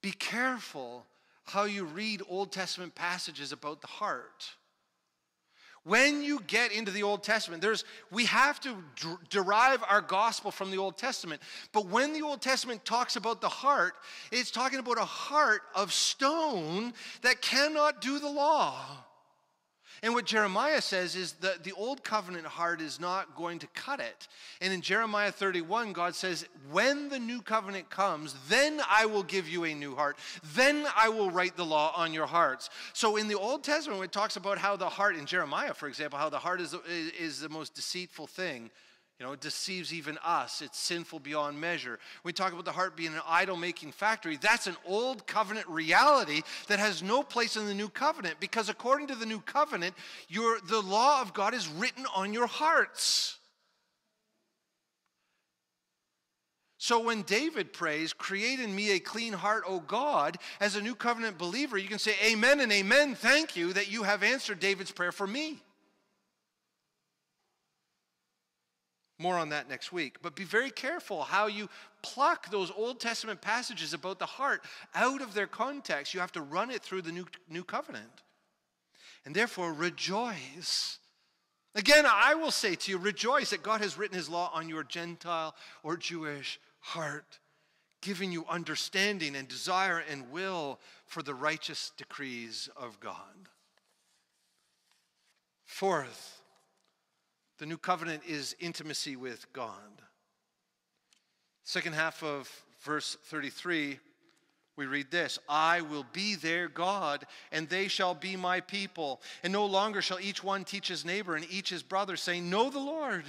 be 0.02 0.10
careful 0.10 1.06
how 1.44 1.62
you 1.62 1.84
read 1.84 2.22
Old 2.28 2.50
Testament 2.50 2.92
passages 2.96 3.52
about 3.52 3.82
the 3.82 3.86
heart. 3.86 4.48
When 5.84 6.24
you 6.24 6.40
get 6.48 6.72
into 6.72 6.90
the 6.90 7.04
Old 7.04 7.22
Testament, 7.22 7.62
there's 7.62 7.84
we 8.10 8.24
have 8.24 8.58
to 8.62 8.74
derive 9.30 9.84
our 9.88 10.00
gospel 10.00 10.50
from 10.50 10.72
the 10.72 10.78
Old 10.78 10.98
Testament. 10.98 11.40
But 11.72 11.86
when 11.86 12.12
the 12.12 12.22
Old 12.22 12.42
Testament 12.42 12.84
talks 12.84 13.14
about 13.14 13.40
the 13.40 13.48
heart, 13.48 13.94
it's 14.32 14.50
talking 14.50 14.80
about 14.80 14.98
a 14.98 15.04
heart 15.04 15.62
of 15.76 15.92
stone 15.92 16.94
that 17.22 17.40
cannot 17.40 18.00
do 18.00 18.18
the 18.18 18.28
law. 18.28 18.74
And 20.04 20.12
what 20.12 20.26
Jeremiah 20.26 20.82
says 20.82 21.16
is 21.16 21.32
that 21.40 21.64
the 21.64 21.72
old 21.72 22.04
covenant 22.04 22.44
heart 22.44 22.82
is 22.82 23.00
not 23.00 23.34
going 23.34 23.58
to 23.60 23.66
cut 23.68 24.00
it. 24.00 24.28
And 24.60 24.70
in 24.70 24.82
Jeremiah 24.82 25.32
31, 25.32 25.94
God 25.94 26.14
says, 26.14 26.46
When 26.70 27.08
the 27.08 27.18
new 27.18 27.40
covenant 27.40 27.88
comes, 27.88 28.36
then 28.50 28.82
I 28.86 29.06
will 29.06 29.22
give 29.22 29.48
you 29.48 29.64
a 29.64 29.72
new 29.72 29.94
heart. 29.94 30.18
Then 30.54 30.86
I 30.94 31.08
will 31.08 31.30
write 31.30 31.56
the 31.56 31.64
law 31.64 31.94
on 31.96 32.12
your 32.12 32.26
hearts. 32.26 32.68
So 32.92 33.16
in 33.16 33.28
the 33.28 33.38
Old 33.38 33.64
Testament, 33.64 34.04
it 34.04 34.12
talks 34.12 34.36
about 34.36 34.58
how 34.58 34.76
the 34.76 34.90
heart, 34.90 35.16
in 35.16 35.24
Jeremiah, 35.24 35.72
for 35.72 35.88
example, 35.88 36.18
how 36.18 36.28
the 36.28 36.38
heart 36.38 36.60
is, 36.60 36.76
is 37.18 37.40
the 37.40 37.48
most 37.48 37.72
deceitful 37.72 38.26
thing, 38.26 38.70
you 39.18 39.24
know, 39.24 39.32
it 39.32 39.40
deceives 39.40 39.94
even 39.94 40.18
us. 40.24 40.60
It's 40.60 40.78
sinful 40.78 41.20
beyond 41.20 41.60
measure. 41.60 42.00
We 42.24 42.32
talk 42.32 42.52
about 42.52 42.64
the 42.64 42.72
heart 42.72 42.96
being 42.96 43.14
an 43.14 43.20
idol 43.26 43.56
making 43.56 43.92
factory. 43.92 44.36
That's 44.36 44.66
an 44.66 44.76
old 44.84 45.26
covenant 45.26 45.68
reality 45.68 46.42
that 46.66 46.80
has 46.80 47.00
no 47.00 47.22
place 47.22 47.56
in 47.56 47.66
the 47.66 47.74
new 47.74 47.88
covenant 47.88 48.40
because 48.40 48.68
according 48.68 49.06
to 49.08 49.14
the 49.14 49.26
new 49.26 49.38
covenant, 49.40 49.94
your, 50.28 50.58
the 50.60 50.80
law 50.80 51.20
of 51.20 51.32
God 51.32 51.54
is 51.54 51.68
written 51.68 52.06
on 52.14 52.32
your 52.32 52.48
hearts. 52.48 53.38
So 56.78 57.00
when 57.00 57.22
David 57.22 57.72
prays, 57.72 58.12
Create 58.12 58.58
in 58.58 58.74
me 58.74 58.90
a 58.90 58.98
clean 58.98 59.32
heart, 59.32 59.62
O 59.66 59.78
God, 59.78 60.38
as 60.60 60.74
a 60.74 60.82
new 60.82 60.96
covenant 60.96 61.38
believer, 61.38 61.78
you 61.78 61.88
can 61.88 62.00
say, 62.00 62.14
Amen 62.26 62.58
and 62.58 62.72
Amen. 62.72 63.14
Thank 63.14 63.56
you 63.56 63.72
that 63.74 63.90
you 63.90 64.02
have 64.02 64.24
answered 64.24 64.58
David's 64.58 64.90
prayer 64.90 65.12
for 65.12 65.26
me. 65.26 65.62
More 69.18 69.38
on 69.38 69.50
that 69.50 69.68
next 69.68 69.92
week. 69.92 70.16
But 70.22 70.34
be 70.34 70.44
very 70.44 70.70
careful 70.70 71.22
how 71.22 71.46
you 71.46 71.68
pluck 72.02 72.50
those 72.50 72.72
Old 72.76 72.98
Testament 72.98 73.40
passages 73.40 73.94
about 73.94 74.18
the 74.18 74.26
heart 74.26 74.62
out 74.94 75.22
of 75.22 75.34
their 75.34 75.46
context. 75.46 76.14
You 76.14 76.20
have 76.20 76.32
to 76.32 76.42
run 76.42 76.70
it 76.70 76.82
through 76.82 77.02
the 77.02 77.12
new, 77.12 77.26
new 77.48 77.62
covenant. 77.62 78.22
And 79.24 79.34
therefore, 79.34 79.72
rejoice. 79.72 80.98
Again, 81.76 82.04
I 82.06 82.34
will 82.34 82.50
say 82.50 82.74
to 82.74 82.90
you, 82.90 82.98
rejoice 82.98 83.50
that 83.50 83.62
God 83.62 83.80
has 83.80 83.96
written 83.96 84.16
his 84.16 84.28
law 84.28 84.50
on 84.52 84.68
your 84.68 84.82
Gentile 84.82 85.54
or 85.82 85.96
Jewish 85.96 86.58
heart. 86.80 87.38
giving 88.04 88.30
you 88.30 88.44
understanding 88.48 89.34
and 89.34 89.48
desire 89.48 90.02
and 90.10 90.30
will 90.30 90.78
for 91.06 91.22
the 91.22 91.34
righteous 91.34 91.90
decrees 91.96 92.68
of 92.76 93.00
God. 93.00 93.48
Fourth, 95.64 96.33
the 97.58 97.66
new 97.66 97.78
covenant 97.78 98.22
is 98.26 98.56
intimacy 98.60 99.16
with 99.16 99.52
God. 99.52 100.02
Second 101.62 101.94
half 101.94 102.22
of 102.22 102.50
verse 102.82 103.16
33, 103.24 103.98
we 104.76 104.86
read 104.86 105.10
this 105.10 105.38
I 105.48 105.80
will 105.82 106.04
be 106.12 106.34
their 106.34 106.68
God, 106.68 107.26
and 107.52 107.68
they 107.68 107.88
shall 107.88 108.14
be 108.14 108.36
my 108.36 108.60
people. 108.60 109.20
And 109.42 109.52
no 109.52 109.66
longer 109.66 110.02
shall 110.02 110.20
each 110.20 110.42
one 110.42 110.64
teach 110.64 110.88
his 110.88 111.04
neighbor 111.04 111.36
and 111.36 111.46
each 111.50 111.70
his 111.70 111.82
brother, 111.82 112.16
saying, 112.16 112.50
Know 112.50 112.70
the 112.70 112.78
Lord. 112.78 113.24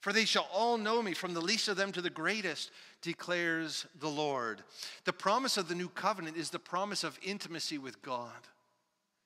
For 0.00 0.14
they 0.14 0.24
shall 0.24 0.48
all 0.50 0.78
know 0.78 1.02
me, 1.02 1.12
from 1.12 1.34
the 1.34 1.42
least 1.42 1.68
of 1.68 1.76
them 1.76 1.92
to 1.92 2.00
the 2.00 2.08
greatest, 2.08 2.70
declares 3.02 3.84
the 4.00 4.08
Lord. 4.08 4.62
The 5.04 5.12
promise 5.12 5.58
of 5.58 5.68
the 5.68 5.74
new 5.74 5.90
covenant 5.90 6.38
is 6.38 6.48
the 6.48 6.58
promise 6.58 7.04
of 7.04 7.18
intimacy 7.22 7.76
with 7.76 8.00
God. 8.00 8.32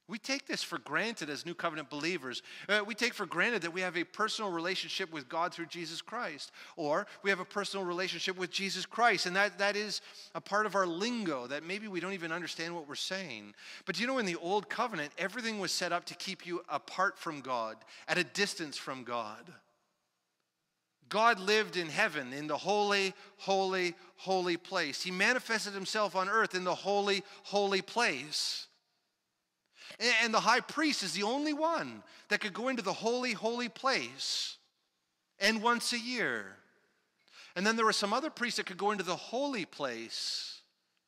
We 0.06 0.18
take 0.18 0.46
this 0.46 0.62
for 0.62 0.78
granted 0.78 1.30
as 1.30 1.46
New 1.46 1.54
Covenant 1.54 1.88
believers. 1.88 2.42
Uh, 2.68 2.82
we 2.86 2.94
take 2.94 3.14
for 3.14 3.24
granted 3.24 3.62
that 3.62 3.72
we 3.72 3.80
have 3.80 3.96
a 3.96 4.04
personal 4.04 4.50
relationship 4.50 5.10
with 5.10 5.30
God 5.30 5.54
through 5.54 5.66
Jesus 5.66 6.02
Christ, 6.02 6.52
or 6.76 7.06
we 7.22 7.30
have 7.30 7.40
a 7.40 7.44
personal 7.44 7.86
relationship 7.86 8.36
with 8.36 8.50
Jesus 8.50 8.84
Christ, 8.84 9.24
and 9.24 9.34
that, 9.34 9.56
that 9.58 9.76
is 9.76 10.02
a 10.34 10.42
part 10.42 10.66
of 10.66 10.74
our 10.74 10.86
lingo 10.86 11.46
that 11.46 11.64
maybe 11.64 11.88
we 11.88 12.00
don't 12.00 12.12
even 12.12 12.32
understand 12.32 12.74
what 12.74 12.86
we're 12.86 12.96
saying. 12.96 13.54
But 13.86 13.98
you 13.98 14.06
know, 14.06 14.18
in 14.18 14.26
the 14.26 14.36
Old 14.36 14.68
Covenant, 14.68 15.10
everything 15.16 15.58
was 15.58 15.72
set 15.72 15.92
up 15.92 16.04
to 16.06 16.14
keep 16.14 16.46
you 16.46 16.62
apart 16.68 17.18
from 17.18 17.40
God, 17.40 17.76
at 18.06 18.18
a 18.18 18.24
distance 18.24 18.76
from 18.76 19.04
God. 19.04 19.54
God 21.08 21.40
lived 21.40 21.78
in 21.78 21.88
heaven, 21.88 22.34
in 22.34 22.46
the 22.46 22.56
holy, 22.58 23.14
holy, 23.38 23.94
holy 24.16 24.58
place. 24.58 25.02
He 25.02 25.10
manifested 25.10 25.72
himself 25.72 26.14
on 26.14 26.28
earth 26.28 26.54
in 26.54 26.64
the 26.64 26.74
holy, 26.74 27.22
holy 27.44 27.80
place. 27.80 28.66
And 29.98 30.32
the 30.32 30.40
high 30.40 30.60
priest 30.60 31.02
is 31.02 31.12
the 31.12 31.22
only 31.22 31.52
one 31.52 32.02
that 32.28 32.40
could 32.40 32.54
go 32.54 32.68
into 32.68 32.82
the 32.82 32.92
holy, 32.92 33.32
holy 33.32 33.68
place 33.68 34.56
and 35.38 35.62
once 35.62 35.92
a 35.92 35.98
year. 35.98 36.56
And 37.56 37.66
then 37.66 37.76
there 37.76 37.84
were 37.84 37.92
some 37.92 38.12
other 38.12 38.30
priests 38.30 38.56
that 38.56 38.66
could 38.66 38.78
go 38.78 38.90
into 38.90 39.04
the 39.04 39.16
holy 39.16 39.64
place. 39.64 40.60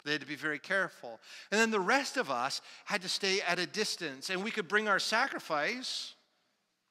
They 0.05 0.13
had 0.13 0.21
to 0.21 0.27
be 0.27 0.37
very 0.37 0.61
careful. 0.61 1.21
And 1.51 1.61
then 1.61 1.71
the 1.71 1.81
rest 1.81 2.17
of 2.17 2.31
us 2.31 2.61
had 2.85 3.03
to 3.03 3.09
stay 3.09 3.41
at 3.41 3.59
a 3.59 3.67
distance. 3.67 4.31
And 4.31 4.45
we 4.45 4.51
could 4.53 4.69
bring 4.69 4.89
our 4.89 5.01
sacrifice 5.01 6.15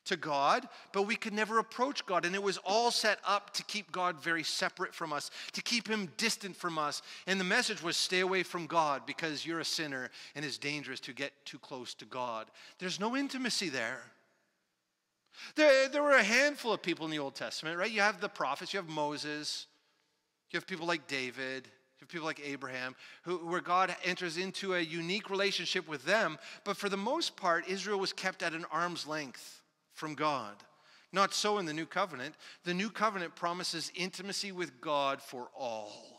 to 0.06 0.16
God, 0.16 0.68
but 0.93 1.03
we 1.03 1.16
could 1.16 1.34
never 1.34 1.60
approach 1.60 2.06
God. 2.06 2.26
And 2.26 2.36
it 2.36 2.41
was 2.41 2.58
all 2.64 2.91
set 2.91 3.20
up 3.28 3.53
to 3.53 3.64
keep 3.64 3.91
God 3.91 4.22
very 4.22 4.43
separate 4.43 4.93
from 4.93 5.12
us, 5.12 5.32
to 5.53 5.62
keep 5.62 5.88
him 5.88 6.12
distant 6.18 6.56
from 6.56 6.78
us. 6.78 7.01
And 7.28 7.39
the 7.39 7.45
message 7.45 7.84
was 7.84 7.97
stay 7.97 8.22
away 8.22 8.43
from 8.43 8.68
God 8.68 9.06
because 9.06 9.45
you're 9.45 9.60
a 9.60 9.66
sinner 9.66 10.10
and 10.36 10.45
it's 10.45 10.58
dangerous 10.58 10.99
to 11.01 11.14
get 11.14 11.34
too 11.45 11.60
close 11.60 11.93
to 11.95 12.06
God. 12.06 12.47
There's 12.80 12.99
no 12.99 13.16
intimacy 13.16 13.70
there. 13.70 13.99
There, 15.56 15.89
there 15.89 16.03
were 16.03 16.12
a 16.12 16.24
handful 16.24 16.72
of 16.72 16.82
people 16.82 17.06
in 17.06 17.12
the 17.12 17.20
Old 17.20 17.36
Testament, 17.36 17.78
right? 17.78 17.91
You 17.91 18.01
have 18.01 18.22
the 18.22 18.30
prophets, 18.30 18.74
you 18.74 18.80
have 18.80 18.88
Moses, 18.88 19.68
you 20.51 20.58
have 20.58 20.66
people 20.66 20.88
like 20.88 21.08
David, 21.08 21.66
you 21.66 22.01
have 22.01 22.10
people 22.10 22.26
like 22.26 22.41
Abraham, 22.45 22.95
who, 23.24 23.38
where 23.38 23.60
God 23.60 23.93
enters 24.06 24.38
into 24.38 24.76
a 24.76 24.80
unique 24.80 25.30
relationship 25.30 25.89
with 25.89 26.06
them. 26.06 26.38
But 26.64 26.78
for 26.78 26.88
the 26.88 26.95
most 26.95 27.36
part, 27.36 27.68
Israel 27.68 27.99
was 27.99 28.14
kept 28.14 28.43
at 28.43 28.53
an 28.53 28.66
arm's 28.72 29.06
length 29.06 29.62
from 29.96 30.14
God. 30.14 30.56
Not 31.12 31.34
so 31.34 31.58
in 31.58 31.66
the 31.66 31.74
new 31.74 31.86
covenant. 31.86 32.36
The 32.64 32.74
new 32.74 32.89
covenant 32.89 33.36
promises 33.36 33.91
intimacy 33.96 34.52
with 34.52 34.82
God 34.82 35.22
for 35.22 35.48
all. 35.58 36.16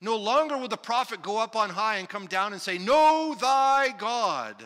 No 0.00 0.16
longer 0.16 0.58
will 0.58 0.68
the 0.68 0.76
prophet 0.76 1.22
go 1.22 1.38
up 1.38 1.56
on 1.56 1.70
high 1.70 1.96
and 1.96 2.08
come 2.08 2.26
down 2.26 2.52
and 2.52 2.60
say, 2.60 2.76
Know 2.76 3.34
thy 3.40 3.94
God, 3.98 4.62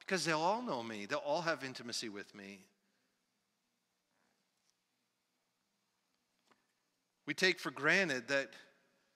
because 0.00 0.24
they'll 0.24 0.38
all 0.38 0.62
know 0.62 0.82
me. 0.82 1.06
They'll 1.06 1.18
all 1.18 1.40
have 1.40 1.64
intimacy 1.64 2.10
with 2.10 2.34
me. 2.34 2.60
We 7.26 7.32
take 7.32 7.58
for 7.58 7.70
granted 7.70 8.28
that 8.28 8.50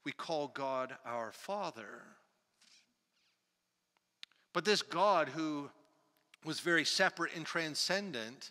we 0.05 0.13
call 0.13 0.49
God 0.49 0.97
our 1.05 1.31
Father. 1.33 2.03
But 4.55 4.65
this 4.65 4.81
God 4.81 5.29
who 5.29 5.69
was 6.45 6.61
very 6.61 6.85
separate 6.85 7.35
and 7.35 7.45
transcendent, 7.45 8.51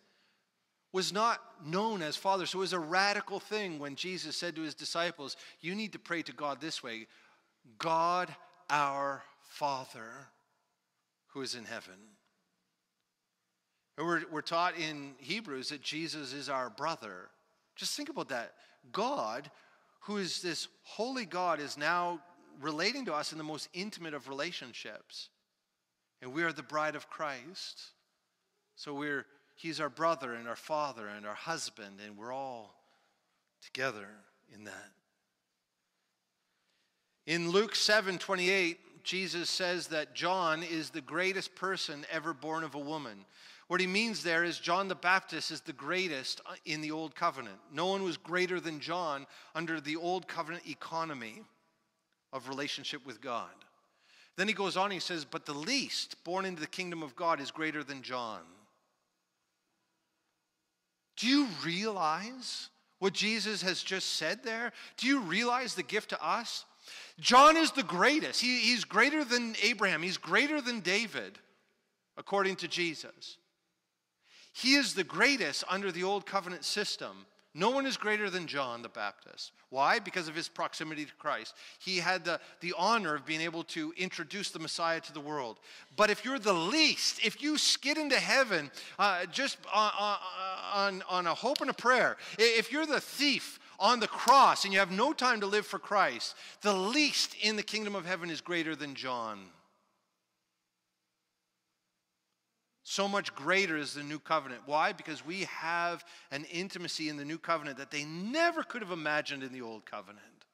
was 0.92 1.14
not 1.14 1.42
known 1.66 2.02
as 2.02 2.16
Father. 2.16 2.46
So 2.46 2.60
it 2.60 2.62
was 2.62 2.74
a 2.74 2.80
radical 2.80 3.40
thing 3.40 3.80
when 3.80 3.96
Jesus 3.96 4.36
said 4.36 4.56
to 4.56 4.62
his 4.62 4.76
disciples, 4.76 5.38
You 5.62 5.76
need 5.76 5.94
to 5.94 6.00
pray 6.00 6.22
to 6.24 6.34
God 6.34 6.62
this 6.62 6.82
way 6.82 7.08
God 7.78 8.34
our 8.70 9.24
Father 9.44 10.30
who 11.28 11.42
is 11.42 11.56
in 11.56 11.66
heaven. 11.66 11.94
And 13.98 14.06
we're, 14.06 14.24
we're 14.32 14.42
taught 14.42 14.78
in 14.78 15.14
Hebrews 15.18 15.70
that 15.70 15.82
Jesus 15.82 16.34
is 16.34 16.50
our 16.50 16.70
brother. 16.70 17.30
Just 17.76 17.96
think 17.96 18.10
about 18.10 18.30
that. 18.30 18.54
God, 18.92 19.50
who 20.02 20.18
is 20.18 20.42
this 20.42 20.68
holy 20.84 21.26
God, 21.26 21.60
is 21.60 21.78
now 21.78 22.20
relating 22.62 23.06
to 23.06 23.14
us 23.14 23.32
in 23.32 23.38
the 23.38 23.44
most 23.44 23.70
intimate 23.74 24.14
of 24.14 24.30
relationships. 24.30 25.30
And 26.22 26.34
we 26.34 26.44
are 26.44 26.52
the 26.52 26.64
bride 26.64 26.96
of 26.96 27.10
Christ. 27.10 27.82
So 28.76 28.94
we're 28.94 29.26
he's 29.56 29.80
our 29.80 29.90
brother 29.90 30.34
and 30.34 30.48
our 30.48 30.56
father 30.56 31.08
and 31.08 31.26
our 31.26 31.36
husband, 31.36 32.00
and 32.06 32.18
we're 32.18 32.34
all 32.34 32.76
together 33.62 34.08
in 34.54 34.64
that. 34.66 34.92
In 37.26 37.50
Luke 37.50 37.76
7 37.76 38.18
28, 38.18 39.04
Jesus 39.04 39.50
says 39.50 39.88
that 39.88 40.14
John 40.14 40.64
is 40.64 40.90
the 40.90 41.02
greatest 41.02 41.56
person 41.56 42.06
ever 42.12 42.34
born 42.34 42.64
of 42.64 42.76
a 42.76 42.80
woman. 42.80 43.26
What 43.68 43.82
he 43.82 43.88
means 43.88 44.24
there 44.24 44.46
is 44.46 44.60
John 44.60 44.88
the 44.88 44.96
Baptist 44.96 45.52
is 45.52 45.60
the 45.60 45.74
greatest 45.74 46.40
in 46.66 46.80
the 46.80 46.92
Old 46.92 47.16
Covenant. 47.16 47.58
No 47.72 47.88
one 47.88 48.04
was 48.04 48.16
greater 48.16 48.62
than 48.62 48.80
John 48.80 49.28
under 49.54 49.82
the 49.82 49.98
Old 49.98 50.28
Covenant 50.28 50.70
economy 50.70 51.42
of 52.32 52.48
relationship 52.48 53.06
with 53.06 53.20
God. 53.20 53.52
Then 54.38 54.48
he 54.48 54.54
goes 54.54 54.78
on, 54.78 54.92
he 54.92 55.00
says, 55.00 55.26
But 55.26 55.46
the 55.46 55.54
least 55.54 56.24
born 56.24 56.46
into 56.46 56.62
the 56.62 56.68
kingdom 56.68 57.02
of 57.02 57.16
God 57.16 57.42
is 57.42 57.52
greater 57.52 57.84
than 57.84 58.04
John. 58.04 58.42
Do 61.18 61.28
you 61.28 61.48
realize 61.66 62.70
what 63.00 63.14
Jesus 63.14 63.64
has 63.64 63.82
just 63.82 64.16
said 64.16 64.44
there? 64.44 64.72
Do 64.98 65.08
you 65.08 65.22
realize 65.22 65.74
the 65.74 65.84
gift 65.84 66.12
to 66.12 66.26
us? 66.26 66.66
John 67.20 67.58
is 67.58 67.72
the 67.72 67.84
greatest. 67.84 68.40
He, 68.40 68.60
he's 68.60 68.86
greater 68.86 69.26
than 69.26 69.56
Abraham, 69.64 70.04
he's 70.04 70.18
greater 70.18 70.62
than 70.62 70.80
David, 70.82 71.40
according 72.16 72.58
to 72.58 72.68
Jesus. 72.68 73.38
He 74.54 74.76
is 74.76 74.94
the 74.94 75.04
greatest 75.04 75.64
under 75.70 75.92
the 75.92 76.04
old 76.04 76.26
covenant 76.26 76.64
system. 76.64 77.26
No 77.58 77.72
one 77.72 77.88
is 77.88 77.98
greater 77.98 78.30
than 78.30 78.46
John 78.46 78.84
the 78.84 78.88
Baptist. 78.88 79.52
Why? 79.72 79.98
Because 79.98 80.28
of 80.28 80.36
his 80.36 80.48
proximity 80.48 81.06
to 81.06 81.14
Christ. 81.16 81.56
He 81.80 81.98
had 81.98 82.24
the, 82.24 82.40
the 82.60 82.76
honor 82.78 83.16
of 83.16 83.26
being 83.26 83.42
able 83.42 83.64
to 83.64 83.92
introduce 83.98 84.52
the 84.52 84.60
Messiah 84.60 85.00
to 85.02 85.12
the 85.12 85.20
world. 85.20 85.58
But 85.96 86.12
if 86.12 86.24
you're 86.24 86.38
the 86.38 86.54
least, 86.54 87.26
if 87.26 87.42
you 87.42 87.58
skid 87.58 87.98
into 87.98 88.18
heaven 88.20 88.70
uh, 89.00 89.26
just 89.26 89.58
on, 89.74 89.92
on, 90.72 91.04
on 91.10 91.26
a 91.26 91.34
hope 91.34 91.62
and 91.62 91.72
a 91.72 91.74
prayer, 91.74 92.18
if 92.38 92.72
you're 92.72 92.86
the 92.86 93.02
thief 93.02 93.60
on 93.80 94.00
the 94.00 94.08
cross 94.08 94.64
and 94.64 94.72
you 94.72 94.78
have 94.78 94.92
no 94.92 95.12
time 95.12 95.40
to 95.40 95.48
live 95.48 95.66
for 95.66 95.80
Christ, 95.80 96.36
the 96.62 96.74
least 96.74 97.36
in 97.42 97.56
the 97.56 97.64
kingdom 97.64 97.96
of 97.96 98.06
heaven 98.06 98.30
is 98.30 98.40
greater 98.40 98.76
than 98.76 98.94
John. 98.94 99.40
So 102.90 103.06
much 103.06 103.36
greater 103.36 103.76
is 103.76 103.96
the 103.96 104.02
new 104.02 104.18
covenant. 104.18 104.62
Why? 104.66 104.94
Because 104.94 105.26
we 105.26 105.42
have 105.44 106.06
an 106.32 106.46
intimacy 106.46 107.10
in 107.10 107.18
the 107.18 107.26
new 107.26 107.38
covenant 107.38 107.80
that 107.80 107.92
they 107.92 108.06
never 108.06 108.64
could 108.64 108.82
have 108.82 108.92
imagined 108.92 109.44
in 109.44 109.52
the 109.52 109.62
old 109.62 109.86
covenant. 109.86 110.46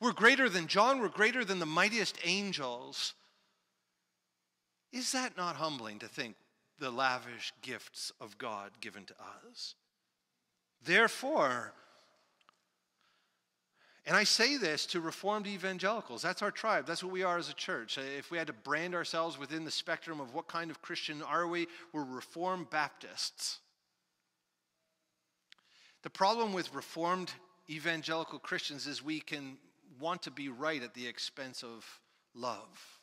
We're 0.00 0.14
greater 0.14 0.48
than 0.48 0.66
John, 0.66 0.98
we're 0.98 1.08
greater 1.08 1.44
than 1.44 1.58
the 1.58 1.66
mightiest 1.66 2.16
angels. 2.24 3.12
Is 4.94 5.12
that 5.12 5.36
not 5.36 5.56
humbling 5.56 5.98
to 5.98 6.08
think 6.08 6.36
the 6.78 6.90
lavish 6.90 7.52
gifts 7.60 8.10
of 8.18 8.38
God 8.38 8.70
given 8.80 9.04
to 9.04 9.14
us? 9.46 9.74
Therefore, 10.82 11.74
and 14.10 14.16
I 14.16 14.24
say 14.24 14.56
this 14.56 14.86
to 14.86 15.00
Reformed 15.00 15.46
evangelicals. 15.46 16.20
That's 16.20 16.42
our 16.42 16.50
tribe. 16.50 16.84
That's 16.84 17.04
what 17.04 17.12
we 17.12 17.22
are 17.22 17.38
as 17.38 17.48
a 17.48 17.54
church. 17.54 17.96
Uh, 17.96 18.00
if 18.18 18.32
we 18.32 18.38
had 18.38 18.48
to 18.48 18.52
brand 18.52 18.92
ourselves 18.92 19.38
within 19.38 19.64
the 19.64 19.70
spectrum 19.70 20.18
of 20.18 20.34
what 20.34 20.48
kind 20.48 20.68
of 20.68 20.82
Christian 20.82 21.22
are 21.22 21.46
we, 21.46 21.68
we're 21.92 22.02
Reformed 22.02 22.70
Baptists. 22.70 23.60
The 26.02 26.10
problem 26.10 26.52
with 26.52 26.74
Reformed 26.74 27.30
evangelical 27.70 28.40
Christians 28.40 28.88
is 28.88 29.00
we 29.00 29.20
can 29.20 29.56
want 30.00 30.22
to 30.22 30.32
be 30.32 30.48
right 30.48 30.82
at 30.82 30.94
the 30.94 31.06
expense 31.06 31.62
of 31.62 31.86
love. 32.34 32.98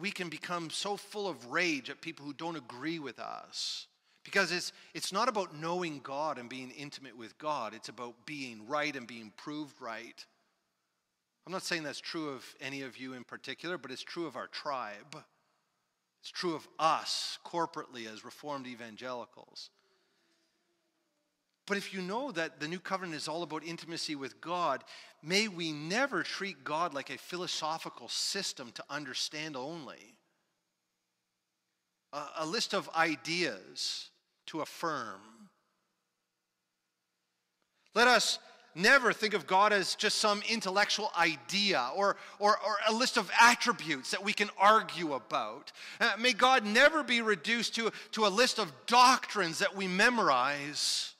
We 0.00 0.10
can 0.10 0.28
become 0.28 0.70
so 0.70 0.96
full 0.96 1.28
of 1.28 1.52
rage 1.52 1.88
at 1.88 2.00
people 2.00 2.26
who 2.26 2.32
don't 2.32 2.56
agree 2.56 2.98
with 2.98 3.20
us 3.20 3.86
Because 4.26 4.50
it's, 4.50 4.72
it's 4.92 5.12
not 5.12 5.28
about 5.28 5.54
knowing 5.54 6.00
God 6.02 6.36
and 6.36 6.48
being 6.48 6.72
intimate 6.72 7.16
with 7.16 7.38
God, 7.38 7.74
it's 7.74 7.88
about 7.88 8.26
being 8.26 8.66
right 8.66 8.94
and 8.94 9.06
being 9.06 9.32
proved 9.36 9.80
right. 9.80 10.26
I'm 11.46 11.52
not 11.52 11.62
saying 11.62 11.84
that's 11.84 12.00
true 12.00 12.30
of 12.30 12.44
any 12.60 12.82
of 12.82 12.98
you 12.98 13.12
in 13.12 13.22
particular, 13.22 13.78
but 13.78 13.92
it's 13.92 14.02
true 14.02 14.26
of 14.26 14.34
our 14.34 14.48
tribe. 14.48 15.22
It's 16.20 16.32
true 16.32 16.56
of 16.56 16.66
us 16.76 17.38
corporately 17.46 18.12
as 18.12 18.24
Reformed 18.24 18.66
evangelicals. 18.66 19.70
But 21.64 21.76
if 21.76 21.94
you 21.94 22.02
know 22.02 22.32
that 22.32 22.58
the 22.58 22.66
new 22.66 22.80
covenant 22.80 23.14
is 23.14 23.28
all 23.28 23.44
about 23.44 23.62
intimacy 23.62 24.16
with 24.16 24.40
God, 24.40 24.82
may 25.22 25.46
we 25.46 25.70
never 25.70 26.24
treat 26.24 26.64
God 26.64 26.94
like 26.94 27.10
a 27.10 27.18
philosophical 27.18 28.08
system 28.08 28.72
to 28.72 28.84
understand 28.90 29.56
only, 29.56 30.16
a, 32.12 32.22
a 32.38 32.46
list 32.46 32.74
of 32.74 32.90
ideas 32.96 34.10
to 34.46 34.60
affirm. 34.60 35.20
Let 37.94 38.08
us 38.08 38.38
never 38.76 39.12
think 39.12 39.32
of 39.32 39.46
God 39.46 39.72
as 39.72 39.94
just 39.94 40.18
some 40.18 40.42
intellectual 40.48 41.10
idea 41.18 41.88
or, 41.96 42.16
or, 42.38 42.58
or 42.58 42.76
a 42.88 42.92
list 42.92 43.16
of 43.16 43.30
attributes 43.40 44.10
that 44.10 44.22
we 44.22 44.32
can 44.32 44.50
argue 44.58 45.14
about. 45.14 45.72
Uh, 45.98 46.12
may 46.18 46.32
God 46.32 46.64
never 46.64 47.02
be 47.02 47.22
reduced 47.22 47.74
to, 47.76 47.90
to 48.12 48.26
a 48.26 48.28
list 48.28 48.58
of 48.58 48.72
doctrines 48.86 49.58
that 49.58 49.74
we 49.74 49.88
memorize. 49.88 51.14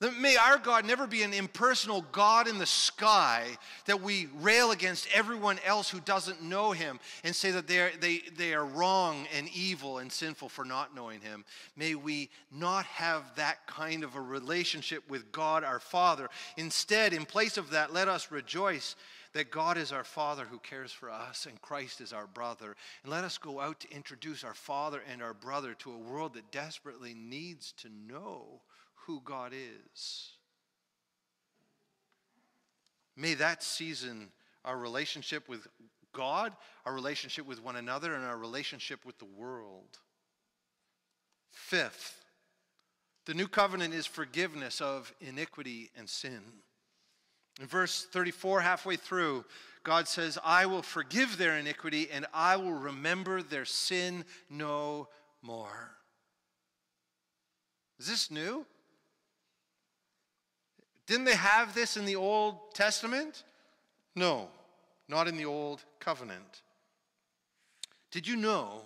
May 0.00 0.36
our 0.36 0.56
God 0.56 0.86
never 0.86 1.06
be 1.06 1.22
an 1.24 1.34
impersonal 1.34 2.06
God 2.10 2.48
in 2.48 2.56
the 2.56 2.64
sky 2.64 3.46
that 3.84 4.00
we 4.00 4.28
rail 4.40 4.70
against 4.70 5.06
everyone 5.12 5.58
else 5.66 5.90
who 5.90 6.00
doesn't 6.00 6.42
know 6.42 6.72
him 6.72 6.98
and 7.22 7.36
say 7.36 7.50
that 7.50 7.66
they 7.66 7.80
are, 7.80 7.90
they, 8.00 8.22
they 8.34 8.54
are 8.54 8.64
wrong 8.64 9.26
and 9.36 9.46
evil 9.54 9.98
and 9.98 10.10
sinful 10.10 10.48
for 10.48 10.64
not 10.64 10.96
knowing 10.96 11.20
him. 11.20 11.44
May 11.76 11.96
we 11.96 12.30
not 12.50 12.86
have 12.86 13.24
that 13.36 13.66
kind 13.66 14.02
of 14.02 14.16
a 14.16 14.20
relationship 14.22 15.02
with 15.10 15.32
God 15.32 15.64
our 15.64 15.80
Father. 15.80 16.30
Instead, 16.56 17.12
in 17.12 17.26
place 17.26 17.58
of 17.58 17.68
that, 17.70 17.92
let 17.92 18.08
us 18.08 18.30
rejoice 18.30 18.96
that 19.34 19.50
God 19.50 19.76
is 19.76 19.92
our 19.92 20.02
Father 20.02 20.46
who 20.50 20.58
cares 20.60 20.92
for 20.92 21.10
us 21.10 21.44
and 21.44 21.60
Christ 21.60 22.00
is 22.00 22.14
our 22.14 22.26
brother. 22.26 22.74
And 23.02 23.12
let 23.12 23.24
us 23.24 23.36
go 23.36 23.60
out 23.60 23.80
to 23.80 23.94
introduce 23.94 24.44
our 24.44 24.54
Father 24.54 25.02
and 25.12 25.22
our 25.22 25.34
brother 25.34 25.74
to 25.74 25.92
a 25.92 25.98
world 25.98 26.32
that 26.34 26.50
desperately 26.50 27.12
needs 27.12 27.72
to 27.72 27.90
know 28.08 28.62
who 29.06 29.20
God 29.24 29.52
is. 29.52 30.32
May 33.16 33.34
that 33.34 33.62
season 33.62 34.28
our 34.64 34.76
relationship 34.76 35.48
with 35.48 35.66
God, 36.12 36.52
our 36.84 36.94
relationship 36.94 37.46
with 37.46 37.62
one 37.62 37.76
another, 37.76 38.14
and 38.14 38.24
our 38.24 38.36
relationship 38.36 39.04
with 39.04 39.18
the 39.18 39.24
world. 39.24 39.98
Fifth, 41.50 42.24
the 43.26 43.34
new 43.34 43.48
covenant 43.48 43.94
is 43.94 44.06
forgiveness 44.06 44.80
of 44.80 45.12
iniquity 45.20 45.90
and 45.96 46.08
sin. 46.08 46.40
In 47.60 47.66
verse 47.66 48.06
34, 48.10 48.60
halfway 48.60 48.96
through, 48.96 49.44
God 49.82 50.08
says, 50.08 50.38
I 50.44 50.66
will 50.66 50.82
forgive 50.82 51.36
their 51.36 51.58
iniquity 51.58 52.08
and 52.10 52.26
I 52.32 52.56
will 52.56 52.72
remember 52.72 53.42
their 53.42 53.64
sin 53.64 54.24
no 54.48 55.08
more. 55.42 55.90
Is 57.98 58.08
this 58.08 58.30
new? 58.30 58.64
Didn't 61.10 61.24
they 61.24 61.34
have 61.34 61.74
this 61.74 61.96
in 61.96 62.04
the 62.04 62.14
Old 62.14 62.72
Testament? 62.72 63.42
No, 64.14 64.46
not 65.08 65.26
in 65.26 65.36
the 65.36 65.44
Old 65.44 65.82
Covenant. 65.98 66.62
Did 68.12 68.28
you 68.28 68.36
know 68.36 68.82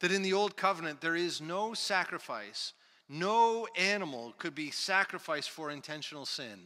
that 0.00 0.10
in 0.10 0.22
the 0.22 0.32
Old 0.32 0.56
Covenant 0.56 1.02
there 1.02 1.14
is 1.14 1.42
no 1.42 1.74
sacrifice, 1.74 2.72
no 3.06 3.68
animal 3.76 4.32
could 4.38 4.54
be 4.54 4.70
sacrificed 4.70 5.50
for 5.50 5.70
intentional 5.70 6.24
sin? 6.24 6.58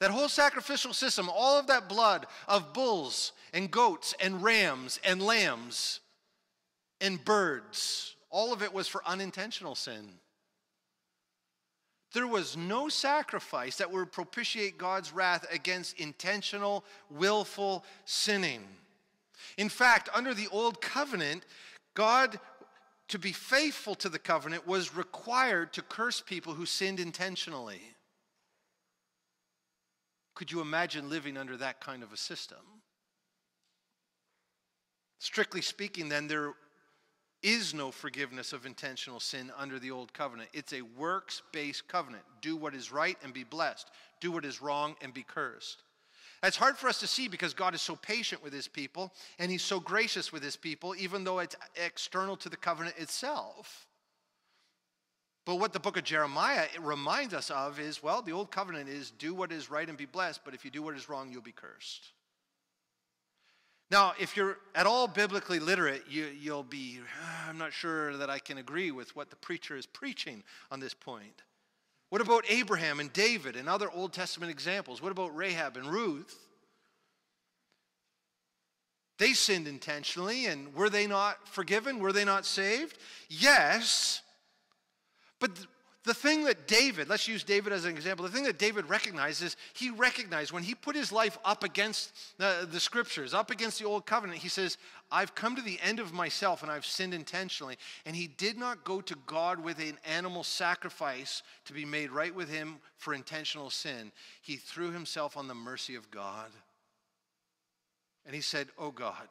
That 0.00 0.12
whole 0.12 0.30
sacrificial 0.30 0.94
system, 0.94 1.28
all 1.28 1.58
of 1.58 1.66
that 1.66 1.90
blood 1.90 2.24
of 2.48 2.72
bulls 2.72 3.32
and 3.52 3.70
goats 3.70 4.14
and 4.18 4.42
rams 4.42 4.98
and 5.04 5.20
lambs 5.20 6.00
and 7.02 7.22
birds, 7.22 8.16
all 8.30 8.54
of 8.54 8.62
it 8.62 8.72
was 8.72 8.88
for 8.88 9.02
unintentional 9.04 9.74
sin. 9.74 10.08
There 12.12 12.26
was 12.26 12.56
no 12.56 12.88
sacrifice 12.88 13.76
that 13.76 13.92
would 13.92 14.12
propitiate 14.12 14.78
God's 14.78 15.12
wrath 15.12 15.46
against 15.52 16.00
intentional, 16.00 16.84
willful 17.10 17.84
sinning. 18.04 18.66
In 19.56 19.68
fact, 19.68 20.08
under 20.14 20.32
the 20.32 20.48
old 20.50 20.80
covenant, 20.80 21.44
God, 21.94 22.40
to 23.08 23.18
be 23.18 23.32
faithful 23.32 23.94
to 23.96 24.08
the 24.08 24.18
covenant, 24.18 24.66
was 24.66 24.94
required 24.94 25.72
to 25.74 25.82
curse 25.82 26.20
people 26.20 26.54
who 26.54 26.66
sinned 26.66 27.00
intentionally. 27.00 27.80
Could 30.34 30.50
you 30.50 30.60
imagine 30.60 31.10
living 31.10 31.36
under 31.36 31.56
that 31.56 31.80
kind 31.80 32.02
of 32.02 32.12
a 32.12 32.16
system? 32.16 32.58
Strictly 35.18 35.60
speaking, 35.60 36.08
then, 36.08 36.28
there 36.28 36.54
is 37.42 37.72
no 37.72 37.90
forgiveness 37.90 38.52
of 38.52 38.66
intentional 38.66 39.20
sin 39.20 39.52
under 39.56 39.78
the 39.78 39.90
old 39.90 40.12
covenant. 40.12 40.50
It's 40.52 40.72
a 40.72 40.82
works 40.82 41.42
based 41.52 41.88
covenant. 41.88 42.24
Do 42.40 42.56
what 42.56 42.74
is 42.74 42.92
right 42.92 43.16
and 43.22 43.32
be 43.32 43.44
blessed, 43.44 43.90
do 44.20 44.32
what 44.32 44.44
is 44.44 44.60
wrong 44.60 44.96
and 45.02 45.14
be 45.14 45.22
cursed. 45.22 45.82
That's 46.42 46.56
hard 46.56 46.76
for 46.76 46.88
us 46.88 47.00
to 47.00 47.06
see 47.06 47.26
because 47.26 47.52
God 47.52 47.74
is 47.74 47.82
so 47.82 47.96
patient 47.96 48.42
with 48.44 48.52
his 48.52 48.68
people 48.68 49.12
and 49.38 49.50
he's 49.50 49.62
so 49.62 49.80
gracious 49.80 50.32
with 50.32 50.42
his 50.42 50.56
people, 50.56 50.94
even 50.96 51.24
though 51.24 51.40
it's 51.40 51.56
external 51.74 52.36
to 52.36 52.48
the 52.48 52.56
covenant 52.56 52.96
itself. 52.96 53.86
But 55.44 55.56
what 55.56 55.72
the 55.72 55.80
book 55.80 55.96
of 55.96 56.04
Jeremiah 56.04 56.66
reminds 56.80 57.34
us 57.34 57.50
of 57.50 57.80
is 57.80 58.02
well, 58.02 58.22
the 58.22 58.32
old 58.32 58.50
covenant 58.50 58.88
is 58.88 59.10
do 59.10 59.34
what 59.34 59.50
is 59.50 59.70
right 59.70 59.88
and 59.88 59.96
be 59.96 60.04
blessed, 60.04 60.42
but 60.44 60.54
if 60.54 60.64
you 60.64 60.70
do 60.70 60.82
what 60.82 60.94
is 60.94 61.08
wrong, 61.08 61.32
you'll 61.32 61.42
be 61.42 61.52
cursed. 61.52 62.12
Now, 63.90 64.12
if 64.20 64.36
you're 64.36 64.58
at 64.74 64.86
all 64.86 65.08
biblically 65.08 65.60
literate, 65.60 66.04
you, 66.08 66.52
will 66.52 66.62
be, 66.62 67.00
ah, 67.22 67.48
I'm 67.48 67.56
not 67.56 67.72
sure 67.72 68.16
that 68.18 68.28
I 68.28 68.38
can 68.38 68.58
agree 68.58 68.90
with 68.90 69.16
what 69.16 69.30
the 69.30 69.36
preacher 69.36 69.76
is 69.76 69.86
preaching 69.86 70.42
on 70.70 70.78
this 70.78 70.92
point. 70.92 71.42
What 72.10 72.20
about 72.20 72.44
Abraham 72.50 73.00
and 73.00 73.12
David 73.12 73.56
and 73.56 73.68
other 73.68 73.90
Old 73.90 74.12
Testament 74.12 74.50
examples? 74.50 75.00
What 75.00 75.12
about 75.12 75.34
Rahab 75.34 75.76
and 75.76 75.86
Ruth? 75.86 76.48
They 79.18 79.32
sinned 79.32 79.66
intentionally, 79.66 80.46
and 80.46 80.74
were 80.74 80.90
they 80.90 81.06
not 81.06 81.48
forgiven? 81.48 81.98
Were 81.98 82.12
they 82.12 82.24
not 82.24 82.46
saved? 82.46 82.98
Yes. 83.28 84.22
But 85.40 85.50
the 86.04 86.14
thing 86.14 86.44
that 86.44 86.68
David, 86.68 87.08
let's 87.08 87.26
use 87.26 87.42
David 87.42 87.72
as 87.72 87.84
an 87.84 87.90
example, 87.90 88.24
the 88.24 88.32
thing 88.32 88.44
that 88.44 88.58
David 88.58 88.88
recognizes, 88.88 89.56
he 89.74 89.90
recognized 89.90 90.52
when 90.52 90.62
he 90.62 90.74
put 90.74 90.94
his 90.94 91.10
life 91.10 91.38
up 91.44 91.64
against 91.64 92.12
the, 92.38 92.68
the, 92.70 92.80
scriptures, 92.80 93.34
up 93.34 93.50
against 93.50 93.78
the 93.78 93.84
old 93.84 94.06
covenant, 94.06 94.38
he 94.38 94.48
says, 94.48 94.78
I've 95.10 95.34
come 95.34 95.56
to 95.56 95.62
the 95.62 95.78
end 95.82 95.98
of 95.98 96.12
myself 96.12 96.62
and 96.62 96.70
I've 96.70 96.86
sinned 96.86 97.14
intentionally. 97.14 97.76
And 98.06 98.14
he 98.14 98.28
did 98.28 98.56
not 98.56 98.84
go 98.84 99.00
to 99.00 99.16
God 99.26 99.62
with 99.62 99.78
an 99.80 99.98
animal 100.04 100.44
sacrifice 100.44 101.42
to 101.64 101.72
be 101.72 101.84
made 101.84 102.10
right 102.10 102.34
with 102.34 102.48
him 102.48 102.76
for 102.96 103.12
intentional 103.12 103.70
sin. 103.70 104.12
He 104.40 104.56
threw 104.56 104.92
himself 104.92 105.36
on 105.36 105.48
the 105.48 105.54
mercy 105.54 105.94
of 105.96 106.10
God. 106.10 106.50
And 108.24 108.34
he 108.34 108.40
said, 108.40 108.68
Oh 108.78 108.90
God, 108.90 109.28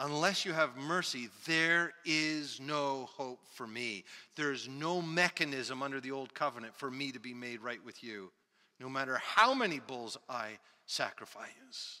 Unless 0.00 0.44
you 0.44 0.52
have 0.52 0.76
mercy, 0.76 1.28
there 1.44 1.92
is 2.04 2.60
no 2.60 3.08
hope 3.16 3.40
for 3.52 3.66
me. 3.66 4.04
There 4.36 4.52
is 4.52 4.68
no 4.68 5.02
mechanism 5.02 5.82
under 5.82 6.00
the 6.00 6.12
old 6.12 6.34
covenant 6.34 6.76
for 6.76 6.90
me 6.90 7.10
to 7.10 7.18
be 7.18 7.34
made 7.34 7.60
right 7.62 7.84
with 7.84 8.04
you, 8.04 8.30
no 8.78 8.88
matter 8.88 9.16
how 9.16 9.54
many 9.54 9.80
bulls 9.80 10.16
I 10.28 10.58
sacrifice. 10.86 12.00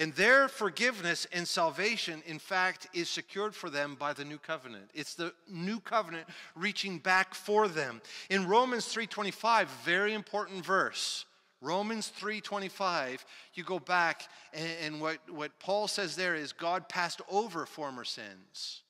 And 0.00 0.14
their 0.14 0.48
forgiveness 0.48 1.26
and 1.30 1.46
salvation, 1.46 2.22
in 2.26 2.38
fact, 2.38 2.88
is 2.94 3.10
secured 3.10 3.54
for 3.54 3.68
them 3.68 3.96
by 3.96 4.14
the 4.14 4.24
new 4.24 4.38
covenant. 4.38 4.90
It's 4.94 5.14
the 5.14 5.34
new 5.46 5.78
covenant 5.78 6.26
reaching 6.56 6.98
back 6.98 7.34
for 7.34 7.68
them. 7.68 8.00
In 8.30 8.48
Romans 8.48 8.86
3:25, 8.86 9.68
very 9.84 10.14
important 10.14 10.64
verse. 10.64 11.26
Romans 11.60 12.10
3:25, 12.18 13.24
you 13.54 13.64
go 13.64 13.78
back 13.78 14.28
and, 14.54 14.70
and, 14.82 15.00
what, 15.00 15.18
what 15.30 15.58
Paul 15.58 15.88
says 15.88 16.16
there 16.16 16.34
is 16.34 16.52
God 16.52 16.88
passed 16.88 17.20
over 17.28 17.66
former 17.66 18.04
sins, 18.04 18.82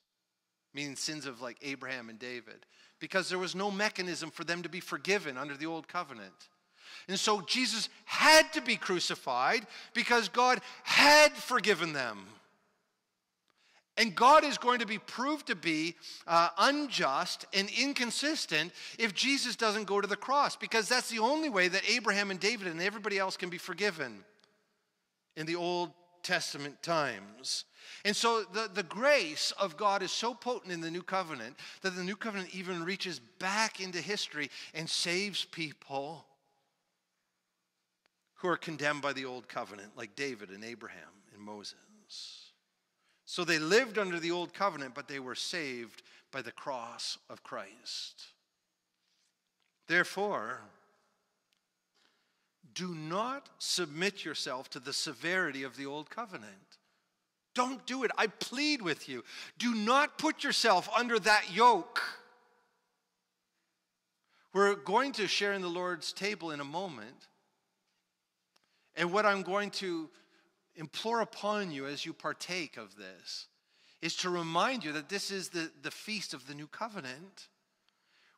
meaning 0.72 0.96
sins 0.96 1.26
of 1.26 1.40
like 1.40 1.58
Abraham 1.62 2.08
and 2.08 2.18
David, 2.18 2.66
because 3.00 3.28
there 3.28 3.38
was 3.38 3.54
no 3.54 3.70
mechanism 3.70 4.30
for 4.30 4.44
them 4.44 4.62
to 4.62 4.68
be 4.68 4.80
forgiven 4.80 5.36
under 5.36 5.56
the 5.56 5.66
old 5.66 5.88
covenant. 5.88 6.48
And 7.08 7.18
so 7.18 7.40
Jesus 7.40 7.88
had 8.04 8.52
to 8.52 8.60
be 8.60 8.76
crucified 8.76 9.66
because 9.94 10.28
God 10.28 10.60
had 10.84 11.32
forgiven 11.32 11.92
them. 11.92 12.26
And 14.01 14.14
God 14.14 14.44
is 14.44 14.57
going 14.57 14.78
to 14.78 14.86
be 14.86 14.96
proved 14.96 15.48
to 15.48 15.55
be 15.55 15.94
uh, 16.26 16.48
unjust 16.57 17.44
and 17.53 17.68
inconsistent 17.78 18.72
if 18.98 19.12
Jesus 19.12 19.57
doesn't 19.57 19.84
go 19.84 20.01
to 20.01 20.09
the 20.09 20.16
cross, 20.16 20.57
because 20.57 20.88
that's 20.88 21.11
the 21.11 21.18
only 21.18 21.51
way 21.51 21.68
that 21.68 21.82
Abraham 21.86 22.30
and 22.30 22.40
David 22.40 22.68
and 22.68 22.80
everybody 22.80 23.18
else 23.18 23.36
can 23.36 23.51
be 23.51 23.59
forgiven 23.59 24.24
in 25.36 25.44
the 25.44 25.55
Old 25.55 25.90
Testament 26.22 26.82
times. 26.82 27.66
And 28.07 28.16
so 28.16 28.44
the, 28.55 28.70
the 28.72 28.82
grace 28.82 29.53
of 29.61 29.76
God 29.76 30.03
is 30.03 30.11
so 30.11 30.32
potent 30.32 30.72
in 30.72 30.80
the 30.80 30.90
new 30.90 31.03
covenant 31.03 31.57
that 31.82 31.94
the 31.94 32.03
new 32.03 32.16
covenant 32.16 32.55
even 32.55 32.84
reaches 32.84 33.20
back 33.38 33.80
into 33.80 34.01
history 34.01 34.51
and 34.72 34.88
saves 34.88 35.44
people 35.44 36.24
who 38.36 38.48
are 38.48 38.57
condemned 38.57 39.03
by 39.03 39.12
the 39.12 39.26
old 39.26 39.46
covenant, 39.46 39.90
like 39.94 40.16
David 40.16 40.48
and 40.48 40.64
Abraham 40.64 41.11
and 41.34 41.42
Moses. 41.42 42.49
So 43.31 43.45
they 43.45 43.61
lived 43.61 43.97
under 43.97 44.18
the 44.18 44.33
old 44.33 44.53
covenant, 44.53 44.93
but 44.93 45.07
they 45.07 45.20
were 45.20 45.37
saved 45.37 46.03
by 46.33 46.43
the 46.43 46.51
cross 46.51 47.16
of 47.28 47.45
Christ. 47.45 48.24
Therefore, 49.87 50.62
do 52.74 52.93
not 52.93 53.49
submit 53.59 54.24
yourself 54.24 54.68
to 54.70 54.81
the 54.81 54.93
severity 54.93 55.62
of 55.62 55.76
the 55.76 55.87
old 55.87 56.11
covenant. 56.11 56.78
Don't 57.55 57.87
do 57.87 58.03
it. 58.03 58.11
I 58.18 58.26
plead 58.26 58.83
with 58.83 59.09
you. 59.09 59.22
Do 59.59 59.76
not 59.76 60.18
put 60.18 60.43
yourself 60.43 60.89
under 60.99 61.20
that 61.20 61.55
yoke. 61.55 62.03
We're 64.53 64.74
going 64.74 65.12
to 65.12 65.28
share 65.28 65.53
in 65.53 65.62
the 65.62 65.68
Lord's 65.68 66.12
table 66.12 66.51
in 66.51 66.59
a 66.59 66.64
moment. 66.64 67.28
And 68.97 69.12
what 69.12 69.24
I'm 69.24 69.43
going 69.43 69.70
to 69.70 70.11
implore 70.81 71.20
upon 71.20 71.70
you 71.70 71.87
as 71.87 72.05
you 72.05 72.12
partake 72.12 72.76
of 72.76 72.97
this 72.97 73.47
is 74.01 74.16
to 74.16 74.31
remind 74.31 74.83
you 74.83 74.93
that 74.93 75.11
this 75.11 75.31
is 75.31 75.51
the, 75.51 75.70
the 75.83 75.91
feast 75.91 76.33
of 76.33 76.47
the 76.47 76.55
new 76.55 76.66
covenant, 76.66 77.49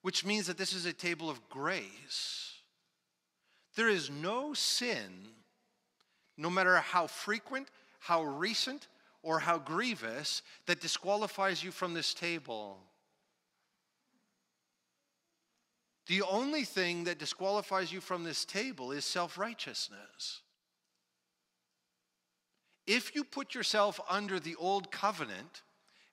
which 0.02 0.24
means 0.24 0.48
that 0.48 0.58
this 0.58 0.72
is 0.74 0.84
a 0.84 0.92
table 0.92 1.30
of 1.30 1.48
grace. 1.48 2.54
There 3.76 3.88
is 3.88 4.10
no 4.10 4.52
sin, 4.54 5.28
no 6.36 6.50
matter 6.50 6.76
how 6.76 7.06
frequent, 7.06 7.68
how 8.00 8.24
recent, 8.24 8.88
or 9.22 9.38
how 9.38 9.58
grievous, 9.58 10.42
that 10.66 10.80
disqualifies 10.80 11.62
you 11.62 11.70
from 11.70 11.94
this 11.94 12.12
table. 12.12 12.78
The 16.08 16.22
only 16.22 16.64
thing 16.64 17.04
that 17.04 17.20
disqualifies 17.20 17.92
you 17.92 18.00
from 18.00 18.24
this 18.24 18.44
table 18.44 18.90
is 18.90 19.04
self 19.04 19.38
righteousness. 19.38 20.41
If 22.86 23.14
you 23.14 23.24
put 23.24 23.54
yourself 23.54 24.00
under 24.08 24.40
the 24.40 24.56
old 24.56 24.90
covenant 24.90 25.62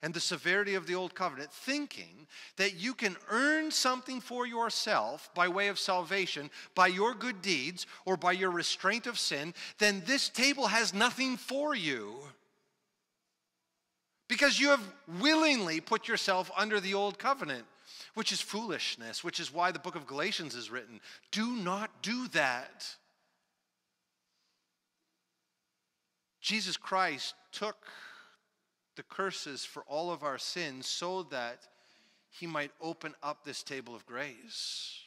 and 0.02 0.14
the 0.14 0.20
severity 0.20 0.76
of 0.76 0.88
the 0.88 0.96
old 0.96 1.14
covenant, 1.14 1.52
thinking 1.52 2.28
that 2.58 2.76
you 2.76 2.94
can 2.94 3.18
earn 3.30 3.70
something 3.70 4.22
for 4.22 4.48
yourself 4.48 5.30
by 5.36 5.48
way 5.48 5.68
of 5.68 5.78
salvation, 5.78 6.50
by 6.74 6.88
your 6.88 7.14
good 7.14 7.42
deeds, 7.42 7.86
or 8.06 8.16
by 8.16 8.32
your 8.32 8.52
restraint 8.52 9.08
of 9.08 9.20
sin, 9.20 9.54
then 9.78 10.02
this 10.06 10.30
table 10.30 10.68
has 10.68 10.94
nothing 10.94 11.36
for 11.36 11.76
you. 11.76 12.16
Because 14.30 14.60
you 14.60 14.70
have 14.70 14.94
willingly 15.20 15.82
put 15.82 16.08
yourself 16.08 16.50
under 16.56 16.80
the 16.80 16.94
old 16.94 17.18
covenant, 17.18 17.66
which 18.14 18.32
is 18.32 18.40
foolishness, 18.40 19.24
which 19.24 19.40
is 19.40 19.52
why 19.52 19.72
the 19.72 19.80
book 19.80 19.96
of 19.96 20.08
Galatians 20.08 20.56
is 20.56 20.70
written. 20.70 21.02
Do 21.32 21.58
not 21.58 22.04
do 22.04 22.28
that. 22.30 22.96
Jesus 26.42 26.78
Christ 26.78 27.36
took 27.52 27.86
the 28.96 29.04
curses 29.04 29.66
for 29.66 29.84
all 29.88 30.12
of 30.12 30.24
our 30.24 30.38
sins 30.38 30.88
so 30.88 31.24
that 31.24 31.68
he 32.30 32.48
might 32.48 32.72
open 32.82 33.16
up 33.24 33.44
this 33.44 33.64
table 33.64 33.96
of 33.96 34.06
grace. 34.06 35.00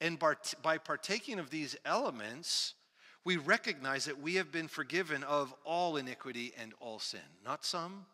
And 0.00 0.18
by 0.18 0.78
partaking 0.78 1.38
of 1.38 1.50
these 1.50 1.76
elements, 1.84 2.74
we 3.24 3.36
recognize 3.36 4.04
that 4.04 4.20
we 4.20 4.36
have 4.36 4.52
been 4.52 4.68
forgiven 4.68 5.24
of 5.24 5.52
all 5.64 5.96
iniquity 5.96 6.52
and 6.58 6.72
all 6.80 6.98
sin. 6.98 7.20
Not 7.44 7.64
some, 7.64 8.06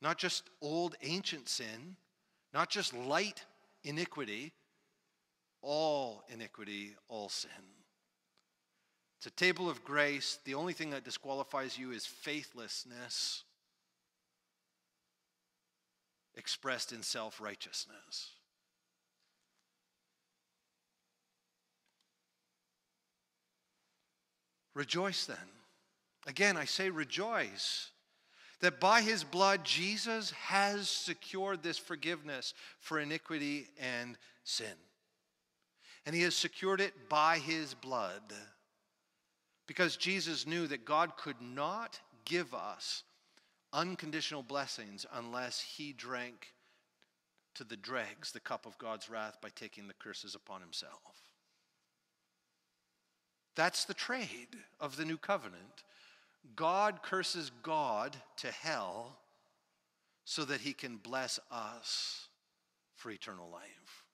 not 0.00 0.16
just 0.16 0.44
old 0.62 0.96
ancient 1.02 1.48
sin, 1.48 1.96
not 2.54 2.70
just 2.70 2.94
light 2.94 3.44
iniquity, 3.84 4.52
all 5.60 6.24
iniquity, 6.32 6.94
all 7.08 7.28
sin. 7.28 7.50
It's 9.18 9.26
a 9.26 9.30
table 9.30 9.68
of 9.68 9.84
grace. 9.84 10.38
The 10.44 10.54
only 10.54 10.72
thing 10.72 10.90
that 10.90 11.04
disqualifies 11.04 11.76
you 11.76 11.90
is 11.90 12.06
faithlessness 12.06 13.42
expressed 16.36 16.92
in 16.92 17.02
self 17.02 17.40
righteousness. 17.40 18.30
Rejoice 24.74 25.26
then. 25.26 25.36
Again, 26.28 26.56
I 26.56 26.64
say 26.64 26.88
rejoice 26.88 27.90
that 28.60 28.78
by 28.78 29.00
his 29.00 29.24
blood, 29.24 29.64
Jesus 29.64 30.30
has 30.30 30.88
secured 30.88 31.64
this 31.64 31.78
forgiveness 31.78 32.54
for 32.78 33.00
iniquity 33.00 33.66
and 33.80 34.16
sin. 34.44 34.66
And 36.06 36.14
he 36.14 36.22
has 36.22 36.36
secured 36.36 36.80
it 36.80 37.08
by 37.08 37.38
his 37.38 37.74
blood. 37.74 38.32
Because 39.68 39.96
Jesus 39.96 40.46
knew 40.46 40.66
that 40.66 40.86
God 40.86 41.16
could 41.16 41.40
not 41.40 42.00
give 42.24 42.54
us 42.54 43.04
unconditional 43.72 44.42
blessings 44.42 45.06
unless 45.12 45.60
he 45.60 45.92
drank 45.92 46.54
to 47.54 47.64
the 47.64 47.76
dregs 47.76 48.32
the 48.32 48.40
cup 48.40 48.64
of 48.66 48.78
God's 48.78 49.10
wrath 49.10 49.36
by 49.42 49.50
taking 49.54 49.86
the 49.86 49.94
curses 49.94 50.34
upon 50.34 50.62
himself. 50.62 51.02
That's 53.56 53.84
the 53.84 53.94
trade 53.94 54.56
of 54.80 54.96
the 54.96 55.04
new 55.04 55.18
covenant. 55.18 55.84
God 56.56 57.02
curses 57.02 57.50
God 57.62 58.16
to 58.38 58.50
hell 58.50 59.18
so 60.24 60.44
that 60.44 60.62
he 60.62 60.72
can 60.72 60.96
bless 60.96 61.38
us 61.50 62.28
for 62.94 63.10
eternal 63.10 63.50
life. 63.50 64.04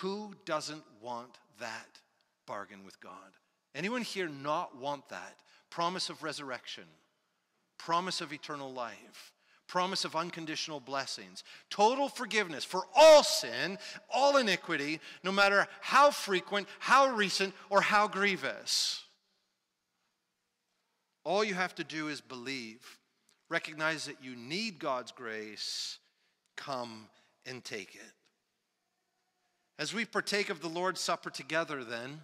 Who 0.00 0.32
doesn't 0.44 0.84
want 1.00 1.38
that 1.60 2.00
bargain 2.46 2.84
with 2.84 3.00
God? 3.00 3.12
Anyone 3.74 4.02
here 4.02 4.28
not 4.28 4.76
want 4.76 5.08
that? 5.08 5.36
Promise 5.70 6.10
of 6.10 6.22
resurrection, 6.22 6.84
promise 7.78 8.20
of 8.20 8.32
eternal 8.32 8.72
life, 8.72 9.32
promise 9.66 10.04
of 10.04 10.14
unconditional 10.14 10.80
blessings, 10.80 11.42
total 11.70 12.08
forgiveness 12.10 12.62
for 12.62 12.82
all 12.94 13.22
sin, 13.22 13.78
all 14.12 14.36
iniquity, 14.36 15.00
no 15.24 15.32
matter 15.32 15.66
how 15.80 16.10
frequent, 16.10 16.68
how 16.78 17.06
recent, 17.14 17.54
or 17.70 17.80
how 17.80 18.06
grievous. 18.06 19.02
All 21.24 21.42
you 21.42 21.54
have 21.54 21.74
to 21.76 21.84
do 21.84 22.08
is 22.08 22.20
believe, 22.20 22.98
recognize 23.48 24.04
that 24.04 24.22
you 24.22 24.36
need 24.36 24.78
God's 24.78 25.12
grace, 25.12 25.98
come 26.56 27.08
and 27.46 27.64
take 27.64 27.94
it. 27.94 28.12
As 29.82 29.92
we 29.92 30.04
partake 30.04 30.48
of 30.48 30.60
the 30.60 30.68
Lord's 30.68 31.00
Supper 31.00 31.28
together, 31.28 31.82
then, 31.82 32.20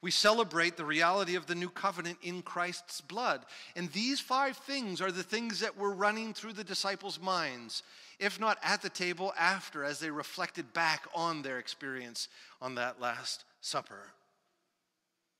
we 0.00 0.10
celebrate 0.10 0.78
the 0.78 0.84
reality 0.86 1.34
of 1.34 1.44
the 1.44 1.54
new 1.54 1.68
covenant 1.68 2.16
in 2.22 2.40
Christ's 2.40 3.02
blood. 3.02 3.44
And 3.76 3.92
these 3.92 4.18
five 4.18 4.56
things 4.56 5.02
are 5.02 5.12
the 5.12 5.22
things 5.22 5.60
that 5.60 5.76
were 5.76 5.92
running 5.92 6.32
through 6.32 6.54
the 6.54 6.64
disciples' 6.64 7.20
minds, 7.20 7.82
if 8.18 8.40
not 8.40 8.56
at 8.62 8.80
the 8.80 8.88
table, 8.88 9.34
after, 9.38 9.84
as 9.84 10.00
they 10.00 10.10
reflected 10.10 10.72
back 10.72 11.06
on 11.14 11.42
their 11.42 11.58
experience 11.58 12.28
on 12.62 12.76
that 12.76 12.98
Last 12.98 13.44
Supper. 13.60 14.12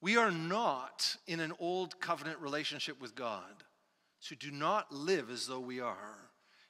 We 0.02 0.18
are 0.18 0.30
not 0.30 1.16
in 1.26 1.40
an 1.40 1.54
old 1.58 1.98
covenant 2.00 2.38
relationship 2.40 3.00
with 3.00 3.14
God, 3.14 3.64
so 4.20 4.36
do 4.38 4.50
not 4.50 4.92
live 4.92 5.30
as 5.30 5.46
though 5.46 5.58
we 5.58 5.80
are. 5.80 6.26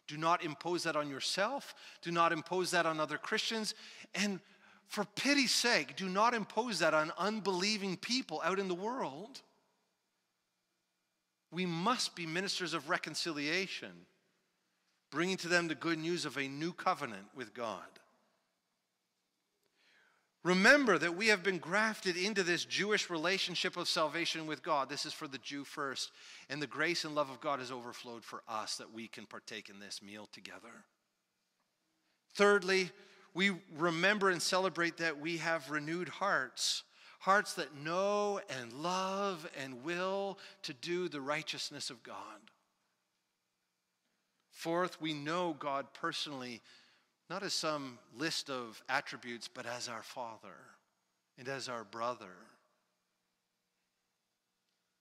Do 0.06 0.16
not 0.16 0.44
impose 0.44 0.84
that 0.84 0.96
on 0.96 1.10
yourself. 1.10 1.74
Do 2.02 2.10
not 2.10 2.32
impose 2.32 2.70
that 2.70 2.86
on 2.86 3.00
other 3.00 3.18
Christians. 3.18 3.74
And 4.14 4.40
for 4.86 5.04
pity's 5.04 5.52
sake, 5.52 5.96
do 5.96 6.08
not 6.08 6.34
impose 6.34 6.78
that 6.78 6.94
on 6.94 7.12
unbelieving 7.18 7.96
people 7.96 8.40
out 8.44 8.58
in 8.58 8.68
the 8.68 8.74
world. 8.74 9.42
We 11.50 11.66
must 11.66 12.14
be 12.14 12.26
ministers 12.26 12.74
of 12.74 12.88
reconciliation, 12.88 13.92
bringing 15.10 15.36
to 15.38 15.48
them 15.48 15.68
the 15.68 15.74
good 15.74 15.98
news 15.98 16.24
of 16.24 16.36
a 16.36 16.48
new 16.48 16.72
covenant 16.72 17.26
with 17.34 17.54
God. 17.54 17.82
Remember 20.46 20.96
that 20.96 21.16
we 21.16 21.26
have 21.26 21.42
been 21.42 21.58
grafted 21.58 22.16
into 22.16 22.44
this 22.44 22.64
Jewish 22.64 23.10
relationship 23.10 23.76
of 23.76 23.88
salvation 23.88 24.46
with 24.46 24.62
God. 24.62 24.88
This 24.88 25.04
is 25.04 25.12
for 25.12 25.26
the 25.26 25.38
Jew 25.38 25.64
first. 25.64 26.12
And 26.48 26.62
the 26.62 26.68
grace 26.68 27.04
and 27.04 27.16
love 27.16 27.30
of 27.30 27.40
God 27.40 27.58
has 27.58 27.72
overflowed 27.72 28.22
for 28.22 28.44
us 28.46 28.76
that 28.76 28.92
we 28.92 29.08
can 29.08 29.26
partake 29.26 29.68
in 29.68 29.80
this 29.80 30.00
meal 30.00 30.28
together. 30.30 30.84
Thirdly, 32.36 32.92
we 33.34 33.56
remember 33.76 34.30
and 34.30 34.40
celebrate 34.40 34.98
that 34.98 35.18
we 35.18 35.38
have 35.38 35.68
renewed 35.68 36.08
hearts, 36.08 36.84
hearts 37.18 37.54
that 37.54 37.76
know 37.76 38.38
and 38.48 38.72
love 38.72 39.50
and 39.60 39.82
will 39.82 40.38
to 40.62 40.72
do 40.74 41.08
the 41.08 41.20
righteousness 41.20 41.90
of 41.90 42.04
God. 42.04 42.14
Fourth, 44.52 45.00
we 45.00 45.12
know 45.12 45.56
God 45.58 45.86
personally 45.92 46.62
not 47.28 47.42
as 47.42 47.54
some 47.54 47.98
list 48.16 48.50
of 48.50 48.82
attributes, 48.88 49.48
but 49.48 49.66
as 49.66 49.88
our 49.88 50.02
Father. 50.02 50.56
and 51.38 51.48
as 51.48 51.68
our 51.68 51.84
brother. 51.84 52.32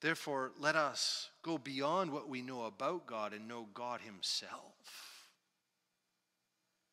Therefore, 0.01 0.51
let 0.59 0.75
us 0.75 1.29
go 1.41 1.57
beyond 1.57 2.11
what 2.11 2.29
we 2.29 2.41
know 2.41 2.63
about 2.63 3.07
God 3.07 3.33
and 3.33 3.47
know 3.47 3.67
God 3.73 4.01
Himself. 4.01 5.29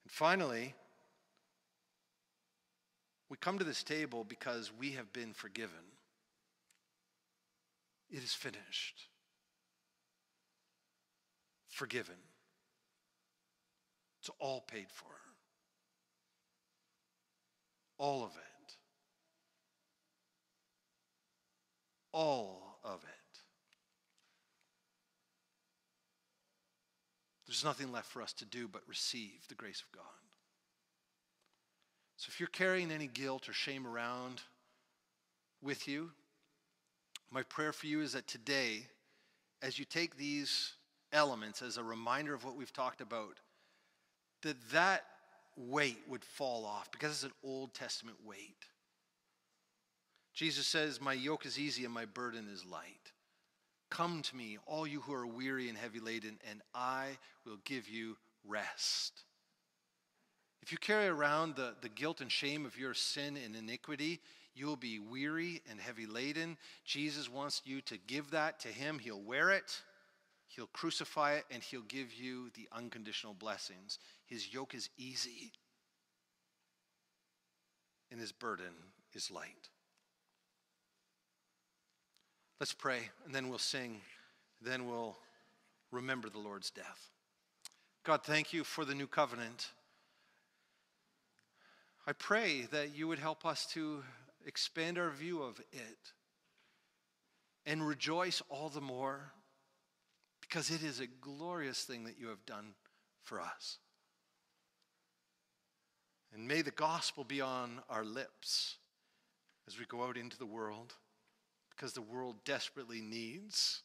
And 0.05 0.12
finally, 0.12 0.74
we 3.28 3.37
come 3.37 3.59
to 3.59 3.64
this 3.64 3.83
table 3.83 4.24
because 4.24 4.72
we 4.78 4.93
have 4.93 5.12
been 5.12 5.33
forgiven. 5.33 5.85
It 8.11 8.22
is 8.22 8.33
finished. 8.33 9.09
Forgiven. 11.68 12.14
It's 14.23 14.31
all 14.39 14.61
paid 14.61 14.87
for. 14.89 15.11
All 17.99 18.23
of 18.23 18.31
it. 18.37 18.77
All 22.12 22.79
of 22.85 23.03
it. 23.03 23.39
There's 27.49 27.64
nothing 27.64 27.91
left 27.91 28.07
for 28.07 28.23
us 28.23 28.33
to 28.35 28.45
do 28.45 28.68
but 28.68 28.83
receive 28.87 29.49
the 29.49 29.57
grace 29.57 29.83
of 29.83 29.91
God. 29.91 30.05
So 32.16 32.29
if 32.29 32.39
you're 32.39 32.47
carrying 32.47 32.93
any 32.93 33.09
guilt 33.09 33.49
or 33.49 33.53
shame 33.53 33.89
around 33.89 34.41
with 35.61 35.89
you, 35.89 36.12
my 37.33 37.43
prayer 37.43 37.73
for 37.73 37.89
you 37.89 38.01
is 38.03 38.12
that 38.12 38.29
today, 38.29 38.87
as 39.62 39.81
you 39.81 39.85
take 39.85 40.16
these 40.16 40.75
elements 41.12 41.61
as 41.61 41.77
a 41.77 41.83
reminder 41.83 42.35
of 42.35 42.45
what 42.45 42.55
we've 42.55 42.73
talked 42.73 43.01
about, 43.01 43.39
that 44.43 44.57
that 44.72 45.05
weight 45.57 45.99
would 46.09 46.24
fall 46.24 46.64
off 46.64 46.90
because 46.90 47.11
it's 47.11 47.24
an 47.24 47.32
Old 47.45 47.74
Testament 47.74 48.18
weight. 48.24 48.66
Jesus 50.34 50.66
says, 50.66 51.01
My 51.01 51.12
yoke 51.12 51.47
is 51.47 51.59
easy 51.59 51.84
and 51.84 51.93
my 51.93 52.05
burden 52.05 52.49
is 52.53 52.64
light. 52.64 53.12
Come 53.90 54.22
to 54.22 54.36
me, 54.36 54.57
all 54.66 54.86
you 54.86 55.01
who 55.01 55.12
are 55.12 55.26
weary 55.26 55.68
and 55.68 55.76
heavy 55.76 56.01
laden, 56.01 56.38
and 56.51 56.62
I 56.74 57.09
will 57.45 57.59
give 57.64 57.88
you 57.88 58.16
rest. 58.47 59.24
If 60.62 60.72
you 60.72 60.78
carry 60.78 61.09
around 61.09 61.57
the, 61.57 61.74
the 61.82 61.88
guilt 61.88 62.20
and 62.20 62.32
shame 62.32 62.64
of 62.64 62.78
your 62.78 62.95
sin 62.95 63.36
and 63.36 63.55
iniquity, 63.55 64.20
you 64.55 64.66
will 64.66 64.76
be 64.76 64.99
weary 64.99 65.61
and 65.70 65.80
heavy 65.80 66.07
laden. 66.07 66.57
Jesus 66.84 67.28
wants 67.28 67.62
you 67.64 67.80
to 67.82 67.99
give 68.07 68.30
that 68.30 68.61
to 68.61 68.68
Him. 68.68 68.99
He'll 68.99 69.20
wear 69.20 69.51
it, 69.51 69.82
He'll 70.47 70.68
crucify 70.68 71.34
it, 71.34 71.45
and 71.51 71.62
He'll 71.62 71.82
give 71.82 72.14
you 72.14 72.51
the 72.55 72.68
unconditional 72.72 73.34
blessings. 73.34 73.99
His 74.33 74.51
yoke 74.51 74.74
is 74.74 74.89
easy, 74.97 75.53
and 78.11 78.18
His 78.18 78.33
burden 78.33 78.72
is 79.12 79.30
light. 79.30 79.68
Let's 82.59 82.72
pray, 82.72 83.11
and 83.26 83.35
then 83.35 83.51
we'll 83.51 83.59
sing. 83.59 84.01
Then 84.62 84.89
we'll 84.89 85.18
remember 85.91 86.30
the 86.30 86.39
Lord's 86.39 86.70
death. 86.70 87.11
God, 88.05 88.22
thank 88.24 88.55
you 88.55 88.64
for 88.64 88.87
the 88.87 88.95
new 88.95 89.07
covenant. 89.07 89.66
I 92.07 92.14
pray 92.14 92.62
that 92.72 92.97
you 92.97 93.09
would 93.09 93.18
help 93.18 93.45
us 93.45 93.66
to 93.74 94.03
expand 94.47 94.97
our 94.97 95.11
view 95.11 95.43
of 95.43 95.61
it 95.72 96.12
and 97.66 97.87
rejoice 97.87 98.41
all 98.49 98.70
the 98.70 98.80
more 98.80 99.30
because 100.41 100.70
it 100.70 100.83
is 100.83 101.01
a 101.01 101.07
glorious 101.07 101.85
thing 101.85 102.05
that 102.05 102.18
you 102.18 102.28
have 102.28 102.47
done 102.47 102.72
for 103.22 103.39
us. 103.39 103.76
And 106.35 106.49
may 106.49 106.62
the 106.62 106.70
gospel 106.70 107.24
be 107.24 107.41
on 107.41 107.80
our 107.91 108.05
lips 108.05 108.76
as 109.68 109.78
we 109.78 109.85
go 109.85 110.05
out 110.05 110.16
into 110.16 110.39
the 110.39 110.47
world 110.47 110.95
because 111.70 111.93
the 111.93 112.03
world 112.03 112.37
desperately 112.45 113.01
needs 113.01 113.83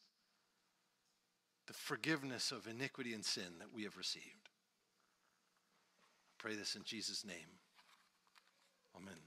the 1.68 1.74
forgiveness 1.74 2.52
of 2.52 2.68
iniquity 2.68 3.14
and 3.14 3.26
sin 3.26 3.60
that 3.60 3.74
we 3.74 3.84
have 3.84 3.98
received. 3.98 4.50
I 6.32 6.36
pray 6.38 6.56
this 6.56 6.76
in 6.76 6.84
Jesus' 6.84 7.26
name. 7.26 7.60
Amen. 8.95 9.20